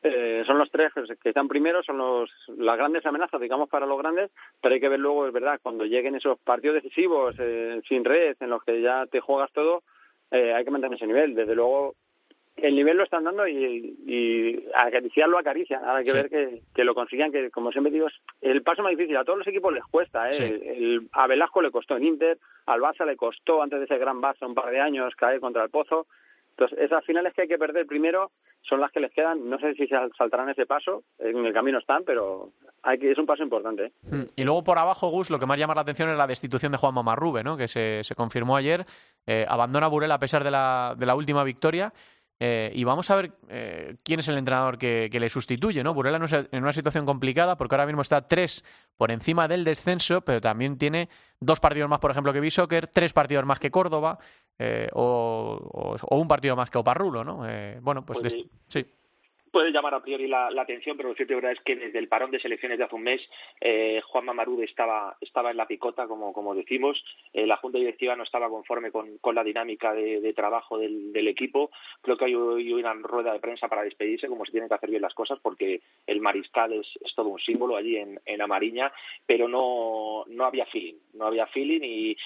eh, 0.07 0.43
son 0.45 0.57
los 0.59 0.69
tres 0.69 0.91
que 1.21 1.29
están 1.29 1.47
primeros, 1.47 1.85
son 1.85 1.97
los, 1.97 2.29
las 2.57 2.77
grandes 2.77 3.05
amenazas, 3.05 3.41
digamos, 3.41 3.67
para 3.69 3.85
los 3.85 3.97
grandes, 3.97 4.29
pero 4.61 4.73
hay 4.75 4.79
que 4.79 4.89
ver 4.89 4.99
luego, 4.99 5.25
es 5.27 5.33
verdad, 5.33 5.59
cuando 5.63 5.83
lleguen 5.85 6.15
esos 6.15 6.37
partidos 6.39 6.75
decisivos, 6.75 7.35
eh, 7.39 7.81
sin 7.89 8.05
red, 8.05 8.35
en 8.39 8.49
los 8.51 8.63
que 8.63 8.81
ya 8.81 9.05
te 9.07 9.19
juegas 9.19 9.51
todo, 9.51 9.81
eh, 10.31 10.53
hay 10.53 10.63
que 10.63 10.71
mantener 10.71 10.95
ese 10.97 11.07
nivel. 11.07 11.33
Desde 11.33 11.55
luego, 11.55 11.95
el 12.57 12.73
nivel 12.75 12.97
lo 12.97 13.03
están 13.03 13.23
dando 13.25 13.47
y, 13.47 13.97
y 14.05 14.65
acariciarlo 14.75 15.37
acarician. 15.37 15.83
Ahora 15.83 15.97
hay 15.97 16.05
que 16.05 16.11
Sí. 16.11 16.17
ver 16.17 16.29
que, 16.29 16.61
que 16.73 16.83
lo 16.85 16.95
consigan, 16.95 17.31
que 17.31 17.51
como 17.51 17.71
siempre 17.71 17.91
digo, 17.91 18.07
es 18.07 18.13
el 18.41 18.61
paso 18.63 18.81
más 18.81 18.91
difícil. 18.91 19.17
A 19.17 19.25
todos 19.25 19.39
los 19.39 19.47
equipos 19.47 19.73
les 19.73 19.83
cuesta. 19.85 20.29
¿eh? 20.29 20.33
Sí. 20.33 20.43
El- 20.43 20.61
el- 20.63 21.09
a 21.11 21.27
Velasco 21.27 21.61
le 21.61 21.69
costó 21.71 21.97
en 21.97 22.05
Inter, 22.05 22.37
al 22.67 22.79
Barça 22.79 23.05
le 23.05 23.17
costó 23.17 23.61
antes 23.61 23.79
de 23.79 23.85
ese 23.85 23.97
gran 23.97 24.21
Barça 24.21 24.45
un 24.47 24.55
par 24.55 24.71
de 24.71 24.79
años 24.79 25.13
caer 25.15 25.39
contra 25.41 25.63
el 25.63 25.69
Pozo. 25.69 26.07
Entonces, 26.57 26.79
esas 26.79 27.03
finales 27.05 27.33
que 27.33 27.41
hay 27.43 27.47
que 27.47 27.57
perder 27.57 27.85
primero 27.85 28.31
son 28.61 28.79
las 28.79 28.91
que 28.91 29.01
les 29.01 29.11
quedan. 29.11 29.49
No 29.49 29.59
sé 29.59 29.73
si 29.73 29.87
sal- 29.87 30.11
saltarán 30.17 30.49
ese 30.49 30.65
paso, 30.65 31.03
en 31.19 31.45
el 31.45 31.53
camino 31.53 31.79
están, 31.79 32.03
pero 32.05 32.51
hay 32.81 32.97
que, 32.97 33.11
es 33.11 33.17
un 33.17 33.25
paso 33.25 33.43
importante. 33.43 33.85
¿eh? 33.87 33.91
Mm. 34.03 34.23
Y 34.37 34.43
luego 34.45 34.63
por 34.63 34.77
abajo, 34.77 35.09
Gus, 35.09 35.29
lo 35.29 35.37
que 35.39 35.45
más 35.45 35.59
llama 35.59 35.75
la 35.75 35.81
atención 35.81 36.09
es 36.09 36.17
la 36.17 36.27
destitución 36.27 36.71
de 36.71 36.77
Juan 36.77 36.93
Mamarrube, 36.93 37.43
¿no? 37.43 37.57
que 37.57 37.67
se, 37.67 38.03
se 38.03 38.15
confirmó 38.15 38.55
ayer. 38.55 38.85
Eh, 39.27 39.45
abandona 39.47 39.87
Burela 39.87 40.15
a 40.15 40.19
pesar 40.19 40.43
de 40.43 40.51
la, 40.51 40.95
de 40.97 41.05
la 41.05 41.15
última 41.15 41.43
victoria. 41.43 41.91
Eh, 42.39 42.71
y 42.75 42.83
vamos 42.83 43.09
a 43.09 43.15
ver 43.15 43.31
eh, 43.47 43.95
quién 44.03 44.19
es 44.19 44.27
el 44.27 44.37
entrenador 44.37 44.77
que, 44.77 45.07
que 45.11 45.19
le 45.21 45.29
sustituye. 45.29 45.83
¿no? 45.83 45.93
Burela 45.93 46.19
no 46.19 46.25
es 46.25 46.33
en 46.33 46.61
una 46.63 46.73
situación 46.73 47.05
complicada 47.05 47.55
porque 47.55 47.75
ahora 47.75 47.85
mismo 47.85 48.01
está 48.01 48.27
tres 48.27 48.63
por 48.97 49.11
encima 49.11 49.47
del 49.47 49.63
descenso, 49.63 50.21
pero 50.21 50.41
también 50.41 50.77
tiene 50.77 51.07
dos 51.39 51.59
partidos 51.61 51.89
más, 51.89 51.99
por 51.99 52.11
ejemplo, 52.11 52.33
que 52.33 52.41
Bishoker, 52.41 52.87
tres 52.87 53.13
partidos 53.13 53.45
más 53.45 53.59
que 53.59 53.71
Córdoba 53.71 54.19
eh, 54.59 54.89
o, 54.93 55.59
o- 55.61 55.97
o 56.01 56.17
un 56.19 56.27
partido 56.27 56.55
más 56.57 56.69
que 56.69 56.77
Oparrulo. 56.77 57.23
¿no? 57.23 57.47
Eh, 57.47 57.79
bueno, 57.81 58.05
pues 58.05 58.19
Pues 58.19 58.33
sí. 58.67 58.85
Puede 59.55 59.71
llamar 59.71 59.93
a 59.93 60.01
priori 60.01 60.27
la, 60.27 60.47
atención, 60.47 60.97
pero 60.97 61.07
lo 61.07 61.15
cierto 61.15 61.39
es 61.47 61.61
que 61.61 61.77
desde 61.77 61.97
el 61.97 62.09
parón 62.09 62.29
de 62.29 62.41
selecciones 62.41 62.77
de 62.77 62.83
hace 62.83 62.95
un 62.95 63.03
mes, 63.03 63.21
eh, 63.61 64.01
Juan 64.03 64.25
Mamarude 64.25 64.65
estaba, 64.65 65.15
estaba 65.21 65.49
en 65.49 65.55
la 65.55 65.65
picota, 65.65 66.07
como, 66.07 66.53
decimos. 66.53 67.01
Eh, 67.31 67.47
la 67.47 67.55
Junta 67.55 67.77
Directiva 67.77 68.17
no 68.17 68.23
estaba 68.23 68.49
conforme 68.49 68.91
con, 68.91 69.17
la 69.33 69.43
dinámica 69.45 69.93
de, 69.93 70.33
trabajo 70.33 70.77
del, 70.77 71.25
equipo. 71.29 71.71
Creo 72.01 72.17
que 72.17 72.25
hay 72.25 72.35
una 72.35 72.93
rueda 72.95 73.31
de 73.31 73.39
prensa 73.39 73.69
para 73.69 73.83
despedirse, 73.83 74.27
como 74.27 74.43
se 74.43 74.51
tienen 74.51 74.67
que 74.67 74.75
hacer 74.75 74.89
bien 74.89 75.01
las 75.01 75.13
cosas, 75.13 75.39
porque 75.41 75.79
el 76.05 76.19
mariscal 76.19 76.73
es, 76.73 76.87
todo 77.15 77.29
un 77.29 77.39
símbolo 77.39 77.77
allí 77.77 77.95
en, 77.95 78.19
en 78.25 78.41
Amariña, 78.41 78.91
pero 79.25 79.47
no, 79.47 80.25
no 80.27 80.43
había 80.43 80.65
feeling. 80.65 80.95
No 81.13 81.27
había 81.27 81.47
feeling 81.47 81.79
y, 81.81 82.17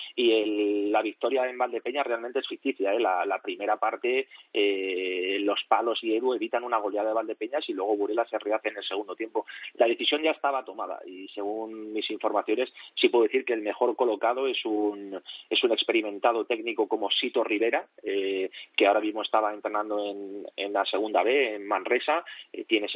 la 0.89 1.03
victoria 1.03 1.47
en 1.47 1.59
Valdepeña 1.59 2.01
realmente 2.01 2.39
es 2.39 2.47
ficticia. 2.47 2.91
¿eh? 2.91 2.99
La, 2.99 3.23
la 3.23 3.39
primera 3.39 3.77
parte, 3.77 4.27
eh, 4.51 5.37
los 5.41 5.63
palos 5.67 6.03
y 6.03 6.15
Edu 6.15 6.33
evitan 6.33 6.63
una 6.63 6.77
goleada 6.77 7.09
de 7.09 7.18
Valdepeñas 7.19 7.67
y 7.69 7.73
luego 7.73 7.95
Burela 7.97 8.25
se 8.27 8.39
rehace 8.39 8.69
en 8.69 8.77
el 8.77 8.83
segundo 8.83 9.15
tiempo. 9.15 9.45
La 9.75 9.87
decisión 9.87 10.21
ya 10.21 10.31
estaba 10.31 10.65
tomada 10.65 10.99
y 11.05 11.27
según 11.29 11.93
mis 11.93 12.09
informaciones 12.09 12.69
sí 12.95 13.09
puedo 13.09 13.23
decir 13.23 13.45
que 13.45 13.53
el 13.53 13.61
mejor 13.61 13.95
colocado 13.95 14.47
es 14.47 14.63
un, 14.65 15.21
es 15.49 15.63
un 15.63 15.71
experimentado 15.71 16.45
técnico 16.45 16.87
como 16.87 17.09
Sito 17.09 17.43
Rivera, 17.43 17.85
eh, 18.03 18.49
que 18.75 18.87
ahora 18.87 19.01
mismo 19.01 19.21
estaba 19.21 19.53
entrenando 19.53 20.03
en, 20.05 20.47
en 20.55 20.73
la 20.73 20.85
segunda 20.85 21.23
B, 21.23 21.55
en 21.55 21.67
Manresa, 21.67 22.23
eh, 22.53 22.65
tiene 22.65 22.87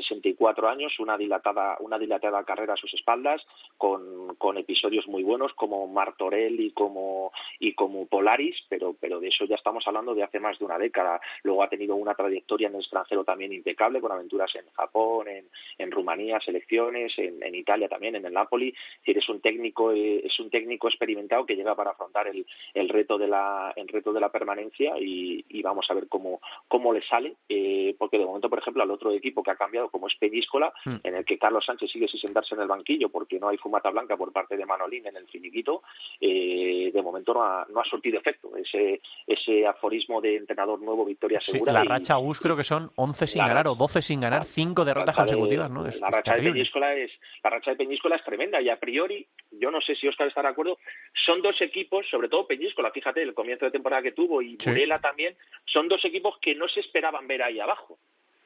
64 0.44 0.70
años, 0.70 1.00
una 1.00 1.18
dilatada, 1.18 1.78
una 1.80 1.98
dilatada 1.98 2.44
carrera 2.44 2.74
a 2.74 2.78
sus 2.78 2.94
espaldas, 2.94 3.42
con, 3.78 4.36
con 4.36 4.58
episodios 4.58 5.08
muy 5.08 5.24
buenos 5.24 5.54
como 5.54 5.88
Martorell 5.88 6.60
y 6.60 6.72
como, 6.72 7.32
y 7.60 7.74
como 7.74 8.06
Polaris, 8.08 8.56
pero, 8.70 8.96
pero 9.00 9.20
de 9.20 9.30
eso 9.30 9.46
ya 9.46 9.56
estamos 9.56 9.88
hablando 9.88 10.14
de 10.14 10.24
hace 10.24 10.40
más 10.40 10.60
de 10.60 10.66
una 10.66 10.78
década. 10.78 11.22
Luego 11.44 11.64
ha 11.64 11.70
tenido 11.70 11.96
una 11.96 12.16
trayectoria 12.16 12.68
en 12.68 12.76
el 12.76 12.82
extranjero 12.82 13.24
también 13.24 13.54
impecable, 13.54 14.02
con 14.02 14.12
aventuras 14.12 14.54
en 14.56 14.70
Japón, 14.74 15.28
en, 15.28 15.46
en 15.78 15.92
Rumanía, 15.92 16.40
selecciones, 16.40 17.14
en, 17.18 17.42
en 17.42 17.56
Italia 17.56 17.88
también, 17.88 18.16
en 18.16 18.26
el 18.26 18.34
Napoli. 18.34 18.74
Es 19.06 19.30
un 19.30 19.40
técnico, 19.40 19.92
eh, 19.92 20.22
es 20.26 20.40
un 20.40 20.50
técnico 20.50 20.88
experimentado 20.88 21.46
que 21.46 21.56
llega 21.56 21.76
para 21.76 21.92
afrontar 21.92 22.28
el, 22.28 22.46
el 22.74 22.90
reto 22.90 23.18
de 23.18 23.28
la, 23.28 23.72
el 23.76 23.88
reto 23.88 24.12
de 24.12 24.20
la 24.20 24.30
permanencia 24.30 24.96
y, 25.00 25.46
y 25.48 25.62
vamos 25.62 25.86
a 25.90 25.94
ver 25.94 26.08
cómo, 26.10 26.42
cómo 26.68 26.92
le 26.92 27.02
sale, 27.08 27.36
eh, 27.48 27.96
porque 27.98 28.18
de 28.18 28.26
momento, 28.26 28.50
por 28.50 28.60
ejemplo, 28.60 28.84
al 28.84 28.92
otro 28.92 29.12
equipo 29.12 29.44
que 29.44 29.52
ha 29.52 29.56
cambiado, 29.56 29.90
como 29.90 30.08
es 30.08 30.16
Peñíscola, 30.34 30.74
Mm. 30.86 30.96
en 31.04 31.15
el 31.15 31.26
que 31.26 31.38
Carlos 31.38 31.63
Sánchez 31.65 31.91
sigue 31.91 32.08
sin 32.08 32.19
sentarse 32.19 32.56
en 32.56 32.62
el 32.62 32.67
banquillo 32.67 33.10
porque 33.10 33.39
no 33.39 33.50
hay 33.50 33.58
fumata 33.58 33.89
blanca 33.91 34.17
por 34.17 34.32
parte 34.32 34.58
de 34.58 34.65
Manolín 34.65 35.06
en 35.06 35.15
el 35.15 35.28
finiquito, 35.28 35.84
eh, 36.19 36.89
de 36.91 37.02
momento 37.02 37.34
no 37.36 37.43
ha, 37.43 37.65
no 37.69 37.80
ha 37.80 37.84
surtido 37.86 38.17
efecto 38.19 38.56
ese, 38.58 39.00
ese 39.28 39.67
aforismo 39.67 40.22
de 40.22 40.38
entrenador 40.38 40.82
nuevo, 40.82 41.06
victoria 41.06 41.39
Sí, 41.39 41.52
segura. 41.52 41.72
la 41.74 41.86
y- 41.86 41.88
racha 41.88 42.15
Gus 42.15 42.39
creo 42.39 42.58
que 42.58 42.63
son 42.63 42.89
11 42.96 43.28
sin 43.28 43.43
ganar 43.43 43.67
o 43.67 43.76
12 43.76 44.02
sin 44.02 44.22
ganar, 44.22 44.39
la 44.39 44.46
5 44.46 44.84
derrotas 44.86 45.15
de- 45.15 45.22
consecutivas, 45.22 45.69
¿no? 45.69 45.86
Es, 45.86 46.00
la 46.02 46.08
es 46.08 46.15
racha 46.15 46.36
de. 46.36 46.52
Peñíscola 46.52 46.96
es 46.96 47.12
la 47.43 47.50
racha 47.52 47.72
de 47.72 47.78
Peñíscola 47.78 48.15
es 48.15 48.24
tremenda 48.24 48.60
y 48.62 48.69
a 48.69 48.80
priori 48.80 49.28
yo 49.52 49.69
no 49.69 49.82
sé 49.82 49.96
si 49.96 50.08
Oscar 50.08 50.28
está 50.28 50.41
de 50.41 50.48
acuerdo 50.50 50.78
son 51.26 51.41
dos 51.41 51.60
equipos 51.62 52.06
sobre 52.10 52.28
todo 52.30 52.48
Peñíscola 52.48 52.89
fíjate 52.91 53.22
el 53.22 53.34
comienzo 53.36 53.65
de 53.65 53.72
temporada 53.72 54.02
que 54.02 54.12
tuvo 54.13 54.41
y 54.41 54.58
Sí. 54.60 54.69
Burela 54.69 55.00
también 55.00 55.36
son 55.65 55.88
dos 55.88 56.04
equipos 56.06 56.38
que 56.41 56.56
no 56.56 56.67
se 56.67 56.80
esperaban 56.80 57.28
ver 57.28 57.43
ahí 57.43 57.60
abajo 57.60 57.98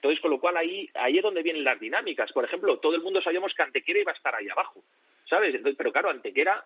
entonces 0.08 0.22
con 0.22 0.32
lo 0.32 0.40
cual 0.40 0.58
ahí 0.58 0.90
ahí 0.96 1.18
es 1.18 1.24
donde 1.24 1.44
vienen 1.44 1.64
las 1.64 1.80
dinámicas 1.80 2.32
por 2.32 2.46
ejemplo 2.46 2.78
todo 2.80 2.96
el 2.96 3.02
mundo 3.02 3.22
sabíamos 3.22 3.54
que 3.54 3.64
Antequera 3.64 4.00
iba 4.00 4.12
a 4.12 4.16
estar 4.16 4.34
ahí 4.36 4.48
abajo 4.50 4.82
sabes 5.30 5.54
Entonces, 5.56 5.76
pero 5.78 5.92
claro 5.92 6.10
Antequera 6.10 6.64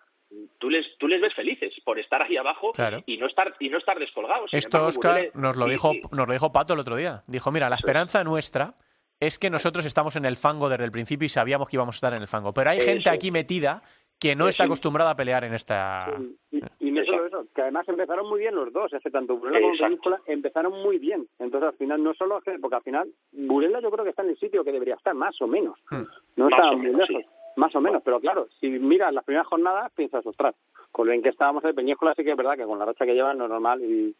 tú 0.58 0.70
les 0.70 0.86
tú 0.98 1.08
les 1.08 1.20
ves 1.20 1.34
felices 1.34 1.74
por 1.84 1.98
estar 1.98 2.22
ahí 2.22 2.36
abajo 2.36 2.72
Claro. 2.72 3.02
y 3.06 3.16
no 3.18 3.26
estar 3.26 3.54
y 3.58 3.68
no 3.68 3.78
estar 3.78 3.98
descolgados 3.98 4.50
Sin 4.50 4.58
Esto, 4.58 4.78
embargo, 4.78 4.88
Oscar, 4.98 5.30
nos 5.34 5.56
lo, 5.56 5.66
dijo, 5.66 5.92
sí. 5.92 6.02
nos 6.12 6.26
lo 6.26 6.32
dijo 6.32 6.52
Pato 6.52 6.72
el 6.74 6.80
otro 6.80 6.96
día. 6.96 7.22
Dijo, 7.26 7.50
mira, 7.52 7.68
la 7.68 7.76
esperanza 7.76 8.24
nuestra 8.24 8.74
es 9.20 9.38
que 9.38 9.50
nosotros 9.50 9.84
estamos 9.84 10.16
en 10.16 10.24
el 10.24 10.36
fango 10.36 10.68
desde 10.68 10.84
el 10.84 10.90
principio 10.90 11.26
y 11.26 11.28
sabíamos 11.28 11.68
que 11.68 11.76
íbamos 11.76 11.94
a 11.94 11.98
estar 11.98 12.14
en 12.14 12.22
el 12.22 12.28
fango. 12.28 12.52
Pero 12.54 12.70
hay 12.70 12.80
gente 12.80 13.08
aquí 13.10 13.30
metida 13.30 13.82
que 14.22 14.36
no 14.36 14.46
está 14.46 14.64
acostumbrada 14.64 15.10
a 15.10 15.16
pelear 15.16 15.42
en 15.42 15.54
esta... 15.54 16.06
Y, 16.52 16.62
y 16.78 16.90
no 16.92 17.04
solo 17.04 17.26
eso, 17.26 17.46
que 17.52 17.62
además 17.62 17.88
empezaron 17.88 18.28
muy 18.28 18.38
bien 18.38 18.54
los 18.54 18.72
dos, 18.72 18.92
que 19.02 19.10
tanto 19.10 19.36
Burela 19.36 19.60
como. 19.60 19.76
Peñíscola 19.76 20.20
empezaron 20.26 20.80
muy 20.80 20.98
bien. 20.98 21.26
Entonces 21.40 21.70
al 21.70 21.76
final 21.76 22.02
no 22.02 22.14
solo 22.14 22.40
porque 22.60 22.76
al 22.76 22.82
final 22.82 23.08
Burela 23.32 23.80
yo 23.80 23.90
creo 23.90 24.04
que 24.04 24.10
está 24.10 24.22
en 24.22 24.30
el 24.30 24.38
sitio 24.38 24.62
que 24.62 24.70
debería 24.70 24.94
estar, 24.94 25.14
más 25.14 25.40
o 25.42 25.48
menos. 25.48 25.76
Hmm. 25.90 26.04
No 26.36 26.44
Más 26.44 26.52
está 26.52 26.70
o 26.70 26.76
muy 26.76 26.86
menos, 26.86 27.08
lejos, 27.08 27.24
sí. 27.24 27.30
más 27.56 27.74
o 27.74 27.80
menos, 27.80 28.02
pero 28.04 28.20
claro, 28.20 28.46
si 28.60 28.68
miras 28.68 29.12
las 29.12 29.24
primeras 29.24 29.48
jornadas 29.48 29.90
piensas, 29.96 30.24
ostras, 30.24 30.54
con 30.92 31.06
lo 31.06 31.12
bien 31.12 31.22
que 31.22 31.30
estábamos 31.30 31.64
de 31.64 31.74
Peñíscola 31.74 32.14
sí 32.14 32.22
que 32.22 32.30
es 32.30 32.36
verdad 32.36 32.56
que 32.56 32.64
con 32.64 32.78
la 32.78 32.84
racha 32.84 33.04
que 33.04 33.14
llevan 33.14 33.38
no 33.38 33.44
es 33.44 33.50
normal 33.50 33.82
y 33.82 34.14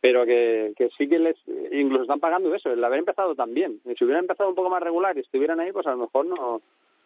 pero 0.00 0.26
que, 0.26 0.72
que 0.76 0.88
sí 0.98 1.08
que 1.08 1.18
les 1.20 1.36
incluso 1.70 2.02
están 2.02 2.18
pagando 2.18 2.52
eso, 2.54 2.70
el 2.72 2.82
haber 2.82 2.98
empezado 2.98 3.36
tan 3.36 3.54
bien. 3.54 3.80
Y 3.84 3.94
si 3.94 4.04
hubieran 4.04 4.24
empezado 4.24 4.48
un 4.48 4.56
poco 4.56 4.68
más 4.68 4.82
regular 4.82 5.16
y 5.16 5.20
estuvieran 5.20 5.60
ahí, 5.60 5.70
pues 5.70 5.86
a 5.86 5.92
lo 5.92 5.98
mejor 5.98 6.26
no 6.26 6.60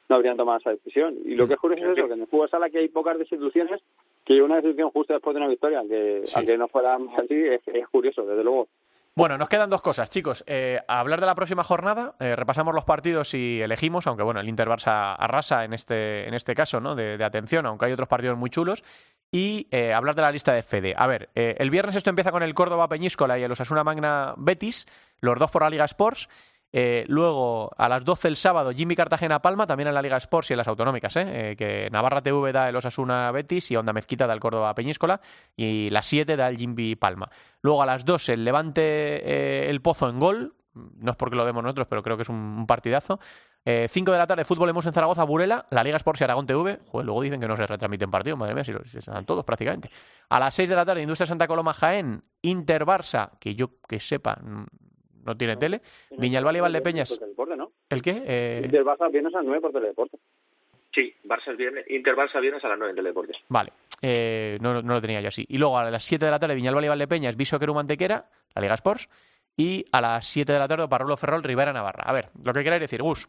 no 0.08 0.16
habrían 0.16 0.36
tomado 0.36 0.58
esa 0.58 0.70
decisión. 0.70 1.16
Y 1.24 1.34
lo 1.34 1.46
que 1.48 1.54
es 1.54 1.60
curioso 1.60 1.84
es 1.92 1.98
eso, 1.98 2.06
que 2.08 2.14
en 2.14 2.20
el 2.22 2.26
fútbol 2.26 2.48
sala 2.50 2.70
que 2.70 2.78
hay 2.78 2.88
pocas 2.88 3.18
destituciones, 3.18 3.80
que 4.24 4.40
una 4.42 4.56
destitución 4.56 4.90
justo 4.90 5.12
después 5.14 5.34
de 5.34 5.40
una 5.40 5.48
victoria, 5.48 5.82
que 5.88 6.20
Sí. 6.24 6.32
aunque 6.36 6.56
no 6.58 6.68
fuera 6.68 6.96
así, 7.18 7.34
es, 7.34 7.60
es 7.66 7.88
curioso, 7.88 8.24
desde 8.24 8.44
luego. 8.44 8.68
Bueno, 9.18 9.38
nos 9.38 9.48
quedan 9.48 9.70
dos 9.70 9.80
cosas, 9.80 10.10
chicos. 10.10 10.44
Eh, 10.46 10.78
a 10.88 11.00
hablar 11.00 11.20
de 11.20 11.26
la 11.26 11.34
próxima 11.34 11.64
jornada, 11.64 12.16
eh, 12.20 12.36
repasamos 12.36 12.74
los 12.74 12.84
partidos 12.84 13.32
y 13.32 13.62
elegimos, 13.62 14.06
aunque 14.06 14.22
bueno, 14.22 14.40
el 14.40 14.48
Inter 14.48 14.68
Barça 14.68 15.16
arrasa 15.18 15.64
en 15.64 15.72
este, 15.72 16.28
en 16.28 16.34
este 16.34 16.54
caso, 16.54 16.80
¿no? 16.80 16.94
De, 16.94 17.16
de 17.16 17.24
atención, 17.24 17.64
aunque 17.64 17.86
hay 17.86 17.92
otros 17.92 18.08
partidos 18.08 18.36
muy 18.36 18.50
chulos. 18.50 18.84
Y 19.32 19.68
eh, 19.70 19.94
hablar 19.94 20.14
de 20.16 20.22
la 20.22 20.30
lista 20.30 20.52
de 20.52 20.62
Fede. 20.62 20.92
A 20.96 21.06
ver, 21.06 21.30
eh, 21.34 21.56
el 21.58 21.70
viernes 21.70 21.96
esto 21.96 22.10
empieza 22.10 22.30
con 22.30 22.42
el 22.42 22.52
Córdoba 22.52 22.88
Peñíscola 22.88 23.38
y 23.38 23.42
el 23.42 23.50
Osasuna 23.50 23.82
Magna 23.84 24.34
Betis, 24.36 24.86
los 25.20 25.38
dos 25.38 25.50
por 25.50 25.62
la 25.62 25.70
Liga 25.70 25.84
Sports. 25.86 26.28
Eh, 26.78 27.06
luego, 27.08 27.70
a 27.78 27.88
las 27.88 28.04
12 28.04 28.28
el 28.28 28.36
sábado, 28.36 28.70
Jimmy 28.70 28.94
Cartagena 28.94 29.40
Palma, 29.40 29.66
también 29.66 29.88
en 29.88 29.94
la 29.94 30.02
Liga 30.02 30.18
Sports 30.18 30.50
y 30.50 30.52
en 30.52 30.58
las 30.58 30.68
autonómicas, 30.68 31.16
¿eh? 31.16 31.52
Eh, 31.52 31.56
que 31.56 31.88
Navarra 31.90 32.20
TV 32.20 32.52
da 32.52 32.68
el 32.68 32.76
Osasuna 32.76 33.30
Betis 33.30 33.70
y 33.70 33.76
Onda 33.76 33.94
Mezquita 33.94 34.26
da 34.26 34.34
el 34.34 34.40
Córdoba 34.40 34.74
Peñíscola 34.74 35.22
y 35.56 35.88
las 35.88 36.04
7 36.04 36.36
da 36.36 36.48
el 36.50 36.58
Jimmy 36.58 36.94
Palma. 36.94 37.30
Luego 37.62 37.80
a 37.80 37.86
las 37.86 38.04
2 38.04 38.28
el 38.28 38.44
Levante 38.44 38.82
eh, 38.82 39.70
el 39.70 39.80
Pozo 39.80 40.10
en 40.10 40.20
gol, 40.20 40.54
no 40.74 41.12
es 41.12 41.16
porque 41.16 41.36
lo 41.36 41.46
demos 41.46 41.62
nosotros, 41.62 41.86
pero 41.88 42.02
creo 42.02 42.18
que 42.18 42.24
es 42.24 42.28
un, 42.28 42.66
partidazo. 42.66 43.20
5 43.64 44.12
de 44.12 44.18
la 44.18 44.26
tarde, 44.26 44.44
fútbol 44.44 44.68
hemos 44.68 44.84
en 44.84 44.92
Zaragoza, 44.92 45.24
Burela, 45.24 45.66
la 45.70 45.82
Liga 45.82 45.96
Sports 45.96 46.20
y 46.20 46.24
Aragón 46.24 46.46
TV. 46.46 46.78
Joder, 46.88 47.06
luego 47.06 47.22
dicen 47.22 47.40
que 47.40 47.48
no 47.48 47.56
se 47.56 47.66
retransmiten 47.66 48.10
partidos, 48.10 48.38
madre 48.38 48.54
mía, 48.54 48.64
si, 48.64 48.72
si 48.90 48.98
están 48.98 49.24
todos 49.24 49.44
prácticamente. 49.44 49.90
A 50.28 50.38
las 50.38 50.54
6 50.54 50.68
de 50.68 50.76
la 50.76 50.84
tarde, 50.84 51.00
Industria 51.00 51.26
Santa 51.26 51.48
Coloma 51.48 51.72
Jaén, 51.72 52.22
Inter 52.42 52.84
Barça, 52.84 53.30
que 53.40 53.54
yo 53.54 53.80
que 53.88 53.98
sepa, 53.98 54.38
no 55.26 55.36
tiene 55.36 55.56
tele. 55.56 55.80
Viñalbal 56.16 56.56
y 56.56 56.60
Valdepeñas. 56.60 57.10
Por 57.10 57.18
Teledeporte, 57.18 57.56
¿no? 57.56 57.72
¿El 57.90 58.02
qué? 58.02 58.22
Eh, 58.26 58.62
Inter 58.64 58.84
Barça 58.84 59.10
vienes 59.10 59.34
a 59.34 59.38
las 59.38 59.46
9 59.46 59.60
por 59.60 59.72
Teledeporte. 59.72 60.18
Sí, 60.94 61.14
Barça 61.24 61.52
es 61.52 61.56
viernes, 61.58 61.84
Inter 61.90 62.14
Barça 62.14 62.40
viernes 62.40 62.64
a 62.64 62.68
las 62.68 62.78
9 62.78 62.90
en 62.90 62.96
Teledeportes. 62.96 63.36
Vale, 63.48 63.72
eh, 64.00 64.56
no, 64.60 64.80
no 64.80 64.94
lo 64.94 65.00
tenía 65.00 65.20
yo 65.20 65.28
así. 65.28 65.44
Y 65.48 65.58
luego 65.58 65.78
a 65.78 65.90
las 65.90 66.04
7 66.04 66.24
de 66.24 66.30
la 66.30 66.38
tarde, 66.38 66.54
Viñalbal 66.54 66.84
y 66.84 66.88
Valdepeñas, 66.88 67.36
Viso 67.36 67.58
Queru 67.58 67.74
Mantequera, 67.74 68.24
la 68.54 68.62
Liga 68.62 68.74
Sports. 68.74 69.08
Y 69.56 69.84
a 69.92 70.00
las 70.00 70.26
7 70.26 70.52
de 70.52 70.58
la 70.58 70.68
tarde, 70.68 70.88
Parrulo 70.88 71.16
Ferrol, 71.16 71.42
Rivera 71.42 71.72
Navarra. 71.72 72.04
A 72.06 72.12
ver, 72.12 72.28
lo 72.42 72.52
que 72.52 72.62
queráis 72.62 72.80
decir, 72.80 73.02
Gus. 73.02 73.28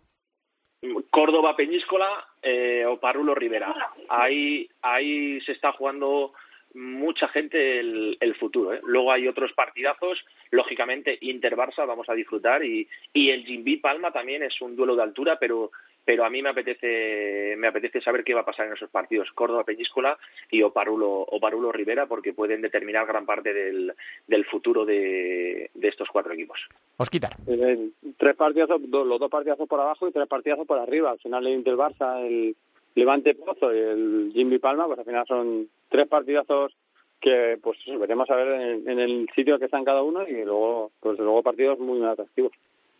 Córdoba 1.09 1.55
Peñíscola 1.55 2.27
eh, 2.41 2.85
o 2.85 2.99
Parulo 2.99 3.33
Rivera. 3.33 3.73
Ahí, 4.09 4.69
ahí 4.81 5.41
se 5.41 5.53
está 5.53 5.71
jugando 5.71 6.33
mucha 6.77 7.27
gente 7.29 7.79
el, 7.79 8.17
el 8.19 8.35
futuro. 8.35 8.73
¿eh? 8.73 8.79
Luego 8.83 9.11
hay 9.11 9.27
otros 9.27 9.51
partidazos, 9.53 10.23
lógicamente 10.51 11.17
Inter 11.21 11.55
Barça 11.55 11.85
vamos 11.87 12.07
a 12.09 12.13
disfrutar 12.13 12.63
y, 12.63 12.87
y 13.13 13.29
el 13.31 13.45
Jimby 13.45 13.77
Palma 13.77 14.11
también 14.11 14.43
es 14.43 14.61
un 14.61 14.75
duelo 14.75 14.95
de 14.95 15.03
altura, 15.03 15.37
pero 15.39 15.71
pero 16.05 16.23
a 16.23 16.29
mí 16.29 16.41
me 16.41 16.49
apetece 16.49 17.55
me 17.57 17.67
apetece 17.67 17.99
saber 17.99 18.23
qué 18.23 18.33
va 18.33 18.41
a 18.41 18.45
pasar 18.45 18.67
en 18.67 18.73
esos 18.73 18.89
partidos 18.89 19.29
Córdoba 19.33 19.65
Peñíscola 19.65 20.17
y 20.49 20.61
Oparulo 20.61 21.09
Oparulo 21.09 21.71
Rivera 21.73 22.05
porque 22.05 22.31
pueden 22.31 22.61
determinar 22.61 23.05
gran 23.05 23.25
parte 23.25 23.53
del, 23.53 23.93
del 24.25 24.45
futuro 24.45 24.85
de, 24.85 25.69
de 25.73 25.87
estos 25.89 26.07
cuatro 26.09 26.31
equipos. 26.31 26.59
Os 26.95 27.09
quitar. 27.09 27.35
Eh, 27.47 27.89
tres 28.17 28.35
partidazos, 28.37 28.81
los 28.81 29.19
dos 29.19 29.29
partidazos 29.29 29.67
por 29.67 29.81
abajo 29.81 30.07
y 30.07 30.13
tres 30.13 30.27
partidazos 30.27 30.65
por 30.65 30.79
arriba. 30.79 31.11
Al 31.11 31.19
final 31.19 31.45
el 31.45 31.53
Inter 31.55 31.75
Barça, 31.75 32.25
el 32.25 32.55
Levante 32.97 33.35
Pozo 33.35 33.71
y 33.71 33.77
el 33.77 34.31
Jimmy 34.33 34.57
Palma, 34.57 34.87
pues 34.87 34.97
al 34.97 35.05
final 35.05 35.23
son 35.27 35.67
tres 35.87 36.07
partidazos 36.07 36.73
que 37.21 37.59
pues 37.61 37.77
veremos 37.99 38.27
a 38.31 38.35
ver 38.35 38.81
en, 38.87 38.99
el 38.99 39.29
sitio 39.35 39.59
que 39.59 39.65
están 39.65 39.85
cada 39.85 40.01
uno 40.01 40.27
y 40.27 40.43
luego 40.43 40.89
pues 40.99 41.19
luego 41.19 41.43
partidos 41.43 41.77
muy 41.77 42.03
atractivos. 42.03 42.53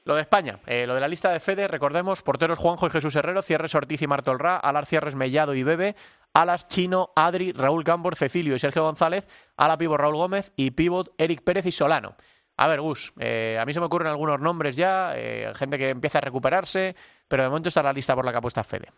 Lo 0.06 0.14
de 0.14 0.22
España, 0.22 0.60
eh, 0.68 0.86
lo 0.86 0.94
de 0.94 1.02
la 1.02 1.08
lista 1.08 1.32
de 1.32 1.40
Fede, 1.40 1.68
recordemos, 1.68 2.22
porteros 2.22 2.60
Juanjo 2.60 2.86
y 2.86 2.92
Jesús 2.92 3.16
Herrero, 3.16 3.42
Cierres 3.42 3.74
Ortiz 3.74 4.00
y 4.04 4.08
Martolrá, 4.08 4.58
Alar 4.58 4.86
Cierres 4.86 5.16
Mellado 5.16 5.56
y 5.56 5.64
Bebe, 5.64 5.96
Alas 6.32 6.68
Chino, 6.68 7.10
Adri, 7.16 7.52
Raúl 7.52 7.84
Campos, 7.84 8.20
Cecilio 8.20 8.56
y 8.56 8.60
Sergio 8.60 8.84
González, 8.84 9.28
Ala 9.58 9.80
Pivot 9.80 10.00
Raúl 10.00 10.16
Gómez 10.16 10.54
y 10.56 10.72
Pivot 10.72 11.12
Eric 11.18 11.42
Pérez 11.44 11.66
y 11.66 11.72
Solano. 11.72 12.16
A 12.56 12.68
ver, 12.68 12.82
Gus, 12.82 13.14
eh, 13.20 13.58
a 13.60 13.66
mí 13.66 13.74
se 13.74 13.80
me 13.80 13.88
ocurren 13.88 14.10
algunos 14.10 14.40
nombres 14.40 14.76
ya, 14.76 15.14
eh, 15.16 15.52
gente 15.56 15.80
que 15.80 15.90
empieza 15.90 16.20
a 16.20 16.22
recuperarse, 16.22 16.96
pero 17.28 17.42
de 17.42 17.50
momento 17.50 17.70
está 17.70 17.82
la 17.82 17.94
lista 17.94 18.14
por 18.14 18.26
la 18.26 18.32
que 18.32 18.38
apuesta 18.38 18.64
Fede. 18.64 18.90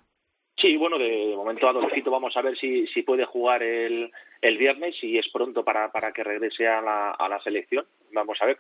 Sí, 0.61 0.75
bueno, 0.75 0.97
de 0.97 1.33
momento 1.37 1.69
Adolfito 1.69 2.11
vamos 2.11 2.35
a 2.35 2.41
ver 2.41 2.57
si, 2.57 2.85
si 2.87 3.01
puede 3.03 3.23
jugar 3.25 3.63
el, 3.63 4.11
el 4.41 4.57
viernes, 4.57 4.95
si 4.99 5.17
es 5.17 5.27
pronto 5.31 5.63
para, 5.63 5.89
para 5.91 6.11
que 6.11 6.23
regrese 6.23 6.67
a 6.67 6.81
la, 6.81 7.11
a 7.11 7.29
la 7.29 7.39
selección, 7.41 7.85
vamos 8.11 8.37
a 8.41 8.45
ver. 8.45 8.57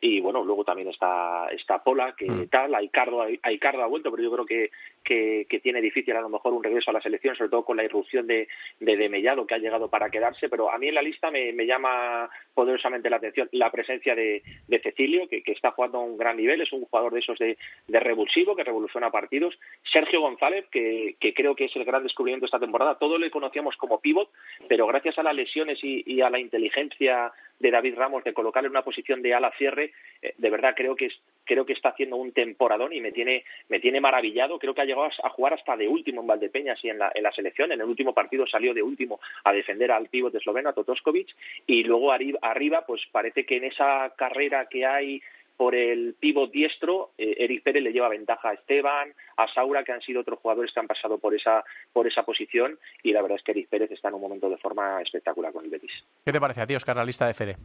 Y 0.00 0.20
bueno, 0.20 0.42
luego 0.44 0.64
también 0.64 0.88
está, 0.88 1.48
está 1.50 1.82
Pola, 1.82 2.14
que 2.16 2.26
Mm. 2.26 2.48
tal, 2.48 2.74
Aicardo, 2.74 3.26
Aicardo 3.42 3.82
ha 3.82 3.86
vuelto, 3.86 4.10
pero 4.10 4.22
yo 4.22 4.32
creo 4.32 4.46
que, 4.46 4.70
que, 5.04 5.46
que 5.48 5.60
tiene 5.60 5.80
difícil 5.80 6.16
a 6.16 6.20
lo 6.20 6.28
mejor 6.28 6.52
un 6.52 6.62
regreso 6.62 6.90
a 6.90 6.94
la 6.94 7.00
selección, 7.00 7.36
sobre 7.36 7.50
todo 7.50 7.64
con 7.64 7.76
la 7.76 7.84
irrupción 7.84 8.26
de, 8.26 8.48
de, 8.80 8.96
de 8.96 9.08
Mellado, 9.08 9.46
que 9.46 9.54
ha 9.54 9.58
llegado 9.58 9.88
para 9.88 10.10
quedarse, 10.10 10.48
pero 10.48 10.70
a 10.70 10.78
mí 10.78 10.88
en 10.88 10.94
la 10.94 11.02
lista 11.02 11.30
me, 11.30 11.52
me 11.52 11.66
llama 11.66 12.28
poderosamente 12.54 13.10
la 13.10 13.16
atención 13.16 13.48
la 13.52 13.70
presencia 13.70 14.14
de, 14.14 14.42
de 14.68 14.80
Cecilio, 14.80 15.28
que, 15.28 15.42
que 15.42 15.52
está 15.52 15.72
jugando 15.72 15.98
a 15.98 16.04
un 16.04 16.16
gran 16.16 16.36
nivel, 16.36 16.60
es 16.60 16.72
un 16.72 16.84
jugador 16.84 17.12
de 17.12 17.20
esos 17.20 17.38
de, 17.38 17.56
de 17.88 18.00
revulsivo, 18.00 18.56
que 18.56 18.64
revoluciona 18.64 19.10
partidos. 19.10 19.58
Sergio 19.92 20.20
González, 20.20 20.66
que, 20.70 21.16
que 21.20 21.34
creo 21.34 21.54
que 21.54 21.66
es 21.66 21.76
el 21.76 21.84
gran 21.84 22.02
descubrimiento 22.02 22.46
esta 22.46 22.60
temporada. 22.60 22.98
Todos 22.98 23.20
le 23.20 23.30
conocíamos 23.30 23.76
como 23.76 24.00
pívot, 24.00 24.30
pero 24.68 24.86
gracias 24.86 25.18
a 25.18 25.22
las 25.22 25.34
lesiones 25.34 25.78
y, 25.82 26.02
y 26.06 26.20
a 26.20 26.30
la 26.30 26.38
inteligencia 26.38 27.32
de 27.62 27.70
David 27.70 27.94
Ramos 27.96 28.24
de 28.24 28.34
colocarle 28.34 28.66
en 28.66 28.72
una 28.72 28.82
posición 28.82 29.22
de 29.22 29.32
ala 29.32 29.52
cierre, 29.56 29.92
eh, 30.20 30.34
de 30.36 30.50
verdad 30.50 30.74
creo 30.76 30.96
que 30.96 31.06
es, 31.06 31.14
creo 31.44 31.64
que 31.64 31.72
está 31.72 31.90
haciendo 31.90 32.16
un 32.16 32.32
temporadón 32.32 32.92
y 32.92 33.00
me 33.00 33.12
tiene 33.12 33.44
me 33.68 33.80
tiene 33.80 34.00
maravillado. 34.00 34.58
Creo 34.58 34.74
que 34.74 34.82
ha 34.82 34.84
llegado 34.84 35.08
a 35.22 35.30
jugar 35.30 35.54
hasta 35.54 35.76
de 35.76 35.88
último 35.88 36.20
en 36.20 36.26
Valdepeñas 36.26 36.84
y 36.84 36.90
en 36.90 36.98
la, 36.98 37.12
en 37.14 37.22
la 37.22 37.32
selección. 37.32 37.72
En 37.72 37.80
el 37.80 37.86
último 37.86 38.12
partido 38.12 38.46
salió 38.46 38.74
de 38.74 38.82
último 38.82 39.20
a 39.44 39.52
defender 39.52 39.92
al 39.92 40.08
pívot 40.08 40.34
esloveno, 40.34 40.70
a 40.70 40.72
Totoskovic, 40.72 41.28
y 41.66 41.84
luego 41.84 42.12
arriba, 42.12 42.38
arriba 42.42 42.84
pues 42.86 43.00
parece 43.10 43.46
que 43.46 43.56
en 43.56 43.64
esa 43.64 44.12
carrera 44.16 44.66
que 44.66 44.84
hay 44.84 45.22
por 45.62 45.76
el 45.76 46.16
pívot 46.18 46.50
diestro, 46.50 47.10
eh, 47.16 47.36
Eric 47.38 47.62
Pérez 47.62 47.84
le 47.84 47.92
lleva 47.92 48.08
ventaja 48.08 48.48
a 48.48 48.54
Esteban, 48.54 49.12
a 49.36 49.46
Saura, 49.54 49.84
que 49.84 49.92
han 49.92 50.00
sido 50.00 50.22
otros 50.22 50.40
jugadores 50.40 50.72
que 50.72 50.80
han 50.80 50.88
pasado 50.88 51.18
por 51.18 51.36
esa, 51.36 51.64
por 51.92 52.04
esa 52.04 52.24
posición, 52.24 52.80
y 53.04 53.12
la 53.12 53.22
verdad 53.22 53.38
es 53.38 53.44
que 53.44 53.52
Eric 53.52 53.68
Pérez 53.68 53.92
está 53.92 54.08
en 54.08 54.14
un 54.14 54.22
momento 54.22 54.50
de 54.50 54.56
forma 54.56 55.00
espectacular 55.00 55.52
con 55.52 55.64
el 55.64 55.70
Betis. 55.70 55.92
¿Qué 56.24 56.32
te 56.32 56.40
parece 56.40 56.62
a 56.62 56.66
ti, 56.66 56.74
Oscar, 56.74 56.96
la 56.96 57.04
lista 57.04 57.28
de 57.28 57.34
Fede? 57.34 57.56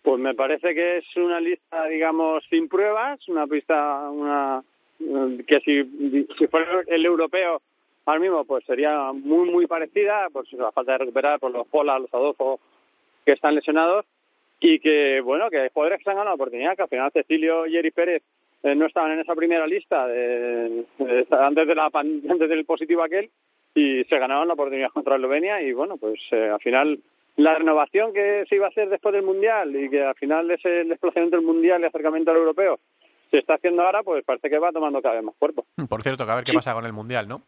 Pues 0.00 0.18
me 0.18 0.34
parece 0.34 0.74
que 0.74 0.96
es 0.96 1.16
una 1.18 1.40
lista, 1.40 1.84
digamos, 1.88 2.42
sin 2.48 2.70
pruebas, 2.70 3.20
una 3.28 3.46
pista, 3.46 4.08
una 4.08 4.64
que 4.98 5.60
si, 5.60 6.24
si 6.38 6.46
fuera 6.46 6.84
el 6.86 7.04
europeo 7.04 7.60
ahora 8.06 8.20
mismo, 8.20 8.46
pues 8.46 8.64
sería 8.64 9.12
muy, 9.12 9.50
muy 9.50 9.66
parecida, 9.66 10.28
pues 10.32 10.50
la 10.54 10.72
falta 10.72 10.92
de 10.92 10.98
recuperar 10.98 11.38
por 11.38 11.50
los 11.50 11.66
Pola, 11.66 11.98
los 11.98 12.14
Adolfo, 12.14 12.60
que 13.26 13.32
están 13.32 13.54
lesionados, 13.54 14.06
y 14.62 14.78
que, 14.78 15.20
bueno, 15.20 15.50
que 15.50 15.58
hay 15.60 15.68
jugadores 15.72 15.98
que 15.98 16.04
se 16.04 16.10
han 16.10 16.16
ganado 16.16 16.30
la 16.36 16.42
oportunidad, 16.42 16.76
que 16.76 16.82
al 16.82 16.88
final 16.88 17.10
Cecilio 17.12 17.66
y 17.66 17.76
Eric 17.76 17.94
Pérez 17.94 18.22
eh, 18.62 18.74
no 18.74 18.86
estaban 18.86 19.10
en 19.12 19.20
esa 19.20 19.34
primera 19.34 19.66
lista 19.66 20.06
de, 20.06 20.84
de- 20.98 21.26
antes, 21.30 21.66
de 21.66 21.74
la, 21.74 21.90
antes 21.94 22.48
del 22.48 22.64
positivo 22.64 23.02
aquel, 23.02 23.28
y 23.74 24.04
se 24.04 24.18
ganaron 24.18 24.46
la 24.48 24.54
oportunidad 24.54 24.90
contra 24.90 25.16
Eslovenia, 25.16 25.60
y 25.62 25.72
bueno, 25.72 25.96
pues 25.96 26.20
eh, 26.30 26.48
al 26.50 26.60
final 26.60 26.98
la 27.36 27.54
renovación 27.54 28.12
que 28.12 28.44
se 28.48 28.56
iba 28.56 28.66
a 28.66 28.68
hacer 28.68 28.88
después 28.90 29.14
del 29.14 29.22
Mundial 29.24 29.74
y 29.74 29.88
que 29.88 30.02
al 30.04 30.14
final 30.14 30.50
ese 30.50 30.68
desplazamiento 30.84 31.36
del 31.36 31.46
Mundial 31.46 31.80
y 31.80 31.86
acercamiento 31.86 32.30
al 32.30 32.36
europeo 32.36 32.78
se 33.30 33.38
está 33.38 33.54
haciendo 33.54 33.82
ahora, 33.82 34.02
pues 34.02 34.22
parece 34.26 34.50
que 34.50 34.58
va 34.58 34.70
tomando 34.70 35.00
cada 35.00 35.14
vez 35.14 35.24
más 35.24 35.34
cuerpo. 35.38 35.64
Por 35.88 36.02
cierto, 36.02 36.26
que 36.26 36.30
a 36.32 36.34
ver 36.34 36.44
qué 36.44 36.50
Sí. 36.52 36.56
pasa 36.58 36.74
con 36.74 36.84
el 36.84 36.92
Mundial, 36.92 37.26
¿no? 37.26 37.40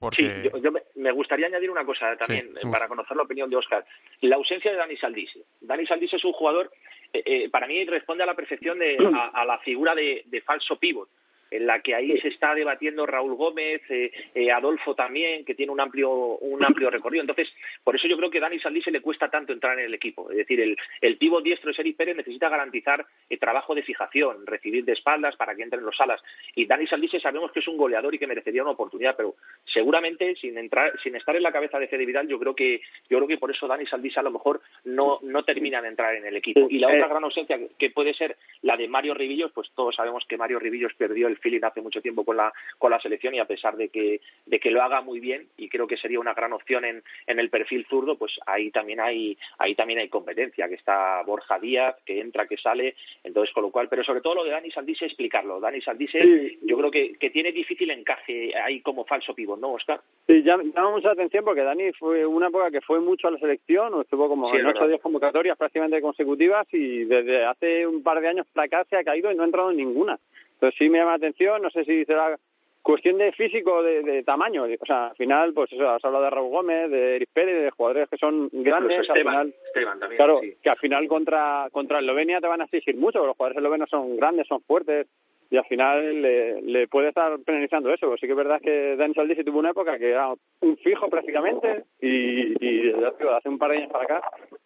Porque... 0.00 0.22
Sí, 0.22 0.48
yo, 0.48 0.58
yo 0.58 0.72
me, 0.72 0.82
me 0.96 1.12
gustaría 1.12 1.46
añadir 1.46 1.70
una 1.70 1.84
cosa 1.84 2.16
también 2.16 2.48
Sí, 2.54 2.66
eh, 2.66 2.70
para 2.70 2.88
conocer 2.88 3.16
la 3.16 3.22
opinión 3.22 3.50
de 3.50 3.56
Oscar. 3.56 3.84
La 4.22 4.36
ausencia 4.36 4.72
de 4.72 4.78
Dani 4.78 4.96
Saldís. 4.96 5.30
Dani 5.60 5.86
Saldís 5.86 6.14
es 6.14 6.24
un 6.24 6.32
jugador, 6.32 6.72
eh, 7.12 7.22
eh, 7.24 7.50
para 7.50 7.66
mí 7.66 7.84
responde 7.84 8.24
a 8.24 8.26
la 8.26 8.34
perfección 8.34 8.78
de, 8.78 8.96
a, 9.14 9.28
a 9.28 9.44
la 9.44 9.58
figura 9.58 9.94
de, 9.94 10.22
de 10.24 10.40
falso 10.40 10.76
pívot, 10.76 11.08
en 11.50 11.66
la 11.66 11.80
que 11.80 11.94
ahí 11.94 12.18
se 12.20 12.28
está 12.28 12.54
debatiendo 12.54 13.06
Raúl 13.06 13.34
Gómez, 13.34 13.82
eh, 13.90 14.10
eh, 14.34 14.50
Adolfo 14.50 14.94
también, 14.94 15.44
que 15.44 15.54
tiene 15.54 15.72
un 15.72 15.80
amplio 15.80 16.10
un 16.10 16.64
amplio 16.64 16.90
recorrido. 16.90 17.22
Entonces, 17.22 17.48
por 17.84 17.96
eso 17.96 18.06
yo 18.08 18.16
creo 18.16 18.30
que 18.30 18.38
a 18.38 18.42
Dani 18.42 18.58
Saldís 18.60 18.84
se 18.84 18.90
le 18.90 19.00
cuesta 19.00 19.28
tanto 19.28 19.52
entrar 19.52 19.78
en 19.78 19.86
el 19.86 19.94
equipo. 19.94 20.30
Es 20.30 20.36
decir, 20.36 20.60
el, 20.60 20.76
el 21.00 21.16
pívot 21.16 21.42
diestro, 21.42 21.70
Eric 21.76 21.96
Pérez, 21.96 22.16
necesita 22.16 22.48
garantizar 22.48 23.04
el 23.28 23.38
trabajo 23.38 23.74
de 23.74 23.82
fijación, 23.82 24.46
recibir 24.46 24.84
de 24.84 24.92
espaldas 24.92 25.36
para 25.36 25.54
que 25.54 25.62
entren 25.62 25.84
los 25.84 26.00
alas. 26.00 26.20
Y 26.54 26.66
Dani 26.66 26.86
Saldís 26.86 27.10
sabemos 27.22 27.52
que 27.52 27.60
es 27.60 27.68
un 27.68 27.76
goleador 27.76 28.14
y 28.14 28.18
que 28.18 28.26
merecería 28.26 28.62
una 28.62 28.72
oportunidad, 28.72 29.16
pero 29.16 29.34
seguramente 29.64 30.34
sin 30.36 30.56
entrar, 30.58 30.92
sin 31.02 31.16
estar 31.16 31.34
en 31.36 31.42
la 31.42 31.52
cabeza 31.52 31.78
de 31.78 31.88
Fede 31.88 32.06
Vidal, 32.06 32.28
yo 32.28 32.38
creo 32.38 32.54
que 32.54 32.80
yo 33.08 33.18
creo 33.18 33.28
que 33.28 33.38
por 33.38 33.50
eso 33.50 33.66
Dani 33.66 33.86
Saldís 33.86 34.16
a 34.18 34.22
lo 34.22 34.30
mejor 34.30 34.60
no 34.84 35.18
no 35.22 35.42
termina 35.44 35.80
de 35.82 35.88
entrar 35.88 36.14
en 36.14 36.26
el 36.26 36.36
equipo. 36.36 36.66
Y 36.70 36.78
la 36.78 36.92
Eh, 36.92 36.96
otra 36.96 37.08
gran 37.08 37.24
ausencia 37.24 37.58
que 37.78 37.90
puede 37.90 38.14
ser 38.14 38.36
la 38.62 38.76
de 38.76 38.88
Mario 38.88 39.14
Ribillos, 39.14 39.52
pues 39.52 39.70
todos 39.74 39.94
sabemos 39.94 40.24
que 40.28 40.36
Mario 40.36 40.58
Ribillos 40.58 40.94
perdió 40.94 41.28
el 41.28 41.38
feeling 41.40 41.60
hace 41.64 41.80
mucho 41.80 42.00
tiempo 42.00 42.24
con 42.24 42.36
la, 42.36 42.52
con 42.78 42.90
la 42.90 43.00
selección 43.00 43.34
y 43.34 43.38
a 43.40 43.44
pesar 43.46 43.76
de 43.76 43.88
que, 43.88 44.20
de 44.46 44.60
que 44.60 44.70
lo 44.70 44.82
haga 44.82 45.00
muy 45.00 45.20
bien 45.20 45.48
y 45.56 45.68
creo 45.68 45.86
que 45.86 45.96
sería 45.96 46.20
una 46.20 46.34
gran 46.34 46.52
opción 46.52 46.84
en, 46.84 47.02
en 47.26 47.38
el 47.38 47.50
perfil 47.50 47.86
zurdo, 47.88 48.16
pues 48.16 48.32
ahí 48.46 48.70
también 48.70 49.00
hay, 49.00 49.36
ahí 49.58 49.74
también 49.74 50.00
hay 50.00 50.08
competencia, 50.08 50.68
que 50.68 50.74
está 50.74 51.22
Borja 51.24 51.58
Díaz, 51.58 51.96
que 52.04 52.20
entra, 52.20 52.46
que 52.46 52.56
sale, 52.56 52.94
entonces 53.24 53.52
con 53.54 53.62
lo 53.64 53.70
cual, 53.70 53.88
pero 53.88 54.04
sobre 54.04 54.20
todo 54.20 54.36
lo 54.36 54.44
de 54.44 54.50
Dani 54.50 54.70
Saldise 54.70 55.06
explicarlo. 55.06 55.60
Dani 55.60 55.80
Saldise 55.80 56.20
Sí. 56.20 56.58
yo 56.62 56.76
creo 56.76 56.90
que, 56.90 57.14
que 57.14 57.30
tiene 57.30 57.52
difícil 57.52 57.90
encaje 57.90 58.54
ahí 58.56 58.80
como 58.80 59.04
falso 59.04 59.34
pivot, 59.34 59.58
¿no, 59.58 59.72
Oscar? 59.72 60.00
Sí, 60.26 60.42
llama, 60.42 60.62
la 61.02 61.10
atención 61.12 61.44
porque 61.44 61.62
Dani 61.62 61.92
fue 61.92 62.26
una 62.26 62.48
época 62.48 62.70
que 62.70 62.80
fue 62.80 63.00
mucho 63.00 63.28
a 63.28 63.30
la 63.30 63.38
selección, 63.38 63.94
o 63.94 64.02
estuvo 64.02 64.28
como 64.28 64.50
Sí, 64.50 64.58
en 64.58 64.66
8 64.66 64.70
o 64.70 64.74
verdad. 64.74 64.88
10 64.88 65.00
convocatorias 65.02 65.56
prácticamente 65.56 66.00
consecutivas 66.02 66.66
y 66.72 67.04
desde 67.04 67.44
hace 67.44 67.86
un 67.86 68.02
par 68.02 68.20
de 68.20 68.28
años 68.28 68.46
para 68.52 68.66
acá 68.66 68.84
se 68.90 68.96
ha 68.96 69.04
caído 69.04 69.30
y 69.30 69.34
no 69.34 69.42
ha 69.42 69.46
entrado 69.46 69.70
en 69.70 69.76
ninguna. 69.78 70.18
Entonces 70.60 70.76
sí 70.78 70.90
me 70.90 70.98
llama 70.98 71.12
la 71.12 71.16
atención, 71.16 71.62
no 71.62 71.70
sé 71.70 71.84
si 71.84 72.04
será 72.04 72.36
cuestión 72.82 73.16
de 73.18 73.32
físico, 73.32 73.76
o 73.76 73.82
de, 73.82 74.02
de 74.02 74.22
tamaño. 74.22 74.64
O 74.64 74.86
sea, 74.86 75.06
al 75.08 75.16
final, 75.16 75.52
pues 75.54 75.72
eso, 75.72 75.88
has 75.88 76.04
hablado 76.04 76.24
de 76.24 76.30
Raúl 76.30 76.50
Gómez, 76.50 76.90
de 76.90 77.16
Eris 77.16 77.28
Pérez, 77.32 77.62
de 77.62 77.70
jugadores 77.70 78.08
que 78.10 78.16
son 78.18 78.48
grandes. 78.52 78.92
Incluso 78.98 79.12
al 79.12 79.18
Esteban, 79.18 79.34
final, 79.52 79.54
Esteban 79.66 79.98
también, 80.00 80.16
Claro, 80.18 80.40
sí. 80.42 80.54
que 80.62 80.68
al 80.70 80.78
final 80.78 81.08
contra 81.08 81.68
contra 81.72 82.00
Eslovenia 82.00 82.40
te 82.40 82.46
van 82.46 82.60
a 82.60 82.64
exigir 82.64 82.96
mucho, 82.96 83.24
los 83.26 83.36
jugadores 83.36 83.56
eslovenos 83.58 83.88
son 83.88 84.16
grandes, 84.16 84.46
son 84.46 84.60
fuertes, 84.62 85.06
y 85.52 85.56
al 85.56 85.64
final 85.64 86.22
le, 86.22 86.62
le 86.62 86.86
puede 86.88 87.08
estar 87.08 87.38
penalizando 87.44 87.92
eso. 87.92 88.14
Sí 88.16 88.26
que 88.26 88.32
es 88.32 88.36
verdad 88.38 88.60
que 88.62 88.96
Dani 88.96 89.14
Saldisi 89.14 89.44
tuvo 89.44 89.58
una 89.58 89.70
época 89.70 89.98
que 89.98 90.10
era 90.10 90.28
un 90.60 90.76
fijo 90.78 91.08
prácticamente, 91.10 91.84
y, 92.00 92.54
y 92.64 92.92
ya 92.92 93.10
te 93.12 93.24
digo, 93.24 93.34
hace 93.34 93.48
un 93.48 93.58
par 93.58 93.70
de 93.72 93.78
años 93.78 93.90
para 93.92 94.04
acá 94.04 94.22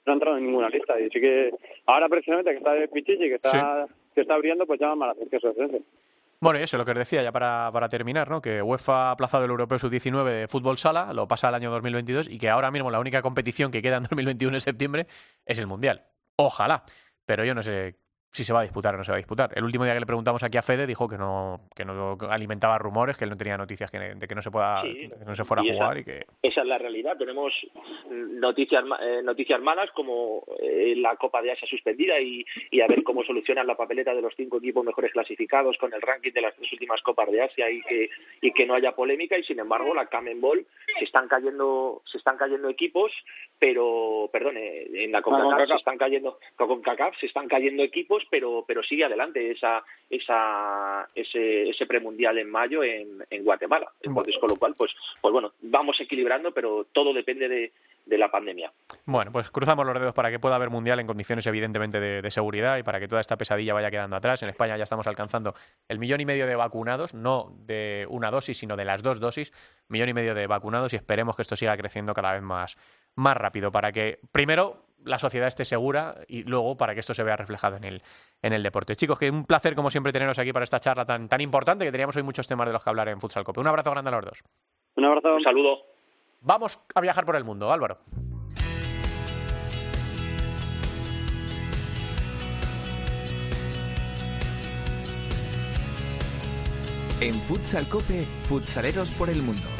no 0.06 0.12
ha 0.12 0.14
entrado 0.14 0.36
en 0.36 0.44
ninguna 0.46 0.68
lista. 0.68 1.00
Y 1.00 1.08
sí 1.10 1.20
que 1.20 1.50
ahora 1.86 2.08
precisamente 2.08 2.50
que 2.50 2.58
está 2.58 2.72
de 2.74 2.88
Pichichi, 2.88 3.28
que 3.28 3.34
está, 3.36 3.86
que 4.14 4.22
está 4.22 4.34
abriendo, 4.34 4.66
pues 4.66 4.80
llama 4.80 4.94
más 4.94 5.08
la 5.08 5.12
atención 5.24 5.54
presencia. 5.54 5.80
Bueno, 6.40 6.60
y 6.60 6.62
eso, 6.62 6.76
lo 6.76 6.84
que 6.84 6.90
os 6.90 6.98
decía 6.98 7.22
ya 7.22 7.32
para, 7.32 7.70
para 7.72 7.88
terminar, 7.88 8.28
¿no? 8.28 8.42
Que 8.42 8.60
UEFA 8.60 9.08
ha 9.08 9.10
aplazado 9.12 9.44
el 9.44 9.50
Europeo 9.50 9.78
Sub-19 9.78 10.24
de 10.24 10.48
fútbol 10.48 10.76
sala, 10.76 11.12
lo 11.14 11.26
pasa 11.26 11.48
al 11.48 11.54
año 11.54 11.70
2022 11.70 12.28
y 12.28 12.38
que 12.38 12.50
ahora 12.50 12.70
mismo 12.70 12.90
la 12.90 13.00
única 13.00 13.22
competición 13.22 13.70
que 13.70 13.80
queda 13.80 13.96
en 13.96 14.02
2021 14.02 14.54
en 14.56 14.60
septiembre 14.60 15.06
es 15.46 15.58
el 15.58 15.66
Mundial. 15.66 16.02
Ojalá, 16.36 16.84
pero 17.24 17.44
yo 17.44 17.54
no 17.54 17.62
sé 17.62 17.96
si 18.34 18.42
se 18.42 18.52
va 18.52 18.60
a 18.60 18.62
disputar 18.64 18.94
o 18.94 18.98
no 18.98 19.04
se 19.04 19.12
va 19.12 19.16
a 19.16 19.18
disputar. 19.18 19.50
El 19.54 19.62
último 19.62 19.84
día 19.84 19.94
que 19.94 20.00
le 20.00 20.06
preguntamos 20.06 20.42
aquí 20.42 20.58
a 20.58 20.62
Fede 20.62 20.88
dijo 20.88 21.08
que 21.08 21.16
no, 21.16 21.60
que 21.76 21.84
no 21.84 22.18
alimentaba 22.28 22.76
rumores, 22.78 23.16
que 23.16 23.22
él 23.24 23.30
no 23.30 23.36
tenía 23.36 23.56
noticias 23.56 23.92
que, 23.92 23.98
de 23.98 24.26
que 24.26 24.34
no 24.34 24.42
se 24.42 24.50
pueda, 24.50 24.82
Sí, 24.82 25.08
que 25.08 25.24
no 25.24 25.36
se 25.36 25.44
fuera 25.44 25.62
a 25.62 25.64
y 25.64 25.68
esa- 25.70 25.78
jugar 25.84 25.98
y 25.98 26.04
que 26.04 26.26
Esa 26.42 26.60
es 26.62 26.66
la 26.66 26.76
realidad. 26.78 27.16
Tenemos 27.16 27.52
noticias 28.10 28.84
ma- 28.84 28.98
eh, 29.00 29.22
noticias 29.22 29.60
malas 29.60 29.88
como 29.92 30.42
eh, 30.60 30.94
la 30.96 31.14
Copa 31.16 31.42
de 31.42 31.52
Asia 31.52 31.68
suspendida 31.68 32.18
y, 32.20 32.44
y 32.72 32.80
a 32.80 32.86
ver 32.88 33.04
cómo 33.04 33.22
solucionan 33.22 33.66
la 33.68 33.76
papeleta 33.76 34.12
de 34.14 34.22
los 34.22 34.34
cinco 34.36 34.58
equipos 34.58 34.84
mejores 34.84 35.12
clasificados 35.12 35.76
con 35.78 35.92
el 35.94 36.02
ranking 36.02 36.32
de 36.32 36.40
las 36.40 36.54
tres 36.56 36.72
últimas 36.72 37.00
Copas 37.02 37.30
de 37.30 37.42
Asia 37.42 37.70
y 37.70 37.82
que 37.82 38.10
y 38.40 38.52
que 38.52 38.66
no 38.66 38.74
haya 38.74 38.92
polémica 38.92 39.38
y 39.38 39.44
sin 39.44 39.58
embargo 39.60 39.94
la 39.94 40.06
Camen 40.06 40.40
Ball 40.40 40.66
se 40.98 41.04
están 41.04 41.28
cayendo 41.28 42.02
se 42.10 42.18
están 42.18 42.36
cayendo 42.36 42.68
equipos 42.68 43.12
pero 43.58 44.28
perdón 44.32 44.56
eh, 44.56 44.86
en 45.04 45.12
la 45.12 45.22
CONCACAF. 45.22 45.68
se 45.68 45.74
están 45.74 45.98
cayendo 45.98 46.38
con 46.56 46.68
CONCACAF 46.68 47.16
se 47.18 47.26
están 47.26 47.48
cayendo 47.48 47.82
equipos 47.82 48.23
pero 48.30 48.64
pero 48.66 48.82
sigue 48.82 49.04
adelante 49.04 49.50
esa 49.50 49.82
esa 50.08 51.08
ese 51.14 51.70
ese 51.70 51.86
premundial 51.86 52.38
en 52.38 52.50
mayo 52.50 52.82
en, 52.82 53.24
en 53.30 53.44
Guatemala 53.44 53.90
entonces 54.02 54.36
con 54.38 54.50
lo 54.50 54.56
cual 54.56 54.74
pues 54.76 54.92
pues 55.20 55.32
bueno 55.32 55.52
vamos 55.62 56.00
equilibrando 56.00 56.52
pero 56.52 56.86
todo 56.92 57.12
depende 57.12 57.48
de, 57.48 57.72
de 58.06 58.18
la 58.18 58.30
pandemia 58.30 58.72
Bueno, 59.06 59.32
pues 59.32 59.50
cruzamos 59.50 59.86
los 59.86 59.98
dedos 59.98 60.14
para 60.14 60.30
que 60.30 60.38
pueda 60.38 60.56
haber 60.56 60.70
mundial 60.70 61.00
en 61.00 61.06
condiciones 61.06 61.46
evidentemente 61.46 62.00
de, 62.00 62.22
de 62.22 62.30
seguridad 62.30 62.76
y 62.78 62.82
para 62.82 63.00
que 63.00 63.08
toda 63.08 63.20
esta 63.20 63.36
pesadilla 63.36 63.74
vaya 63.74 63.90
quedando 63.90 64.16
atrás. 64.16 64.42
En 64.42 64.48
España 64.48 64.76
ya 64.76 64.84
estamos 64.84 65.06
alcanzando 65.06 65.54
el 65.88 65.98
millón 65.98 66.20
y 66.20 66.26
medio 66.26 66.46
de 66.46 66.54
vacunados, 66.54 67.14
no 67.14 67.52
de 67.66 68.06
una 68.08 68.30
dosis, 68.30 68.58
sino 68.58 68.76
de 68.76 68.84
las 68.84 69.02
dos 69.02 69.20
dosis, 69.20 69.52
millón 69.88 70.08
y 70.10 70.14
medio 70.14 70.34
de 70.34 70.46
vacunados 70.46 70.92
y 70.92 70.96
esperemos 70.96 71.36
que 71.36 71.42
esto 71.42 71.56
siga 71.56 71.76
creciendo 71.76 72.14
cada 72.14 72.32
vez 72.32 72.42
más, 72.42 72.76
más 73.14 73.36
rápido 73.36 73.72
para 73.72 73.92
que 73.92 74.18
primero 74.32 74.84
la 75.04 75.18
sociedad 75.18 75.48
esté 75.48 75.64
segura 75.64 76.16
y 76.28 76.42
luego 76.42 76.76
para 76.76 76.94
que 76.94 77.00
esto 77.00 77.14
se 77.14 77.22
vea 77.22 77.36
reflejado 77.36 77.76
en 77.76 77.84
el, 77.84 78.02
en 78.42 78.52
el 78.52 78.62
deporte. 78.62 78.96
Chicos, 78.96 79.18
que 79.18 79.30
un 79.30 79.44
placer 79.44 79.74
como 79.74 79.90
siempre 79.90 80.12
teneros 80.12 80.38
aquí 80.38 80.52
para 80.52 80.64
esta 80.64 80.80
charla 80.80 81.04
tan, 81.04 81.28
tan 81.28 81.40
importante 81.40 81.84
que 81.84 81.92
teníamos 81.92 82.16
hoy 82.16 82.22
muchos 82.22 82.48
temas 82.48 82.66
de 82.66 82.72
los 82.72 82.82
que 82.82 82.90
hablar 82.90 83.08
en 83.08 83.20
Futsal 83.20 83.44
Cope. 83.44 83.60
Un 83.60 83.68
abrazo 83.68 83.90
grande 83.90 84.10
a 84.10 84.14
los 84.14 84.24
dos. 84.24 84.44
Un 84.96 85.04
abrazo. 85.04 85.34
un 85.34 85.42
saludo 85.42 85.94
Vamos 86.40 86.78
a 86.94 87.00
viajar 87.00 87.24
por 87.24 87.36
el 87.36 87.44
mundo, 87.44 87.72
Álvaro. 87.72 87.98
En 97.20 97.40
Futsal 97.40 97.88
Cope, 97.88 98.24
futsaleros 98.46 99.10
por 99.12 99.30
el 99.30 99.40
mundo. 99.40 99.73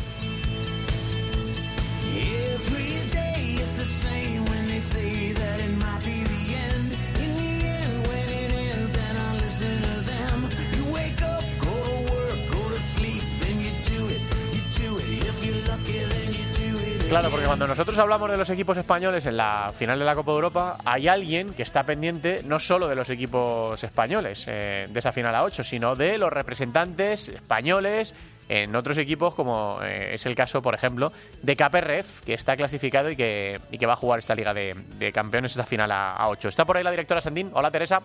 Claro, 17.08 17.30
porque 17.30 17.46
cuando 17.46 17.66
nosotros 17.68 17.96
hablamos 17.98 18.30
de 18.30 18.36
los 18.36 18.50
equipos 18.50 18.76
españoles 18.76 19.24
en 19.26 19.36
la 19.36 19.72
final 19.76 19.98
de 19.98 20.04
la 20.04 20.14
Copa 20.14 20.32
de 20.32 20.36
Europa, 20.36 20.78
hay 20.84 21.06
alguien 21.06 21.52
que 21.54 21.62
está 21.62 21.84
pendiente 21.84 22.42
no 22.44 22.58
solo 22.58 22.88
de 22.88 22.96
los 22.96 23.08
equipos 23.10 23.84
españoles 23.84 24.44
eh, 24.48 24.88
de 24.90 24.98
esa 24.98 25.12
final 25.12 25.34
a 25.34 25.44
8, 25.44 25.62
sino 25.62 25.94
de 25.94 26.18
los 26.18 26.32
representantes 26.32 27.28
españoles 27.28 28.14
en 28.48 28.74
otros 28.74 28.98
equipos, 28.98 29.34
como 29.34 29.78
eh, 29.82 30.14
es 30.14 30.26
el 30.26 30.34
caso, 30.34 30.60
por 30.60 30.74
ejemplo, 30.74 31.12
de 31.42 31.56
KPRF, 31.56 32.22
que 32.24 32.34
está 32.34 32.56
clasificado 32.56 33.10
y 33.10 33.16
que, 33.16 33.60
y 33.70 33.78
que 33.78 33.86
va 33.86 33.92
a 33.92 33.96
jugar 33.96 34.18
esta 34.18 34.34
Liga 34.34 34.52
de, 34.52 35.12
Campeones, 35.12 35.52
esta 35.52 35.66
final 35.66 35.92
a, 35.92 36.14
a 36.14 36.28
8. 36.28 36.48
Está 36.48 36.64
por 36.64 36.76
ahí 36.76 36.84
la 36.84 36.90
directora 36.90 37.20
Sandín. 37.20 37.50
Hola, 37.52 37.70
Teresa. 37.70 38.02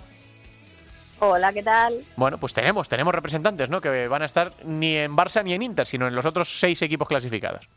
Hola, 1.22 1.51
¿qué 1.51 1.63
tal? 1.63 1.99
Bueno, 2.15 2.38
pues 2.38 2.53
tenemos, 2.53 2.88
tenemos 2.88 3.13
representantes, 3.13 3.70
¿no? 3.70 3.82
Que 3.82 4.07
van 4.07 4.22
a 4.22 4.26
estar 4.26 4.53
ni 4.63 4.95
en 4.95 5.15
Barça 5.15 5.43
ni 5.43 5.53
en 5.53 5.61
Inter, 5.61 5.86
sino 5.86 6.07
en 6.07 6.15
los 6.15 6.26
otros 6.26 6.59
seis 6.59 6.82
equipos 6.82 7.07
clasificados. 7.07 7.67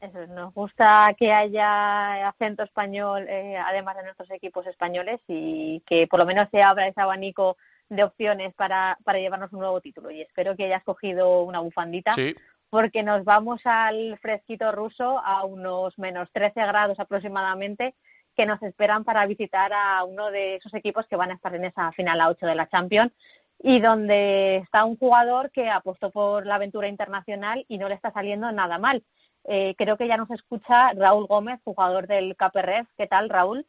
Eso, 0.00 0.20
es, 0.20 0.28
nos 0.28 0.54
gusta 0.54 1.14
que 1.18 1.32
haya 1.32 2.28
acento 2.28 2.62
español, 2.62 3.26
eh, 3.28 3.56
además 3.56 3.96
de 3.96 4.04
nuestros 4.04 4.30
equipos 4.30 4.66
españoles, 4.66 5.20
y 5.26 5.80
que 5.86 6.06
por 6.06 6.20
lo 6.20 6.26
menos 6.26 6.48
se 6.50 6.62
abra 6.62 6.86
ese 6.86 7.00
abanico 7.00 7.56
de 7.88 8.04
opciones 8.04 8.54
para, 8.54 8.98
para 9.02 9.18
llevarnos 9.18 9.52
un 9.52 9.60
nuevo 9.60 9.80
título. 9.80 10.10
Y 10.10 10.20
espero 10.20 10.54
que 10.56 10.66
hayas 10.66 10.84
cogido 10.84 11.42
una 11.42 11.60
bufandita, 11.60 12.14
Sí, 12.14 12.34
porque 12.70 13.02
nos 13.02 13.24
vamos 13.24 13.62
al 13.64 14.18
fresquito 14.18 14.72
ruso 14.72 15.20
a 15.24 15.44
unos 15.44 15.98
menos 15.98 16.28
13 16.32 16.66
grados 16.66 17.00
aproximadamente, 17.00 17.94
que 18.34 18.46
nos 18.46 18.62
esperan 18.62 19.04
para 19.04 19.26
visitar 19.26 19.72
a 19.72 20.04
uno 20.04 20.30
de 20.30 20.56
esos 20.56 20.74
equipos 20.74 21.06
que 21.06 21.16
van 21.16 21.30
a 21.30 21.34
estar 21.34 21.54
en 21.54 21.64
esa 21.64 21.92
final 21.92 22.20
a 22.20 22.28
8 22.28 22.46
de 22.46 22.54
la 22.54 22.68
Champions 22.68 23.12
y 23.58 23.80
donde 23.80 24.56
está 24.56 24.84
un 24.84 24.96
jugador 24.96 25.50
que 25.50 25.70
apostó 25.70 26.10
por 26.10 26.46
la 26.46 26.56
aventura 26.56 26.88
internacional 26.88 27.64
y 27.68 27.78
no 27.78 27.88
le 27.88 27.94
está 27.94 28.10
saliendo 28.12 28.50
nada 28.52 28.78
mal. 28.78 29.02
Eh, 29.44 29.74
creo 29.76 29.96
que 29.96 30.08
ya 30.08 30.16
nos 30.16 30.30
escucha 30.30 30.92
Raúl 30.94 31.26
Gómez, 31.26 31.60
jugador 31.64 32.06
del 32.06 32.36
KPRF. 32.36 32.88
¿Qué 32.96 33.06
tal, 33.06 33.28
Raúl? 33.28 33.66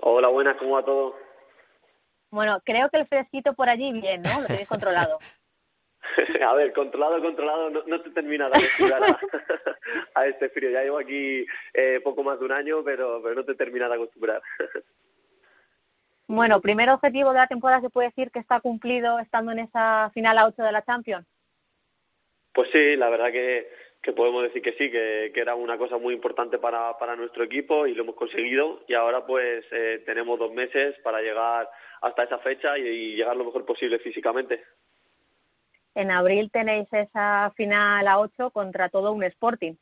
Hola, 0.00 0.28
buenas, 0.28 0.56
¿cómo 0.58 0.72
va 0.72 0.84
todo? 0.84 1.14
Bueno, 2.30 2.60
creo 2.64 2.88
que 2.90 2.98
el 2.98 3.06
fresquito 3.06 3.54
por 3.54 3.68
allí 3.68 3.92
bien, 3.92 4.22
¿no? 4.22 4.40
Lo 4.40 4.46
tenéis 4.46 4.68
controlado. 4.68 5.18
a 6.46 6.54
ver, 6.54 6.72
controlado, 6.72 7.20
controlado, 7.20 7.70
no, 7.70 7.82
no 7.86 8.00
te 8.00 8.10
termina 8.10 8.48
de 8.48 8.58
acostumbrar 8.58 9.02
a, 9.04 9.20
a 10.20 10.26
este 10.26 10.48
frío. 10.48 10.70
Ya 10.70 10.82
llevo 10.82 10.98
aquí 10.98 11.46
eh, 11.74 12.00
poco 12.02 12.22
más 12.22 12.38
de 12.38 12.46
un 12.46 12.52
año, 12.52 12.82
pero, 12.84 13.20
pero 13.22 13.34
no 13.34 13.44
te 13.44 13.54
termina 13.54 13.88
de 13.88 13.94
acostumbrar. 13.94 14.42
Bueno, 16.32 16.60
primer 16.60 16.88
objetivo 16.90 17.32
de 17.32 17.40
la 17.40 17.48
temporada 17.48 17.80
se 17.80 17.90
puede 17.90 18.10
decir 18.10 18.30
que 18.30 18.38
está 18.38 18.60
cumplido 18.60 19.18
estando 19.18 19.50
en 19.50 19.58
esa 19.58 20.12
final 20.14 20.38
a 20.38 20.46
8 20.46 20.62
de 20.62 20.70
la 20.70 20.84
Champions. 20.84 21.26
Pues 22.52 22.68
sí, 22.70 22.94
la 22.94 23.10
verdad 23.10 23.32
que, 23.32 23.68
que 24.00 24.12
podemos 24.12 24.44
decir 24.44 24.62
que 24.62 24.74
sí, 24.74 24.92
que, 24.92 25.32
que 25.34 25.40
era 25.40 25.56
una 25.56 25.76
cosa 25.76 25.98
muy 25.98 26.14
importante 26.14 26.58
para, 26.58 26.96
para 26.98 27.16
nuestro 27.16 27.42
equipo 27.42 27.84
y 27.84 27.94
lo 27.94 28.04
hemos 28.04 28.14
conseguido. 28.14 28.84
Y 28.86 28.94
ahora 28.94 29.26
pues 29.26 29.64
eh, 29.72 30.04
tenemos 30.06 30.38
dos 30.38 30.52
meses 30.52 30.94
para 31.02 31.20
llegar 31.20 31.68
hasta 32.00 32.22
esa 32.22 32.38
fecha 32.38 32.78
y, 32.78 32.86
y 32.86 33.16
llegar 33.16 33.36
lo 33.36 33.46
mejor 33.46 33.66
posible 33.66 33.98
físicamente. 33.98 34.62
En 35.94 36.10
abril 36.10 36.50
tenéis 36.52 36.88
esa 36.92 37.52
final 37.56 38.06
a 38.06 38.18
8 38.20 38.50
contra 38.50 38.88
todo 38.88 39.12
un 39.12 39.24
Sporting. 39.24 39.74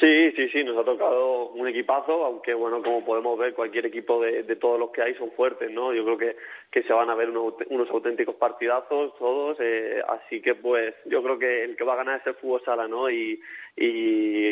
Sí, 0.00 0.32
sí, 0.32 0.48
sí, 0.48 0.64
nos 0.64 0.78
ha 0.78 0.84
tocado 0.84 1.50
un 1.50 1.68
equipazo, 1.68 2.24
aunque 2.24 2.54
bueno, 2.54 2.82
como 2.82 3.04
podemos 3.04 3.38
ver, 3.38 3.52
cualquier 3.52 3.84
equipo 3.84 4.18
de, 4.22 4.42
todos 4.56 4.80
los 4.80 4.90
que 4.92 5.02
hay 5.02 5.14
son 5.16 5.30
fuertes, 5.32 5.70
¿no? 5.70 5.92
Yo 5.92 6.04
creo 6.04 6.16
que, 6.16 6.36
que 6.70 6.82
se 6.84 6.92
van 6.94 7.10
a 7.10 7.14
ver 7.14 7.28
unos, 7.28 7.54
unos 7.68 7.90
auténticos 7.90 8.36
partidazos 8.36 9.14
todos, 9.18 9.58
eh, 9.60 10.00
así 10.08 10.40
que 10.40 10.54
pues 10.54 10.94
yo 11.04 11.22
creo 11.22 11.38
que 11.38 11.64
el 11.64 11.76
que 11.76 11.84
va 11.84 11.92
a 11.92 11.96
ganar 11.96 12.18
es 12.18 12.26
el 12.26 12.34
fútbol 12.36 12.62
sala, 12.64 12.88
¿no? 12.88 13.10
Y, 13.10 13.40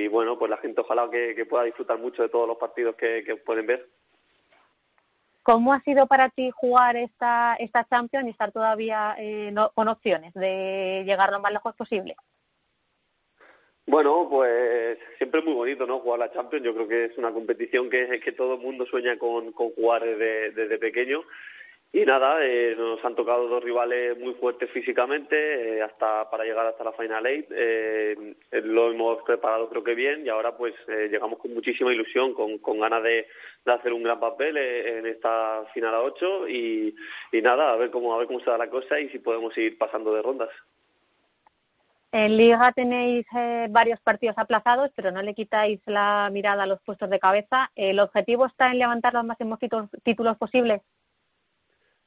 bueno, 0.09 0.39
pues 0.39 0.51
la 0.51 0.59
gente 0.59 0.83
ojalá 0.83 1.09
que, 1.11 1.35
que 1.35 1.47
pueda 1.47 1.65
disfrutar 1.65 1.99
mucho 1.99 2.23
de 2.23 2.29
todos 2.29 2.47
los 2.47 2.59
partidos 2.59 2.97
que, 2.97 3.25
que 3.25 3.37
pueden 3.37 3.67
ver. 3.67 3.89
¿Cómo 5.49 5.73
ha 5.73 5.81
sido 5.81 6.07
para 6.07 6.29
ti 6.29 6.51
jugar 6.51 6.99
esta, 6.99 7.57
esta 7.59 7.83
Champions 7.89 8.27
y 8.27 8.31
estar 8.33 8.53
todavía 8.53 9.15
eh, 9.17 9.49
no- 9.51 9.71
con 9.75 9.89
opciones 9.89 10.35
de 10.35 11.05
llegar 11.07 11.33
lo 11.33 11.41
más 11.41 11.51
lejos 11.51 11.75
posible? 11.75 12.17
Bueno, 13.87 14.27
pues 14.29 14.99
siempre 15.17 15.41
es 15.41 15.47
muy 15.47 15.55
bonito, 15.55 15.87
¿no? 15.87 16.01
Jugar 16.01 16.19
la 16.19 16.33
Champions. 16.35 16.67
Yo 16.67 16.75
creo 16.75 16.87
que 16.87 17.05
es 17.07 17.17
una 17.17 17.33
competición 17.33 17.89
que, 17.89 18.21
que 18.23 18.33
todo 18.33 18.57
el 18.57 18.61
mundo 18.61 18.85
sueña 18.85 19.19
con, 19.19 19.53
jugar 19.53 20.05
desde 20.05 20.77
pequeño. 20.77 21.23
Y 21.91 22.05
nada, 22.05 22.45
eh, 22.45 22.75
nos 22.77 23.03
han 23.03 23.15
tocado 23.15 23.49
dos 23.49 23.65
rivales 23.65 24.19
muy 24.19 24.35
fuertes 24.35 24.71
físicamente, 24.73 25.79
eh, 25.79 25.83
hasta 25.83 26.29
para 26.29 26.45
llegar 26.45 26.67
hasta 26.67 26.85
la 26.85 26.93
Final 26.93 27.25
Eight. 27.25 27.47
Eh, 27.51 28.35
eh, 28.51 28.61
lo 28.61 28.91
hemos 28.91 29.23
preparado 29.23 29.71
creo 29.71 29.83
que 29.83 29.95
bien 29.95 30.27
y 30.27 30.29
ahora 30.29 30.55
pues 30.55 30.75
eh, 30.87 31.09
llegamos 31.11 31.39
con 31.39 31.55
muchísima 31.55 31.91
ilusión, 31.91 32.35
con, 32.35 32.59
con 32.59 32.79
ganas 32.79 33.03
de, 33.03 33.27
de 33.65 33.73
hacer 33.73 33.95
un 33.95 34.03
gran 34.03 34.21
papel 34.21 34.59
en 34.59 35.07
esta 35.07 35.65
final 35.73 35.95
a 35.95 36.03
ocho 36.03 36.47
y, 36.47 36.95
y 37.33 37.41
nada, 37.41 37.73
a 37.73 37.77
ver 37.77 37.91
cómo 37.91 38.15
a 38.15 38.19
ver 38.19 38.27
cómo 38.27 38.41
se 38.41 38.51
da 38.51 38.59
la 38.59 38.69
cosa 38.69 39.01
y 39.01 39.09
si 39.09 39.19
podemos 39.19 39.57
ir 39.57 39.79
pasando 39.79 40.13
de 40.13 40.21
rondas. 40.21 40.51
En 42.13 42.37
Liga 42.37 42.71
tenéis 42.73 43.27
varios 43.71 44.01
partidos 44.01 44.37
aplazados, 44.37 44.91
pero 44.95 45.11
no 45.11 45.23
le 45.23 45.35
quitáis 45.35 45.81
la 45.87 46.29
mirada 46.33 46.65
a 46.65 46.67
los 46.67 46.81
puestos 46.83 47.09
de 47.09 47.19
cabeza. 47.19 47.71
¿El 47.75 47.99
objetivo 48.01 48.47
está 48.47 48.71
en 48.71 48.79
levantar 48.79 49.15
los 49.15 49.25
máximos 49.25 49.59
títulos 50.03 50.37
posibles? 50.39 50.83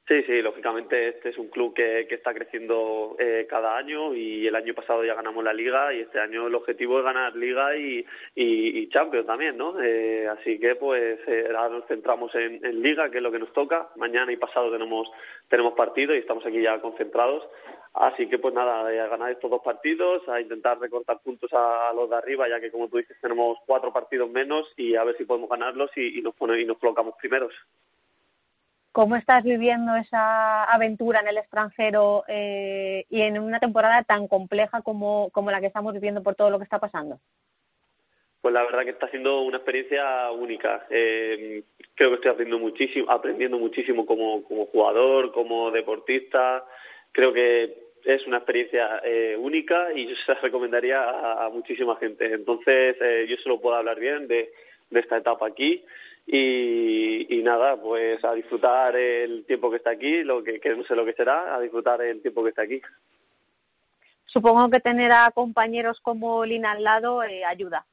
Sí, 0.08 0.24
sí, 0.24 0.42
lógicamente 0.42 1.10
este 1.10 1.30
es 1.30 1.38
un 1.38 1.48
club 1.50 1.74
que, 1.74 2.06
que 2.10 2.16
está 2.16 2.34
creciendo 2.34 3.16
eh, 3.20 3.46
cada 3.50 3.78
año 3.78 4.14
y 4.14 4.46
el 4.48 4.56
año 4.56 4.74
pasado 4.74 5.06
ya 5.06 5.14
ganamos 5.14 5.44
la 5.44 5.54
Liga 5.54 5.94
y 5.94 6.02
este 6.02 6.20
año 6.20 6.48
el 6.48 6.56
objetivo 6.56 6.98
es 6.98 7.06
ganar 7.06 7.36
Liga 7.36 7.78
y, 7.78 8.00
y, 8.36 8.80
y 8.80 8.90
Champions 8.90 9.28
también, 9.28 9.58
¿no? 9.58 9.82
Eh, 9.82 10.28
así 10.28 10.60
que 10.60 10.76
pues 10.76 11.20
eh, 11.28 11.46
ahora 11.56 11.70
nos 11.70 11.86
centramos 11.88 12.34
en, 12.36 12.60
Liga, 12.82 13.10
que 13.10 13.18
es 13.18 13.24
lo 13.24 13.32
que 13.32 13.40
nos 13.40 13.54
toca. 13.54 13.90
Mañana 13.96 14.34
y 14.34 14.38
pasado 14.38 14.72
tenemos 14.72 15.08
tenemos 15.48 15.74
partido 15.76 16.14
y 16.16 16.18
estamos 16.20 16.46
aquí 16.46 16.62
ya 16.62 16.82
concentrados. 16.82 17.48
Así 17.94 18.28
que 18.28 18.40
pues 18.40 18.54
nada, 18.54 18.92
eh, 18.92 19.00
a 19.00 19.08
ganar 19.08 19.32
estos 19.32 19.52
dos 19.52 19.62
partidos, 19.64 20.28
a 20.28 20.42
intentar 20.42 20.80
recortar 20.80 21.20
puntos 21.24 21.54
a, 21.54 21.90
a 21.90 21.94
los 21.94 22.10
de 22.10 22.16
arriba, 22.18 22.50
ya 22.50 22.60
que 22.60 22.72
como 22.72 22.90
tú 22.90 22.98
dices 22.98 23.16
tenemos 23.22 23.60
cuatro 23.66 23.94
partidos 23.94 24.30
menos 24.30 24.68
y 24.76 24.96
a 24.96 25.04
ver 25.04 25.16
si 25.18 25.26
podemos 25.26 25.50
ganarlos 25.50 25.92
y, 25.96 26.18
y 26.20 26.22
nos 26.22 26.36
pone, 26.36 26.60
y 26.60 26.66
nos 26.66 26.80
colocamos 26.80 27.16
primeros. 27.22 27.54
¿Cómo 28.92 29.16
estás 29.16 29.44
viviendo 29.44 29.96
esa 29.96 30.66
aventura 30.66 31.22
en 31.22 31.30
el 31.30 31.38
extranjero 31.38 32.26
eh, 32.28 33.06
y 33.10 33.22
en 33.22 33.40
una 33.40 33.60
temporada 33.60 34.04
tan 34.04 34.28
compleja 34.28 34.82
como, 34.82 35.30
como 35.32 35.50
la 35.50 35.62
que 35.62 35.68
estamos 35.68 35.94
viviendo 35.94 36.22
por 36.22 36.36
todo 36.36 36.50
lo 36.50 36.58
que 36.58 36.66
está 36.66 36.80
pasando? 36.80 37.18
Pues 38.42 38.54
la 38.54 38.64
verdad 38.64 38.84
que 38.84 38.90
está 38.90 39.08
siendo 39.10 39.44
una 39.44 39.58
experiencia 39.58 40.32
única. 40.32 40.88
Eh, 40.90 41.64
creo 41.96 42.10
que 42.10 42.16
estoy 42.16 42.32
aprendiendo 42.32 42.60
muchísimo, 42.60 43.10
aprendiendo 43.10 43.58
muchísimo 43.58 44.06
como, 44.06 44.44
como 44.44 44.66
jugador, 44.66 45.32
como 45.32 45.72
deportista. 45.72 46.66
Creo 47.14 47.32
que 47.32 47.92
es 48.04 48.28
una 48.28 48.38
experiencia 48.38 49.00
eh, 49.06 49.38
única 49.40 49.94
y 49.94 50.08
yo 50.08 50.16
se 50.26 50.34
la 50.34 50.40
recomendaría 50.42 51.02
a, 51.02 51.46
a 51.46 51.50
muchísima 51.50 51.96
gente. 51.96 52.26
Entonces, 52.34 52.98
eh, 53.00 53.26
yo 53.30 53.38
solo 53.38 53.62
puedo 53.62 53.78
hablar 53.78 54.00
bien 54.00 54.28
de, 54.28 54.52
de 54.90 55.00
esta 55.00 55.18
etapa 55.18 55.48
aquí 55.48 55.86
y, 56.26 57.38
y 57.38 57.44
nada, 57.44 57.78
pues 57.78 58.24
a 58.24 58.34
disfrutar 58.34 58.96
el 58.96 59.46
tiempo 59.46 59.70
que 59.70 59.78
está 59.78 59.92
aquí, 59.92 60.24
lo 60.24 60.44
que, 60.44 60.60
que 60.60 60.76
no 60.76 60.84
sé 60.84 60.96
lo 60.96 61.06
que 61.06 61.14
será, 61.14 61.56
a 61.56 61.60
disfrutar 61.60 62.02
el 62.02 62.22
tiempo 62.22 62.44
que 62.44 62.50
está 62.50 62.64
aquí. 62.64 62.82
Supongo 64.26 64.70
que 64.70 64.80
tener 64.80 65.12
a 65.12 65.30
compañeros 65.32 66.00
como 66.02 66.46
Lina 66.46 66.72
al 66.72 66.84
lado 66.84 67.24
eh, 67.24 67.44
ayuda. 67.44 67.86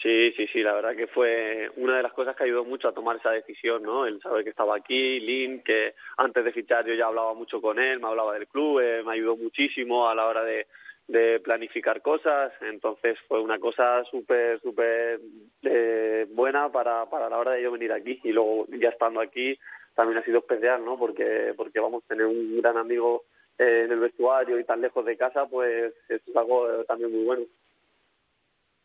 Sí, 0.00 0.32
sí, 0.32 0.46
sí, 0.46 0.62
la 0.62 0.72
verdad 0.72 0.96
que 0.96 1.08
fue 1.08 1.70
una 1.76 1.96
de 1.96 2.02
las 2.02 2.12
cosas 2.12 2.34
que 2.34 2.44
ayudó 2.44 2.64
mucho 2.64 2.88
a 2.88 2.94
tomar 2.94 3.16
esa 3.16 3.32
decisión, 3.32 3.82
¿no? 3.82 4.06
El 4.06 4.20
saber 4.22 4.44
que 4.44 4.50
estaba 4.50 4.76
aquí, 4.76 5.20
Lin, 5.20 5.62
que 5.62 5.94
antes 6.16 6.42
de 6.42 6.52
fichar 6.52 6.86
yo 6.86 6.94
ya 6.94 7.06
hablaba 7.06 7.34
mucho 7.34 7.60
con 7.60 7.78
él, 7.78 8.00
me 8.00 8.08
hablaba 8.08 8.32
del 8.32 8.48
club, 8.48 8.80
eh, 8.80 9.02
me 9.04 9.12
ayudó 9.12 9.36
muchísimo 9.36 10.08
a 10.08 10.14
la 10.14 10.26
hora 10.26 10.42
de, 10.42 10.68
de 11.10 11.40
planificar 11.40 12.02
cosas, 12.02 12.52
entonces 12.60 13.18
fue 13.26 13.40
una 13.40 13.58
cosa 13.58 14.04
súper, 14.04 14.60
súper 14.60 15.20
eh, 15.62 16.26
buena 16.30 16.70
para, 16.70 17.06
para 17.06 17.28
la 17.28 17.38
hora 17.38 17.52
de 17.52 17.62
yo 17.62 17.72
venir 17.72 17.92
aquí 17.92 18.20
y 18.22 18.30
luego 18.30 18.66
ya 18.68 18.90
estando 18.90 19.20
aquí 19.20 19.58
también 19.94 20.18
ha 20.18 20.24
sido 20.24 20.38
especial, 20.38 20.84
¿no? 20.84 20.96
Porque, 20.96 21.52
porque 21.56 21.80
vamos 21.80 22.04
tener 22.04 22.26
un 22.26 22.60
gran 22.60 22.76
amigo 22.76 23.24
eh, 23.58 23.82
en 23.86 23.92
el 23.92 23.98
vestuario 23.98 24.58
y 24.58 24.64
tan 24.64 24.80
lejos 24.80 25.04
de 25.04 25.16
casa, 25.16 25.46
pues 25.46 25.92
es 26.08 26.20
algo 26.36 26.70
eh, 26.70 26.84
también 26.86 27.10
muy 27.10 27.24
bueno. 27.24 27.42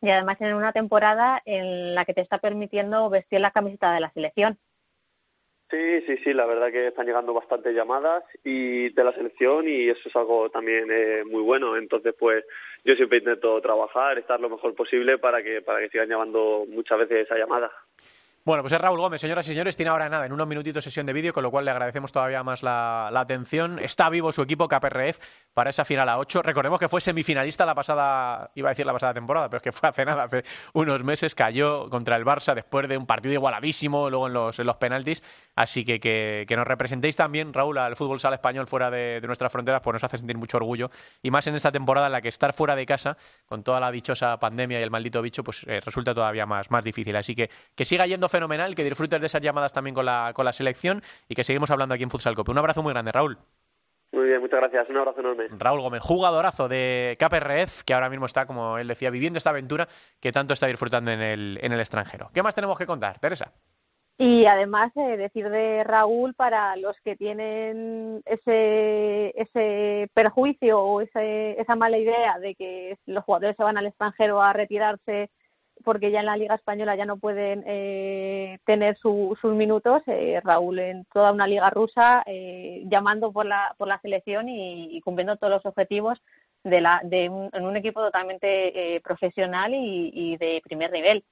Y 0.01 0.09
además 0.09 0.41
en 0.41 0.55
una 0.55 0.73
temporada 0.73 1.41
en 1.45 1.93
la 1.93 2.05
que 2.05 2.15
te 2.15 2.21
está 2.21 2.39
permitiendo 2.39 3.09
vestir 3.09 3.39
la 3.39 3.51
camiseta 3.51 3.93
de 3.93 3.99
la 3.99 4.11
selección. 4.11 4.57
Sí, 5.69 6.01
sí, 6.05 6.17
sí, 6.23 6.33
la 6.33 6.45
verdad 6.45 6.71
que 6.71 6.87
están 6.87 7.07
llegando 7.07 7.33
bastantes 7.33 7.73
llamadas 7.73 8.23
y 8.43 8.89
de 8.89 9.03
la 9.03 9.11
selección 9.13 9.67
y 9.67 9.89
eso 9.89 10.09
es 10.09 10.15
algo 10.15 10.49
también 10.49 10.87
eh, 10.91 11.23
muy 11.25 11.41
bueno. 11.41 11.75
Entonces, 11.75 12.13
pues 12.17 12.45
yo 12.83 12.93
siempre 12.95 13.17
intento 13.17 13.59
trabajar, 13.61 14.19
estar 14.19 14.39
lo 14.39 14.49
mejor 14.49 14.75
posible 14.75 15.17
para 15.17 15.41
que 15.41 15.61
para 15.61 15.79
que 15.79 15.89
sigan 15.89 16.09
llamando 16.09 16.65
muchas 16.69 16.99
veces 16.99 17.25
esa 17.25 17.35
llamada. 17.35 17.71
Bueno, 18.47 18.61
pues 18.61 18.73
es 18.73 18.79
Raúl 18.79 18.99
Gómez, 18.99 19.21
señoras 19.21 19.47
y 19.47 19.53
señores, 19.53 19.75
tiene 19.75 19.89
ahora 19.89 20.07
nada, 20.07 20.27
en 20.27 20.31
unos 20.31 20.45
minutitos 20.45 20.83
sesión 20.83 21.07
de 21.07 21.13
vídeo, 21.13 21.33
con 21.33 21.41
lo 21.41 21.49
cual 21.49 21.65
le 21.65 21.71
agradecemos 21.71 22.11
todavía 22.11 22.43
más 22.43 22.61
la, 22.61 23.07
atención. 23.07 23.79
Está 23.79 24.07
vivo 24.07 24.31
su 24.31 24.43
equipo 24.43 24.67
KPRF 24.67 25.17
para 25.55 25.71
esa 25.71 25.83
final 25.83 26.07
a 26.09 26.19
8. 26.19 26.43
Recordemos 26.43 26.79
que 26.79 26.87
fue 26.87 27.01
semifinalista 27.01 27.65
la 27.65 27.73
pasada, 27.73 28.51
iba 28.53 28.69
a 28.69 28.73
decir 28.73 28.85
la 28.85 28.93
pasada 28.93 29.15
temporada, 29.15 29.49
pero 29.49 29.57
es 29.57 29.63
que 29.63 29.71
fue 29.71 29.89
hace 29.89 30.05
nada, 30.05 30.25
hace 30.25 30.43
unos 30.73 31.03
meses, 31.03 31.33
cayó 31.33 31.89
contra 31.89 32.17
el 32.17 32.23
Barça 32.23 32.53
después 32.53 32.87
de 32.87 32.99
un 32.99 33.07
partido 33.07 33.33
igualadísimo, 33.33 34.11
luego 34.11 34.27
en 34.27 34.33
los, 34.33 34.59
en 34.59 34.67
los 34.67 34.75
penaltis. 34.75 35.23
Así 35.55 35.83
que, 35.83 35.99
que 35.99 36.55
nos 36.55 36.67
representéis 36.67 37.15
también, 37.15 37.51
Raúl, 37.51 37.79
al 37.79 37.95
fútbol 37.95 38.19
sala 38.19 38.35
español 38.35 38.67
fuera 38.67 38.91
de, 38.91 39.21
de 39.21 39.25
nuestras 39.25 39.51
fronteras, 39.51 39.81
pues 39.81 39.93
nos 39.93 40.03
hace 40.03 40.19
sentir 40.19 40.37
mucho 40.37 40.57
orgullo. 40.57 40.91
Y 41.23 41.31
más 41.31 41.47
en 41.47 41.55
esta 41.55 41.71
temporada 41.71 42.05
en 42.05 42.11
la 42.11 42.21
que 42.21 42.29
estar 42.29 42.53
fuera 42.53 42.75
de 42.75 42.85
casa, 42.85 43.17
con 43.47 43.63
toda 43.63 43.79
la 43.79 43.89
dichosa 43.89 44.37
pandemia 44.37 44.79
y 44.79 44.83
el 44.83 44.91
maldito 44.91 45.19
bicho, 45.23 45.43
pues 45.43 45.65
eh, 45.65 45.79
resulta 45.83 46.13
todavía 46.13 46.45
más, 46.45 46.69
más 46.69 46.83
difícil. 46.83 47.15
Así 47.15 47.33
que 47.33 47.49
que 47.73 47.85
siga 47.85 48.05
yendo 48.05 48.29
fenomenal, 48.35 48.75
que 48.75 48.83
disfrutes 48.83 49.21
de 49.21 49.27
esas 49.27 49.41
llamadas 49.41 49.71
también 49.71 49.95
con 49.95 50.05
la, 50.05 50.31
con 50.33 50.43
la 50.43 50.51
selección 50.51 51.01
y 51.29 51.35
que 51.35 51.43
seguimos 51.45 51.71
hablando 51.71 51.95
aquí 51.95 52.03
en 52.03 52.09
Futsal 52.09 52.35
Cope. 52.35 52.51
Un 52.51 52.57
abrazo 52.57 52.83
muy 52.83 52.91
grande, 52.91 53.13
Raúl. 53.13 53.37
Muy 54.11 54.27
bien, 54.27 54.41
muchas 54.41 54.59
gracias. 54.59 54.89
Un 54.89 54.97
abrazo 54.97 55.21
enorme. 55.21 55.47
Raúl 55.51 55.81
Gómez, 55.81 56.01
jugadorazo 56.03 56.67
de 56.67 57.17
KPRF, 57.17 57.83
que 57.83 57.93
ahora 57.93 58.09
mismo 58.09 58.25
está, 58.25 58.45
como 58.45 58.77
él 58.77 58.87
decía, 58.87 59.09
viviendo 59.09 59.37
esta 59.37 59.51
aventura 59.51 59.87
que 60.19 60.33
tanto 60.33 60.53
está 60.53 60.67
disfrutando 60.67 61.11
en 61.11 61.21
el, 61.21 61.59
en 61.61 61.71
el 61.71 61.79
extranjero. 61.79 62.29
¿Qué 62.33 62.43
más 62.43 62.55
tenemos 62.55 62.77
que 62.77 62.85
contar, 62.85 63.19
Teresa? 63.19 63.53
Y 64.17 64.45
además 64.45 64.91
eh, 64.95 65.17
decir 65.17 65.49
de 65.49 65.83
Raúl 65.83 66.33
para 66.33 66.75
los 66.77 66.97
que 67.01 67.17
tienen 67.17 68.21
ese, 68.25 69.33
ese 69.35 70.09
perjuicio 70.13 70.79
o 70.79 71.01
ese, 71.01 71.59
esa 71.59 71.75
mala 71.75 71.97
idea 71.97 72.39
de 72.39 72.55
que 72.55 72.97
los 73.05 73.23
jugadores 73.25 73.57
se 73.57 73.63
van 73.63 73.77
al 73.77 73.87
extranjero 73.87 74.41
a 74.41 74.53
retirarse 74.53 75.29
porque 75.85 76.11
ya 76.11 76.19
en 76.19 76.25
la 76.25 76.35
Liga 76.35 76.55
Española 76.55 76.95
ya 76.95 77.05
no 77.05 77.17
pueden 77.17 77.63
eh, 77.67 78.57
tener 78.65 78.97
su, 78.97 79.37
sus 79.39 79.53
minutos, 79.53 80.01
eh, 80.07 80.41
Raúl 80.43 80.79
en 80.79 81.05
toda 81.13 81.31
una 81.31 81.47
liga 81.47 81.69
rusa 81.69 82.23
eh, 82.25 82.83
llamando 82.87 83.31
por 83.31 83.45
la, 83.45 83.73
por 83.77 83.87
la 83.87 84.01
selección 84.01 84.49
y, 84.49 84.99
cumpliendo 85.01 85.37
todos 85.37 85.53
los 85.53 85.65
objetivos 85.65 86.21
de, 86.63 86.81
la, 86.81 86.99
de 87.03 87.29
un, 87.29 87.49
en 87.53 87.65
un 87.65 87.77
equipo 87.77 88.01
totalmente 88.01 88.95
eh, 88.95 89.01
profesional 89.01 89.73
y, 89.73 90.11
y 90.13 90.37
de 90.37 90.61
primer 90.65 90.91
nivel. 90.91 91.23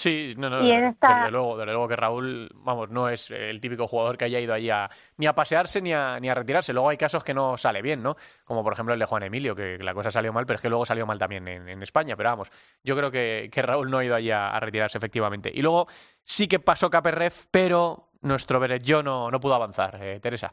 Sí, 0.00 0.34
no, 0.38 0.48
no, 0.48 0.62
esta- 0.90 1.08
desde 1.18 1.30
luego, 1.32 1.56
desde 1.58 1.72
luego 1.72 1.88
que 1.88 1.96
Raúl, 1.96 2.48
vamos, 2.54 2.88
no 2.90 3.08
es 3.08 3.30
el 3.30 3.60
típico 3.60 3.86
jugador 3.86 4.16
que 4.16 4.24
haya 4.24 4.40
ido 4.40 4.54
allí 4.54 4.70
a, 4.70 4.88
ni 5.18 5.26
a 5.26 5.34
pasearse 5.34 5.80
ni 5.82 5.92
a, 5.92 6.18
ni 6.20 6.28
a 6.30 6.34
retirarse. 6.34 6.72
Luego 6.72 6.88
hay 6.88 6.96
casos 6.96 7.22
que 7.22 7.34
no 7.34 7.56
sale 7.58 7.82
bien, 7.82 8.02
¿no? 8.02 8.16
Como 8.44 8.62
por 8.64 8.72
ejemplo 8.72 8.94
el 8.94 9.00
de 9.00 9.04
Juan 9.06 9.22
Emilio, 9.24 9.54
que 9.54 9.76
la 9.78 9.92
cosa 9.92 10.10
salió 10.10 10.32
mal, 10.32 10.46
pero 10.46 10.56
es 10.56 10.62
que 10.62 10.68
luego 10.70 10.86
salió 10.86 11.04
mal 11.06 11.18
también 11.18 11.46
en, 11.48 11.68
en 11.68 11.82
España. 11.82 12.16
Pero 12.16 12.30
vamos, 12.30 12.50
yo 12.82 12.96
creo 12.96 13.10
que, 13.10 13.50
que 13.52 13.62
Raúl 13.62 13.90
no 13.90 13.98
ha 13.98 14.04
ido 14.04 14.14
allí 14.14 14.30
a, 14.30 14.48
a 14.50 14.60
retirarse 14.60 14.96
efectivamente. 14.98 15.50
Y 15.54 15.60
luego 15.60 15.86
sí 16.24 16.48
que 16.48 16.60
pasó 16.60 16.88
Caperref, 16.88 17.46
pero 17.50 18.08
nuestro 18.22 18.58
Berelló 18.60 19.02
no, 19.02 19.30
no 19.30 19.38
pudo 19.40 19.54
avanzar, 19.54 19.98
eh, 20.02 20.20
Teresa. 20.20 20.52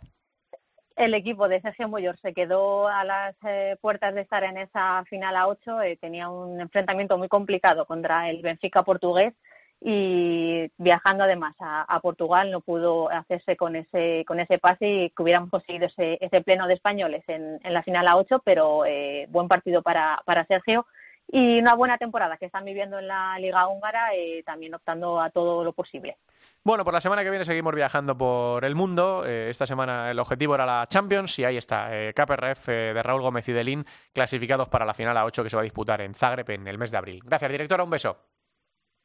El 0.97 1.13
equipo 1.13 1.47
de 1.47 1.61
Sergio 1.61 1.87
Moyor 1.87 2.17
se 2.17 2.33
quedó 2.33 2.87
a 2.87 3.03
las 3.03 3.35
eh, 3.45 3.77
puertas 3.81 4.15
de 4.15 4.21
estar 4.21 4.43
en 4.43 4.57
esa 4.57 5.03
final 5.05 5.35
a 5.35 5.47
8. 5.47 5.83
eh, 5.83 5.97
tenía 6.01 6.27
un 6.27 6.59
enfrentamiento 6.59 7.19
muy 7.19 7.27
complicado 7.27 7.85
contra 7.85 8.31
el 8.31 8.41
Benfica 8.41 8.81
portugués 8.81 9.35
y 9.79 10.71
viajando 10.79 11.25
además 11.25 11.55
a, 11.59 11.99
Portugal 12.01 12.49
no 12.49 12.61
pudo 12.61 13.11
hacerse 13.11 13.55
con 13.55 13.75
ese 13.75 14.25
con 14.25 14.39
ese 14.39 14.57
pase 14.57 14.87
y 14.89 15.09
que 15.11 15.21
hubiéramos 15.21 15.51
conseguido 15.51 15.85
ese, 15.85 16.17
ese 16.19 16.41
pleno 16.41 16.65
de 16.65 16.73
españoles 16.73 17.23
en, 17.27 17.59
en 17.63 17.73
la 17.73 17.83
final 17.83 18.07
a 18.07 18.17
8, 18.17 18.41
pero 18.43 18.83
eh, 18.85 19.27
buen 19.29 19.47
partido 19.47 19.83
para, 19.83 20.23
para 20.25 20.45
Sergio 20.45 20.87
y 21.27 21.59
una 21.59 21.75
buena 21.75 21.97
temporada 21.97 22.37
que 22.37 22.45
están 22.45 22.65
viviendo 22.65 22.99
en 22.99 23.07
la 23.07 23.37
Liga 23.39 23.67
Húngara, 23.67 24.13
eh, 24.13 24.43
también 24.45 24.73
optando 24.73 25.19
a 25.19 25.29
todo 25.29 25.63
lo 25.63 25.73
posible. 25.73 26.17
Bueno, 26.63 26.83
por 26.83 26.93
la 26.93 26.99
semana 26.99 27.23
que 27.23 27.29
viene 27.29 27.45
seguimos 27.45 27.73
viajando 27.73 28.17
por 28.17 28.65
el 28.65 28.75
mundo. 28.75 29.23
Eh, 29.25 29.49
esta 29.49 29.65
semana 29.65 30.11
el 30.11 30.19
objetivo 30.19 30.53
era 30.53 30.65
la 30.65 30.85
Champions 30.89 31.39
y 31.39 31.45
ahí 31.45 31.55
está, 31.55 31.87
eh, 31.95 32.13
KPRF 32.13 32.67
eh, 32.67 32.93
de 32.93 33.03
Raúl 33.03 33.21
Gómez 33.21 33.47
y 33.47 33.53
de 33.53 33.63
Lin 33.63 33.85
clasificados 34.13 34.67
para 34.67 34.85
la 34.85 34.93
final 34.93 35.15
a 35.15 35.23
8 35.23 35.43
que 35.43 35.49
se 35.49 35.55
va 35.55 35.61
a 35.61 35.63
disputar 35.63 36.01
en 36.01 36.13
Zagreb 36.13 36.49
en 36.51 36.67
el 36.67 36.77
mes 36.77 36.91
de 36.91 36.97
abril. 36.97 37.21
Gracias, 37.23 37.49
directora, 37.51 37.85
un 37.85 37.89
beso. 37.89 38.17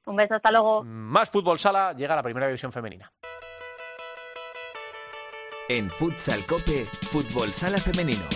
Un 0.06 0.16
beso, 0.16 0.34
hasta 0.34 0.50
luego. 0.50 0.82
Más 0.82 1.30
fútbol 1.30 1.60
sala, 1.60 1.92
llega 1.92 2.16
la 2.16 2.22
primera 2.24 2.46
división 2.46 2.72
femenina. 2.72 3.12
En 5.68 5.88
Futsal 5.88 6.44
Cope, 6.44 6.84
Fútbol 6.84 7.50
Sala 7.50 7.78
Femenino. 7.78 8.26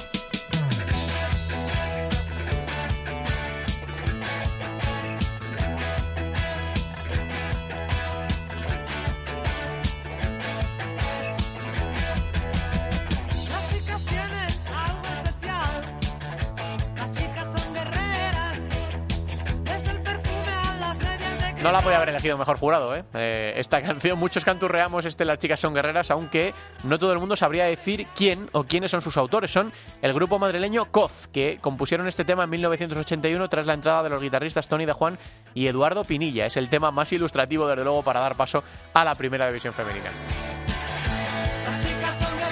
No 21.67 21.73
la 21.73 21.81
podía 21.81 21.97
haber 21.97 22.11
elegido 22.11 22.39
mejor 22.39 22.59
jurado, 22.59 22.95
¿eh? 22.95 23.03
Eh, 23.15 23.55
Esta 23.57 23.83
canción, 23.83 24.17
muchos 24.21 24.45
canturreamos 24.45 25.05
este 25.05 25.25
Las 25.25 25.41
chicas 25.41 25.59
son 25.59 25.75
guerreras, 25.75 26.13
aunque 26.13 26.55
no 26.85 26.97
todo 26.97 27.13
el 27.13 27.19
mundo 27.19 27.35
sabría 27.35 27.65
decir 27.65 28.07
quién 28.15 28.49
o 28.53 28.63
quiénes 28.63 28.93
son 28.93 29.03
sus 29.03 29.17
autores. 29.17 29.51
Son 29.51 29.73
el 30.01 30.15
grupo 30.15 30.39
madrileño 30.39 30.85
Coz, 30.85 31.27
que 31.27 31.59
compusieron 31.61 32.07
este 32.07 32.25
tema 32.25 32.45
en 32.45 32.51
1981 32.51 33.49
tras 33.49 33.67
la 33.67 33.75
entrada 33.75 34.05
de 34.05 34.11
los 34.11 34.23
guitarristas 34.23 34.69
Tony 34.69 34.87
de 34.87 34.93
Juan 34.93 35.19
y 35.55 35.67
Eduardo 35.67 36.05
Pinilla. 36.05 36.47
Es 36.47 36.57
el 36.57 36.69
tema 36.69 36.93
más 36.93 37.13
ilustrativo, 37.13 37.67
desde 37.67 37.83
luego, 37.83 38.05
para 38.05 38.21
dar 38.21 38.37
paso 38.37 38.63
a 38.95 39.05
la 39.05 39.17
primera 39.17 39.49
división 39.49 39.75
femenina. 39.75 40.13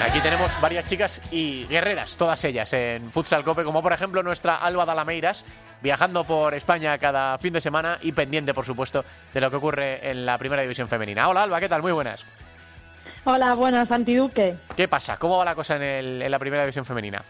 Aquí 0.02 0.20
tenemos 0.20 0.50
varias 0.60 0.84
chicas 0.86 1.20
y 1.32 1.64
guerreras, 1.66 2.16
todas 2.16 2.44
ellas, 2.44 2.72
en 2.74 3.10
Futsal 3.10 3.42
Cope, 3.42 3.64
como 3.64 3.82
por 3.82 3.92
ejemplo 3.92 4.22
nuestra 4.22 4.56
Alba 4.56 4.84
Dalameiras, 4.84 5.44
viajando 5.82 6.24
por 6.24 6.52
España 6.54 6.98
cada 6.98 7.38
fin 7.38 7.52
de 7.54 7.60
semana 7.60 7.98
y 8.02 8.12
pendiente, 8.12 8.52
por 8.52 8.66
supuesto, 8.66 9.04
de 9.32 9.40
lo 9.40 9.50
que 9.50 9.56
ocurre 9.56 10.10
en 10.10 10.26
la 10.26 10.36
primera 10.36 10.62
división 10.62 10.88
femenina. 10.88 11.28
Hola 11.28 11.44
Alba, 11.44 11.58
¿qué 11.60 11.68
tal? 11.68 11.80
Muy 11.82 11.92
buenas. 11.92 12.22
Hola, 13.24 13.54
buenas, 13.54 13.90
Antiduque. 13.90 14.56
¿Qué 14.76 14.88
pasa? 14.88 15.16
¿Cómo 15.16 15.38
va 15.38 15.44
la 15.44 15.54
cosa 15.54 15.76
en, 15.76 15.82
el- 15.82 16.22
en 16.22 16.30
la 16.30 16.38
primera 16.38 16.62
división 16.64 16.84
femenina? 16.84 17.22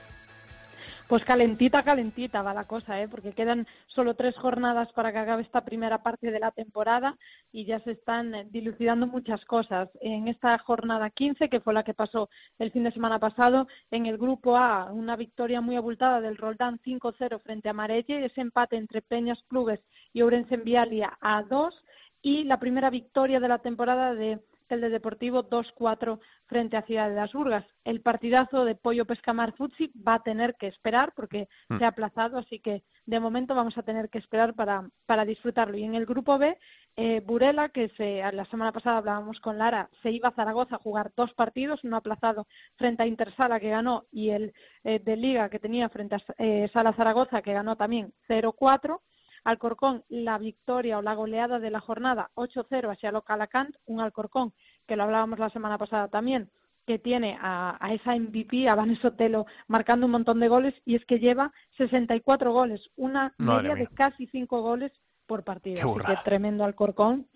Pues 1.07 1.23
calentita, 1.23 1.83
calentita 1.83 2.41
va 2.41 2.55
la 2.55 2.65
cosa, 2.65 2.99
¿eh? 3.03 3.09
porque 3.09 3.35
quedan 3.35 3.67
solo 3.87 4.15
tres 4.15 4.39
jornadas 4.39 4.91
para 4.95 5.13
que 5.13 5.19
acabe 5.19 5.43
esta 5.43 5.63
primera 5.63 6.03
parte 6.03 6.31
de 6.31 6.41
la 6.41 6.51
temporada 6.51 7.19
y 7.53 7.67
ya 7.67 7.79
se 7.81 7.91
están 7.91 8.35
eh, 8.35 8.47
dilucidando 8.51 9.07
muchas 9.07 9.45
cosas. 9.45 9.91
En 10.01 10.29
esta 10.29 10.57
jornada 10.59 11.11
15, 11.11 11.51
que 11.51 11.61
fue 11.61 11.75
la 11.75 11.83
que 11.83 11.93
pasó 11.93 12.31
el 12.59 12.71
fin 12.71 12.85
de 12.85 12.91
semana 12.93 13.19
pasado, 13.19 13.69
en 13.91 14.07
el 14.07 14.17
grupo 14.17 14.57
A, 14.57 14.91
una 14.93 15.15
victoria 15.15 15.61
muy 15.61 15.77
abultada 15.77 16.23
del 16.23 16.39
Roldán 16.39 16.81
5-0 16.83 17.39
frente 17.43 17.69
a 17.69 17.75
Marelle, 17.75 18.25
ese 18.25 18.41
empate 18.41 18.77
entre 18.77 19.03
Peñas 19.03 19.43
Clubes 19.43 19.81
y 20.15 20.23
Ourense 20.23 20.55
en 20.55 20.65
Vialia 20.65 21.19
a 21.21 21.43
2 21.43 21.85
y 22.23 22.45
la 22.45 22.59
primera 22.59 22.89
victoria 22.89 23.41
de 23.41 23.49
la 23.49 23.59
temporada 23.59 24.15
de 24.15 24.41
el 24.75 24.81
de 24.81 24.91
Deportivo 24.91 25.49
2-4 25.49 26.21
frente 26.47 26.77
a 26.77 26.83
Ciudad 26.83 27.09
de 27.09 27.17
las 27.17 27.33
Burgas. 27.33 27.65
El 27.85 28.01
partidazo 28.03 28.65
de 28.65 28.75
Pollo 28.75 29.07
Pescamar 29.07 29.53
Futsi 29.57 29.93
va 30.07 30.15
a 30.15 30.23
tener 30.23 30.55
que 30.57 30.67
esperar 30.67 31.13
porque 31.17 31.49
Mm. 31.69 31.79
se 31.79 31.85
ha 31.85 31.89
aplazado, 31.89 32.39
así 32.39 32.61
que 32.61 32.83
de 33.07 33.21
momento 33.21 33.55
vamos 33.55 33.77
a 33.79 33.83
tener 33.83 34.09
que 34.11 34.19
esperar 34.19 34.55
para, 34.55 34.89
para 35.07 35.25
disfrutarlo. 35.25 35.77
Y 35.77 35.85
en 35.85 35.95
el 35.95 36.07
grupo 36.07 36.39
B, 36.39 36.59
eh, 36.97 37.21
Burela, 37.21 37.69
que 37.71 37.89
se, 37.91 38.23
la 38.33 38.45
semana 38.47 38.73
pasada 38.73 38.99
hablábamos 38.99 39.41
con 39.41 39.59
Lara, 39.59 39.89
se 40.03 40.11
iba 40.11 40.29
a 40.29 40.33
Zaragoza 40.35 40.77
a 40.77 40.79
jugar 40.79 41.13
dos 41.17 41.33
partidos, 41.35 41.85
uno 41.85 41.97
aplazado 41.97 42.47
frente 42.77 43.03
a 43.03 43.07
Intersala 43.07 43.61
que 43.61 43.71
ganó 43.71 44.05
y 44.11 44.31
el 44.31 44.53
eh, 44.85 44.99
de 45.01 45.17
Liga 45.17 45.49
que 45.49 45.59
tenía 45.59 45.89
frente 45.89 46.15
a 46.17 46.21
eh, 46.39 46.69
Sala 46.73 46.93
Zaragoza 46.93 47.43
que 47.43 47.53
ganó 47.53 47.77
también 47.77 48.13
0-4. 48.29 49.01
Alcorcón, 49.45 50.05
la 50.09 50.39
victoria 50.39 50.99
o 50.99 51.03
la 51.03 51.15
goleada 51.15 51.59
de 51.61 51.71
la 51.71 51.81
jornada 51.81 52.31
8-0 52.35 52.91
hacia 52.91 53.13
Localacant, 53.13 53.77
un 53.87 54.01
Alcorcón 54.01 54.53
que 54.87 54.97
lo 54.97 55.05
hablábamos 55.05 55.39
la 55.39 55.51
semana 55.51 55.79
pasada 55.79 56.09
también, 56.09 56.51
que 56.87 56.99
tiene 56.99 57.39
a, 57.41 57.77
a 57.81 57.93
esa 57.95 58.15
MVP, 58.17 58.69
a 58.69 58.75
Vanessa 58.75 59.09
Otelo, 59.09 59.47
marcando 59.69 60.07
un 60.07 60.13
montón 60.13 60.41
de 60.41 60.49
goles 60.49 60.75
y 60.85 60.97
es 60.97 61.05
que 61.07 61.19
lleva 61.19 61.53
64 61.77 62.53
goles, 62.53 62.91
una 62.97 63.35
Madre 63.39 63.63
media 63.63 63.75
mía. 63.75 63.85
de 63.89 63.95
casi 63.95 64.27
5 64.27 64.63
goles 64.63 64.93
por 65.27 65.45
partido. 65.45 65.77
Qué 65.77 66.03
Así 66.05 66.17
que 66.17 66.25
tremendo 66.25 66.65
Alcorcón. 66.65 67.29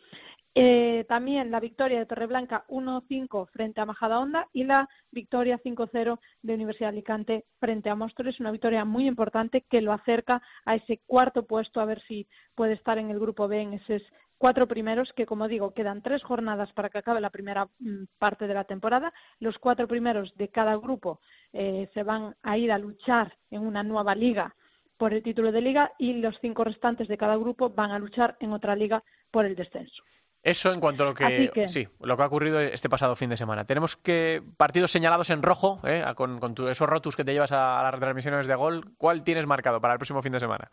Eh, 0.61 1.04
también 1.09 1.52
la 1.52 1.61
victoria 1.61 2.00
de 2.00 2.06
Torreblanca 2.06 2.64
1-5 2.66 3.46
frente 3.52 3.80
a 3.80 3.86
Majadahonda 3.86 4.48
y 4.52 4.64
la 4.64 4.88
victoria 5.12 5.61
5-0 5.62 6.18
de 6.42 6.54
Universidad 6.54 6.88
de 6.88 6.96
Alicante 6.96 7.44
frente 7.61 7.90
a 7.90 7.94
Móstoles, 7.94 8.40
una 8.40 8.50
victoria 8.50 8.84
muy 8.84 9.06
importante 9.06 9.61
que 9.70 9.80
lo 9.80 9.92
acerca 9.92 10.42
a 10.64 10.74
ese 10.74 10.98
cuarto 11.06 11.46
puesto, 11.46 11.80
a 11.80 11.84
ver 11.84 12.00
si 12.00 12.26
puede 12.56 12.72
estar 12.72 12.98
en 12.98 13.11
el 13.11 13.20
grupo 13.20 13.46
B 13.46 13.61
en 13.61 13.74
esos 13.74 14.02
cuatro 14.36 14.66
primeros, 14.66 15.12
que 15.12 15.26
como 15.26 15.46
digo, 15.46 15.74
quedan 15.74 16.02
tres 16.02 16.24
jornadas 16.24 16.72
para 16.72 16.90
que 16.90 16.98
acabe 16.98 17.20
la 17.20 17.30
primera 17.30 17.68
mm, 17.78 18.06
parte 18.18 18.48
de 18.48 18.54
la 18.54 18.64
temporada. 18.64 19.12
Los 19.38 19.61
cuatro 19.61 19.86
primeros 19.86 20.34
de 20.34 20.48
cada 20.48 20.74
grupo 20.74 21.20
eh, 21.52 21.88
se 21.94 22.02
van 22.02 22.34
a 22.42 22.59
ir 22.59 22.72
a 22.72 22.78
luchar 22.78 23.38
en 23.52 23.64
una 23.64 23.84
nueva 23.84 24.16
liga 24.16 24.56
por 24.96 25.14
el 25.14 25.22
título 25.22 25.52
de 25.52 25.61
liga 25.61 25.92
y 25.98 26.14
los 26.14 26.36
cinco 26.40 26.64
restantes 26.64 27.06
de 27.06 27.16
cada 27.16 27.36
grupo 27.36 27.70
van 27.70 27.92
a 27.92 27.98
luchar 28.00 28.36
en 28.40 28.52
otra 28.52 28.74
liga 28.74 29.04
por 29.30 29.46
el 29.46 29.54
descenso. 29.54 30.02
Eso 30.43 30.72
en 30.72 30.80
cuanto 30.80 31.03
a 31.03 31.07
lo 31.07 31.14
que, 31.14 31.51
sí, 31.68 31.89
lo 32.01 32.16
que 32.16 32.22
ha 32.22 32.26
ocurrido 32.26 32.61
este 32.61 32.89
pasado 32.89 33.16
fin 33.16 33.28
de 33.30 33.36
semana. 33.36 33.64
Tenemos 33.64 33.97
que 33.97 34.43
partidos 34.57 34.91
señalados 34.91 35.30
en 35.30 35.43
rojo, 35.43 35.80
¿eh? 35.84 36.05
con, 36.14 36.39
con 36.41 36.55
tu- 36.55 36.68
esos 36.68 36.89
rotus 36.89 37.16
que 37.16 37.24
te 37.24 37.32
llevas 37.32 37.53
a, 37.53 37.80
a 37.80 37.82
las 37.82 37.93
retransmisiones 37.95 38.47
de 38.47 38.55
gol. 38.55 38.93
¿Cuál 38.99 39.24
tienes 39.24 39.47
marcado 39.47 39.80
para 39.80 39.95
el 39.95 39.99
próximo 39.99 40.22
fin 40.22 40.32
de 40.32 40.41
semana? 40.41 40.70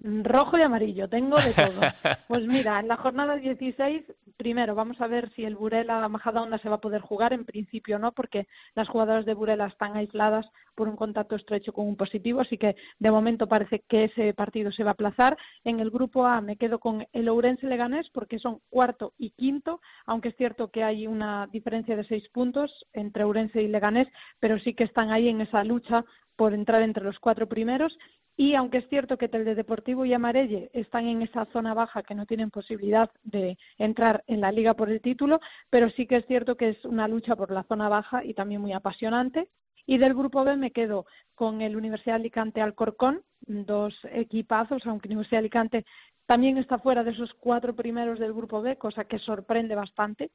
Rojo 0.00 0.56
y 0.56 0.62
amarillo, 0.62 1.08
tengo 1.08 1.36
de 1.38 1.52
todo. 1.52 1.80
Pues 2.28 2.46
mira, 2.46 2.78
en 2.78 2.88
la 2.88 2.96
jornada 2.96 3.36
16, 3.36 4.04
primero 4.36 4.74
vamos 4.74 5.00
a 5.00 5.06
ver 5.06 5.30
si 5.30 5.44
el 5.44 5.56
Burela 5.56 6.06
Majadahonda 6.08 6.58
se 6.58 6.68
va 6.68 6.76
a 6.76 6.80
poder 6.80 7.00
jugar. 7.00 7.32
En 7.32 7.44
principio 7.44 7.98
no, 7.98 8.12
porque 8.12 8.46
las 8.74 8.88
jugadoras 8.88 9.24
de 9.24 9.34
Burela 9.34 9.66
están 9.66 9.96
aisladas 9.96 10.50
por 10.74 10.88
un 10.88 10.96
contacto 10.96 11.34
estrecho 11.34 11.72
con 11.72 11.88
un 11.88 11.96
positivo, 11.96 12.40
así 12.40 12.58
que 12.58 12.76
de 12.98 13.10
momento 13.10 13.48
parece 13.48 13.80
que 13.88 14.04
ese 14.04 14.34
partido 14.34 14.70
se 14.70 14.84
va 14.84 14.90
a 14.90 14.92
aplazar. 14.92 15.36
En 15.64 15.80
el 15.80 15.90
grupo 15.90 16.26
A 16.26 16.40
me 16.40 16.56
quedo 16.56 16.78
con 16.78 17.06
el 17.12 17.28
Ourense 17.28 17.66
Leganés 17.66 18.10
porque 18.10 18.38
son 18.38 18.60
cuarto 18.70 19.14
y 19.18 19.30
quinto, 19.30 19.80
aunque 20.06 20.28
es 20.28 20.36
cierto 20.36 20.70
que 20.70 20.84
hay 20.84 21.06
una 21.06 21.48
diferencia 21.50 21.96
de 21.96 22.04
seis 22.04 22.28
puntos 22.28 22.86
entre 22.92 23.24
Ourense 23.24 23.62
y 23.62 23.68
Leganés, 23.68 24.08
pero 24.38 24.58
sí 24.58 24.74
que 24.74 24.84
están 24.84 25.10
ahí 25.10 25.28
en 25.28 25.40
esa 25.40 25.64
lucha 25.64 26.04
por 26.36 26.54
entrar 26.54 26.82
entre 26.82 27.02
los 27.02 27.18
cuatro 27.18 27.48
primeros. 27.48 27.98
Y 28.40 28.54
aunque 28.54 28.78
es 28.78 28.88
cierto 28.88 29.18
que 29.18 29.28
Telde 29.28 29.56
Deportivo 29.56 30.04
y 30.04 30.12
Amarelle 30.12 30.70
están 30.72 31.08
en 31.08 31.22
esa 31.22 31.44
zona 31.46 31.74
baja 31.74 32.04
que 32.04 32.14
no 32.14 32.24
tienen 32.24 32.52
posibilidad 32.52 33.10
de 33.24 33.58
entrar 33.78 34.22
en 34.28 34.40
la 34.40 34.52
liga 34.52 34.74
por 34.74 34.90
el 34.90 35.00
título, 35.00 35.40
pero 35.70 35.90
sí 35.90 36.06
que 36.06 36.18
es 36.18 36.26
cierto 36.26 36.56
que 36.56 36.68
es 36.68 36.84
una 36.84 37.08
lucha 37.08 37.34
por 37.34 37.50
la 37.50 37.64
zona 37.64 37.88
baja 37.88 38.24
y 38.24 38.34
también 38.34 38.60
muy 38.60 38.72
apasionante. 38.72 39.50
Y 39.86 39.98
del 39.98 40.14
grupo 40.14 40.44
B 40.44 40.56
me 40.56 40.70
quedo 40.70 41.04
con 41.34 41.62
el 41.62 41.74
Universidad 41.74 42.14
de 42.14 42.20
Alicante 42.20 42.60
Alcorcón, 42.60 43.24
dos 43.40 43.98
equipazos, 44.12 44.86
aunque 44.86 45.08
Universidad 45.08 45.38
de 45.38 45.46
Alicante 45.46 45.84
también 46.26 46.58
está 46.58 46.78
fuera 46.78 47.02
de 47.02 47.10
esos 47.10 47.34
cuatro 47.34 47.74
primeros 47.74 48.20
del 48.20 48.34
grupo 48.34 48.62
B, 48.62 48.76
cosa 48.76 49.06
que 49.06 49.18
sorprende 49.18 49.74
bastante. 49.74 50.30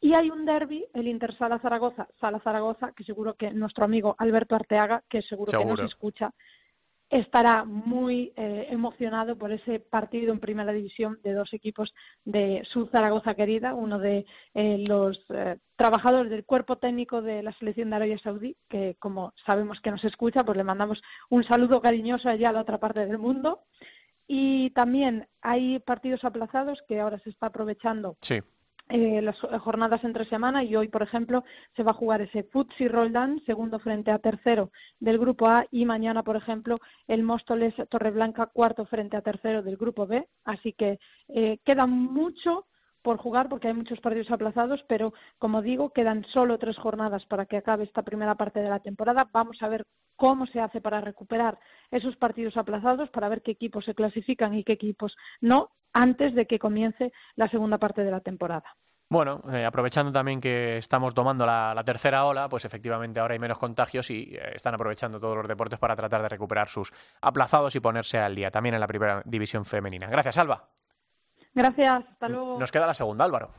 Y 0.00 0.14
hay 0.14 0.28
un 0.28 0.44
derby, 0.44 0.86
el 0.92 1.06
Inter 1.06 1.32
Sala 1.34 1.60
Zaragoza, 1.60 2.08
Sala 2.18 2.40
Zaragoza, 2.40 2.90
que 2.96 3.04
seguro 3.04 3.34
que 3.34 3.52
nuestro 3.52 3.84
amigo 3.84 4.16
Alberto 4.18 4.56
Arteaga, 4.56 5.04
que 5.08 5.22
seguro, 5.22 5.56
que 5.56 5.64
nos 5.64 5.78
escucha, 5.78 6.32
estará 7.10 7.64
muy 7.64 8.32
eh, 8.36 8.66
emocionado 8.70 9.36
por 9.36 9.52
ese 9.52 9.78
partido 9.80 10.32
en 10.32 10.40
primera 10.40 10.72
división 10.72 11.18
de 11.22 11.32
dos 11.32 11.52
equipos 11.52 11.94
de 12.24 12.62
su 12.64 12.86
Zaragoza 12.86 13.34
querida, 13.34 13.74
uno 13.74 13.98
de 13.98 14.26
eh, 14.54 14.84
los 14.86 15.24
eh, 15.30 15.58
trabajadores 15.76 16.30
del 16.30 16.44
cuerpo 16.44 16.76
técnico 16.76 17.22
de 17.22 17.42
la 17.42 17.52
selección 17.52 17.90
de 17.90 17.96
Arabia 17.96 18.18
Saudí, 18.18 18.56
que 18.68 18.96
como 18.98 19.32
sabemos 19.46 19.80
que 19.80 19.90
nos 19.90 20.04
escucha, 20.04 20.44
pues 20.44 20.56
le 20.56 20.64
mandamos 20.64 21.02
un 21.30 21.44
saludo 21.44 21.80
cariñoso 21.80 22.28
allá 22.28 22.48
a 22.48 22.52
la 22.52 22.62
otra 22.62 22.78
parte 22.78 23.06
del 23.06 23.18
mundo. 23.18 23.60
Y 24.26 24.70
también 24.70 25.28
hay 25.42 25.78
partidos 25.80 26.24
aplazados 26.24 26.82
que 26.88 26.98
ahora 26.98 27.18
se 27.18 27.28
está 27.28 27.46
aprovechando 27.48 28.16
Sí. 28.22 28.40
Eh, 28.88 29.22
las 29.22 29.38
jornadas 29.38 30.04
entre 30.04 30.24
semana 30.26 30.62
y 30.62 30.76
hoy, 30.76 30.88
por 30.88 31.02
ejemplo, 31.02 31.44
se 31.74 31.82
va 31.82 31.92
a 31.92 31.94
jugar 31.94 32.20
ese 32.20 32.44
Futsi 32.44 32.86
Roldán, 32.86 33.40
segundo 33.46 33.78
frente 33.78 34.10
a 34.10 34.18
tercero 34.18 34.70
del 35.00 35.18
grupo 35.18 35.46
A 35.48 35.66
y 35.70 35.86
mañana, 35.86 36.22
por 36.22 36.36
ejemplo, 36.36 36.78
el 37.08 37.22
Móstoles 37.22 37.74
Torreblanca, 37.88 38.46
cuarto 38.46 38.84
frente 38.84 39.16
a 39.16 39.22
tercero 39.22 39.62
del 39.62 39.76
grupo 39.76 40.06
B. 40.06 40.28
Así 40.44 40.72
que 40.74 40.98
eh, 41.28 41.58
queda 41.64 41.86
mucho 41.86 42.66
por 43.04 43.18
jugar 43.18 43.50
porque 43.50 43.68
hay 43.68 43.74
muchos 43.74 44.00
partidos 44.00 44.30
aplazados, 44.30 44.82
pero 44.88 45.12
como 45.38 45.60
digo, 45.60 45.90
quedan 45.90 46.24
solo 46.24 46.58
tres 46.58 46.78
jornadas 46.78 47.26
para 47.26 47.44
que 47.44 47.58
acabe 47.58 47.84
esta 47.84 48.02
primera 48.02 48.34
parte 48.34 48.60
de 48.60 48.70
la 48.70 48.80
temporada. 48.80 49.28
Vamos 49.30 49.62
a 49.62 49.68
ver 49.68 49.86
cómo 50.16 50.46
se 50.46 50.58
hace 50.58 50.80
para 50.80 51.02
recuperar 51.02 51.58
esos 51.90 52.16
partidos 52.16 52.56
aplazados, 52.56 53.10
para 53.10 53.28
ver 53.28 53.42
qué 53.42 53.50
equipos 53.50 53.84
se 53.84 53.94
clasifican 53.94 54.54
y 54.54 54.64
qué 54.64 54.72
equipos 54.72 55.18
no, 55.42 55.70
antes 55.92 56.34
de 56.34 56.46
que 56.46 56.58
comience 56.58 57.12
la 57.36 57.48
segunda 57.48 57.76
parte 57.76 58.04
de 58.04 58.10
la 58.10 58.20
temporada. 58.20 58.74
Bueno, 59.10 59.42
eh, 59.52 59.66
aprovechando 59.66 60.10
también 60.10 60.40
que 60.40 60.78
estamos 60.78 61.12
tomando 61.12 61.44
la, 61.44 61.82
tercera 61.84 62.24
ola, 62.24 62.48
pues 62.48 62.64
efectivamente 62.64 63.20
ahora 63.20 63.34
hay 63.34 63.38
menos 63.38 63.58
contagios 63.58 64.08
y 64.10 64.34
eh, 64.34 64.52
están 64.54 64.74
aprovechando 64.74 65.20
todos 65.20 65.36
los 65.36 65.46
deportes 65.46 65.78
para 65.78 65.94
tratar 65.94 66.22
de 66.22 66.30
recuperar 66.30 66.70
sus 66.70 66.90
aplazados 67.20 67.76
y 67.76 67.80
ponerse 67.80 68.18
al 68.18 68.34
día, 68.34 68.50
también 68.50 68.76
en 68.76 68.80
la 68.80 68.86
primera 68.86 69.20
división 69.26 69.66
femenina. 69.66 70.08
Gracias, 70.08 70.38
Alba. 70.38 70.70
Gracias, 71.54 72.04
hasta 72.10 72.28
luego. 72.28 72.58
Nos 72.58 72.72
queda 72.72 72.86
la 72.86 72.94
segunda, 72.94 73.24
Álvaro. 73.24 73.50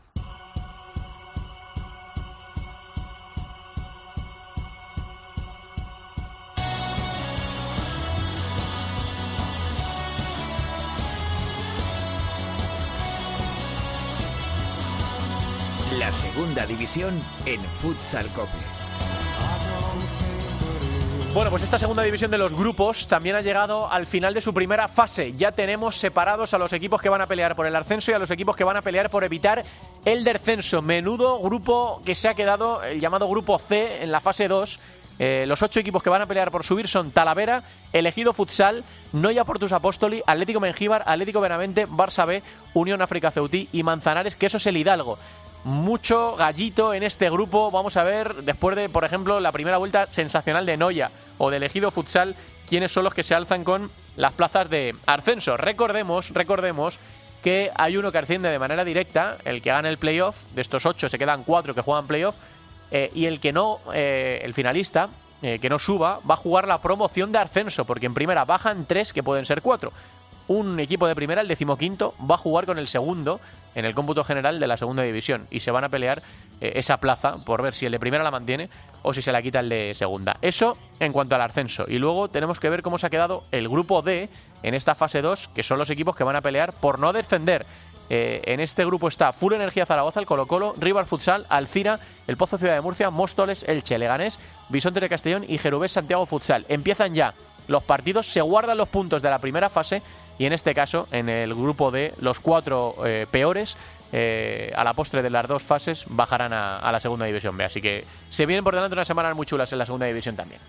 La 15.98 16.12
segunda 16.12 16.66
división 16.66 17.14
en 17.46 17.62
Futsal 17.62 18.28
bueno, 21.36 21.52
pues 21.52 21.64
esta 21.64 21.78
segunda 21.78 22.02
división 22.02 22.32
de 22.32 22.38
los 22.38 22.54
grupos 22.54 23.08
también 23.08 23.36
ha 23.36 23.42
llegado 23.42 23.92
al 23.92 24.08
final 24.08 24.34
de 24.34 24.40
su 24.40 24.54
primera 24.54 24.88
fase. 24.88 25.34
Ya 25.34 25.52
tenemos 25.52 25.98
separados 25.98 26.54
a 26.54 26.58
los 26.58 26.72
equipos 26.72 27.02
que 27.02 27.10
van 27.10 27.20
a 27.20 27.28
pelear 27.28 27.58
por 27.58 27.68
el 27.68 27.76
ascenso 27.76 28.10
y 28.10 28.14
a 28.14 28.20
los 28.20 28.32
equipos 28.32 28.56
que 28.56 28.64
van 28.64 28.78
a 28.78 28.82
pelear 28.82 29.10
por 29.10 29.26
evitar 29.26 29.66
el 30.06 30.24
descenso. 30.24 30.82
Menudo 30.82 31.42
grupo 31.42 32.02
que 32.06 32.16
se 32.16 32.30
ha 32.30 32.36
quedado, 32.36 32.82
el 32.84 33.02
llamado 33.02 33.28
grupo 33.28 33.60
C 33.60 34.02
en 34.02 34.14
la 34.14 34.22
fase 34.22 34.48
2. 34.48 34.80
Eh, 35.20 35.44
los 35.46 35.62
ocho 35.62 35.82
equipos 35.82 36.02
que 36.02 36.10
van 36.10 36.22
a 36.22 36.26
pelear 36.26 36.52
por 36.52 36.64
subir 36.64 36.88
son 36.88 37.12
Talavera, 37.12 37.64
Elegido 37.92 38.32
Futsal, 38.32 38.86
Noia 39.12 39.44
Portus 39.44 39.74
Apóstoli, 39.74 40.24
Atlético 40.26 40.62
Mengíbar, 40.62 41.04
Atlético 41.06 41.42
Benavente, 41.42 41.86
Barça 41.86 42.26
B, 42.26 42.44
Unión 42.74 43.02
África 43.02 43.30
Ceutí 43.30 43.68
y 43.74 43.84
Manzanares, 43.84 44.38
que 44.38 44.46
eso 44.46 44.56
es 44.56 44.68
el 44.68 44.78
Hidalgo 44.78 45.18
mucho 45.66 46.36
gallito 46.36 46.94
en 46.94 47.04
este 47.04 47.30
grupo. 47.30 47.72
Vamos 47.72 47.98
a 47.98 48.04
ver, 48.04 48.44
después 48.44 48.76
de, 48.76 48.88
por 48.88 49.04
ejemplo, 49.04 49.40
la 49.40 49.52
primera 49.52 49.78
vuelta 49.78 50.08
sensacional 50.12 50.66
de 50.66 50.78
Noya 50.78 51.12
o 51.40 51.50
de 51.50 51.58
elegido 51.58 51.92
futsal, 51.92 52.36
quiénes 52.70 52.92
son 52.92 53.04
los 53.04 53.16
que 53.16 53.24
se 53.24 53.36
alzan 53.36 53.64
con 53.64 53.90
las 54.16 54.34
plazas 54.34 54.70
de 54.70 54.96
ascenso. 55.08 55.58
Recordemos, 55.58 56.30
recordemos 56.30 57.00
que 57.44 57.72
hay 57.76 57.98
uno 57.98 58.12
que 58.12 58.20
asciende 58.20 58.50
de 58.50 58.60
manera 58.60 58.86
directa, 58.86 59.38
el 59.44 59.62
que 59.64 59.72
gana 59.72 59.90
el 59.90 59.98
playoff, 59.98 60.44
de 60.54 60.62
estos 60.62 60.86
ocho 60.86 61.10
se 61.10 61.18
quedan 61.18 61.44
cuatro 61.44 61.74
que 61.74 61.82
juegan 61.82 62.08
playoff, 62.08 62.36
eh, 62.92 63.10
y 63.16 63.26
el 63.26 63.40
que 63.40 63.52
no, 63.52 63.80
eh, 63.92 64.42
el 64.44 64.54
finalista, 64.54 65.10
eh, 65.42 65.58
que 65.60 65.70
no 65.70 65.80
suba, 65.80 66.20
va 66.30 66.36
a 66.36 66.38
jugar 66.38 66.68
la 66.68 66.80
promoción 66.80 67.32
de 67.32 67.40
ascenso, 67.40 67.86
porque 67.86 68.06
en 68.06 68.14
primera 68.14 68.46
bajan 68.46 68.86
tres 68.86 69.14
que 69.14 69.24
pueden 69.24 69.46
ser 69.46 69.62
cuatro. 69.64 69.92
Un 70.48 70.80
equipo 70.80 71.08
de 71.08 71.16
primera, 71.16 71.42
el 71.42 71.48
decimoquinto, 71.48 72.14
va 72.20 72.36
a 72.36 72.38
jugar 72.38 72.66
con 72.66 72.78
el 72.78 72.88
segundo 72.88 73.40
en 73.74 73.86
el 73.86 73.94
cómputo 73.94 74.24
general 74.24 74.60
de 74.60 74.68
la 74.68 74.78
segunda 74.78 75.04
división 75.04 75.48
y 75.52 75.60
se 75.60 75.72
van 75.72 75.84
a 75.84 75.90
pelear 75.90 76.22
eh, 76.62 76.74
esa 76.76 76.98
plaza 76.98 77.44
por 77.44 77.62
ver 77.62 77.74
si 77.74 77.86
el 77.86 77.92
de 77.92 78.00
primera 78.00 78.24
la 78.24 78.32
mantiene 78.32 78.70
o 79.02 79.14
si 79.14 79.22
se 79.22 79.32
la 79.32 79.42
quita 79.42 79.60
el 79.60 79.70
de 79.70 79.94
segunda. 79.96 80.38
Eso 80.42 80.78
en 81.00 81.12
cuanto 81.12 81.36
al 81.36 81.42
ascenso. 81.42 81.86
Y 81.88 81.98
luego 81.98 82.30
tenemos 82.30 82.60
que 82.60 82.70
ver 82.70 82.82
cómo 82.82 82.98
se 82.98 83.08
ha 83.08 83.10
quedado 83.10 83.44
el 83.52 83.68
grupo 83.68 84.02
D 84.02 84.30
en 84.64 84.74
esta 84.74 84.96
fase 84.96 85.22
2, 85.22 85.50
que 85.50 85.64
son 85.64 85.78
los 85.78 85.90
equipos 85.90 86.16
que 86.16 86.24
van 86.24 86.36
a 86.36 86.42
pelear 86.42 86.74
por 86.74 87.00
no 87.00 87.12
descender. 87.12 87.66
Eh, 88.10 88.42
en 88.46 88.60
este 88.60 88.86
grupo 88.86 89.08
está 89.08 89.34
Full 89.34 89.54
Energía 89.54 89.86
Zaragoza, 89.86 90.20
el 90.20 90.26
Colo 90.28 90.46
Colo, 90.46 90.76
Rival 90.78 91.08
Futsal, 91.08 91.46
Alcira, 91.50 92.00
el 92.28 92.38
Pozo 92.38 92.58
Ciudad 92.58 92.76
de 92.76 92.82
Murcia, 92.82 93.10
Móstoles, 93.10 93.64
Elche, 93.68 93.98
Leganés, 93.98 94.40
Bisonte 94.70 95.00
de 95.00 95.10
Castellón 95.10 95.46
y 95.48 95.58
Jerubés 95.58 95.94
Santiago 95.94 96.26
Futsal. 96.26 96.66
Empiezan 96.70 97.16
ya 97.16 97.34
los 97.68 97.84
partidos, 97.84 98.28
se 98.28 98.42
guardan 98.42 98.78
los 98.78 98.90
puntos 98.90 99.22
de 99.24 99.30
la 99.30 99.40
primera 99.40 99.70
fase 99.70 100.04
y 100.38 100.46
en 100.46 100.54
este 100.54 100.74
caso, 100.74 101.08
en 101.12 101.30
el 101.30 101.54
grupo 101.54 101.92
D, 101.92 102.14
los 102.20 102.40
cuatro 102.40 102.96
eh, 103.06 103.26
peores 103.30 103.78
eh, 104.12 104.72
a 104.76 104.84
la 104.84 104.94
postre 104.94 105.22
de 105.22 105.30
las 105.30 105.48
dos 105.48 105.64
fases 105.64 106.06
bajarán 106.08 106.54
a, 106.54 106.78
a 106.78 106.92
la 106.92 107.00
segunda 107.00 107.26
división 107.26 107.58
B. 107.58 107.64
Así 107.66 107.82
que 107.82 108.06
se 108.30 108.46
vienen 108.46 108.64
por 108.64 108.76
delante 108.76 108.94
unas 108.94 109.08
semanas 109.08 109.36
muy 109.36 109.46
chulas 109.46 109.72
en 109.72 109.80
la 109.80 109.86
segunda 109.86 110.06
división 110.06 110.36
también. 110.36 110.62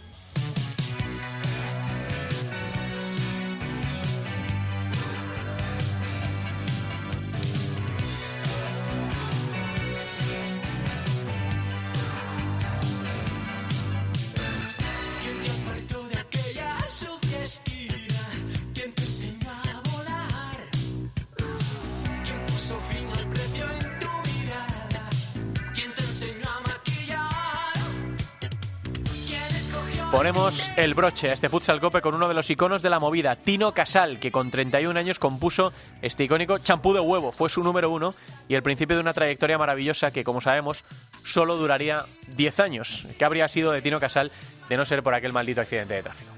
Ponemos 30.16 30.70
el 30.78 30.94
broche 30.94 31.28
a 31.28 31.34
este 31.34 31.50
futsal 31.50 31.78
cope 31.78 32.00
con 32.00 32.14
uno 32.14 32.26
de 32.26 32.32
los 32.32 32.48
iconos 32.48 32.80
de 32.80 32.88
la 32.88 32.98
movida, 32.98 33.36
Tino 33.36 33.72
Casal, 33.72 34.18
que 34.18 34.32
con 34.32 34.50
31 34.50 34.98
años 34.98 35.18
compuso 35.18 35.74
este 36.00 36.24
icónico 36.24 36.56
champú 36.56 36.94
de 36.94 37.00
huevo. 37.00 37.32
Fue 37.32 37.50
su 37.50 37.62
número 37.62 37.90
uno 37.90 38.14
y 38.48 38.54
el 38.54 38.62
principio 38.62 38.96
de 38.96 39.02
una 39.02 39.12
trayectoria 39.12 39.58
maravillosa 39.58 40.12
que, 40.12 40.24
como 40.24 40.40
sabemos, 40.40 40.84
solo 41.18 41.56
duraría 41.58 42.06
10 42.34 42.60
años. 42.60 43.04
¿Qué 43.18 43.26
habría 43.26 43.46
sido 43.50 43.72
de 43.72 43.82
Tino 43.82 44.00
Casal 44.00 44.32
de 44.70 44.76
no 44.78 44.86
ser 44.86 45.02
por 45.02 45.12
aquel 45.12 45.34
maldito 45.34 45.60
accidente 45.60 45.92
de 45.92 46.02
tráfico? 46.04 46.32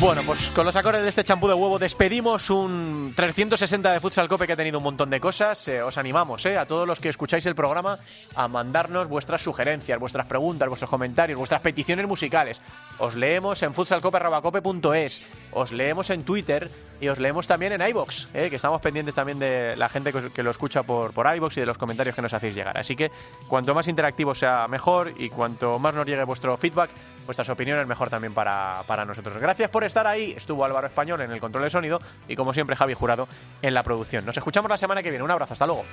Bueno, 0.00 0.22
pues 0.24 0.46
con 0.54 0.64
los 0.64 0.74
acordes 0.76 1.02
de 1.02 1.10
este 1.10 1.24
champú 1.24 1.46
de 1.46 1.52
huevo 1.52 1.78
despedimos 1.78 2.48
un 2.48 3.12
360 3.14 3.92
de 3.92 4.00
Futsal 4.00 4.28
Cope 4.28 4.46
que 4.46 4.54
ha 4.54 4.56
tenido 4.56 4.78
un 4.78 4.84
montón 4.84 5.10
de 5.10 5.20
cosas. 5.20 5.68
Eh, 5.68 5.82
os 5.82 5.98
animamos 5.98 6.46
eh, 6.46 6.56
a 6.56 6.64
todos 6.64 6.88
los 6.88 6.98
que 6.98 7.10
escucháis 7.10 7.44
el 7.44 7.54
programa 7.54 7.98
a 8.34 8.48
mandarnos 8.48 9.08
vuestras 9.08 9.42
sugerencias, 9.42 10.00
vuestras 10.00 10.24
preguntas, 10.24 10.70
vuestros 10.70 10.88
comentarios, 10.88 11.36
vuestras 11.36 11.60
peticiones 11.60 12.06
musicales. 12.08 12.62
Os 12.98 13.14
leemos 13.14 13.62
en 13.62 13.74
futsalcope.es, 13.74 15.22
os 15.52 15.72
leemos 15.72 16.10
en 16.10 16.24
Twitter 16.24 16.70
y 17.00 17.08
os 17.08 17.18
leemos 17.18 17.46
también 17.46 17.72
en 17.72 17.80
iBox, 17.80 18.26
que 18.32 18.54
estamos 18.54 18.80
pendientes 18.82 19.14
también 19.14 19.38
de 19.38 19.74
la 19.76 19.88
gente 19.88 20.12
que 20.12 20.42
lo 20.42 20.50
escucha 20.50 20.82
por, 20.82 21.12
por 21.14 21.34
iBox 21.34 21.56
y 21.56 21.60
de 21.60 21.66
los 21.66 21.78
comentarios 21.78 22.14
que 22.14 22.22
nos 22.22 22.32
hacéis 22.32 22.54
llegar. 22.54 22.76
Así 22.78 22.94
que 22.94 23.10
cuanto 23.48 23.74
más 23.74 23.88
interactivo 23.88 24.34
sea 24.34 24.68
mejor 24.68 25.12
y 25.16 25.30
cuanto 25.30 25.78
más 25.78 25.94
nos 25.94 26.06
llegue 26.06 26.24
vuestro 26.24 26.56
feedback, 26.56 26.90
vuestras 27.24 27.48
opiniones 27.48 27.86
mejor 27.86 28.10
también 28.10 28.34
para, 28.34 28.82
para 28.86 29.04
nosotros. 29.04 29.36
Gracias 29.38 29.70
por 29.70 29.84
estar 29.84 30.06
ahí. 30.06 30.34
Estuvo 30.36 30.64
Álvaro 30.64 30.86
Español 30.86 31.20
en 31.22 31.30
el 31.30 31.40
control 31.40 31.64
de 31.64 31.70
sonido 31.70 32.00
y 32.28 32.36
como 32.36 32.52
siempre 32.52 32.76
Javi 32.76 32.94
Jurado 32.94 33.28
en 33.62 33.72
la 33.72 33.82
producción. 33.82 34.26
Nos 34.26 34.36
escuchamos 34.36 34.70
la 34.70 34.76
semana 34.78 35.02
que 35.02 35.10
viene. 35.10 35.24
Un 35.24 35.30
abrazo, 35.30 35.54
hasta 35.54 35.66
luego. 35.66 35.84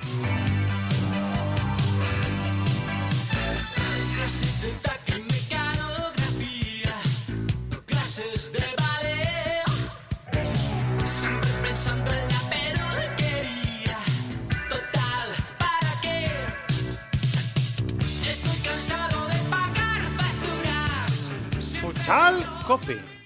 Futsal 22.08 22.40
Cope 22.64 23.17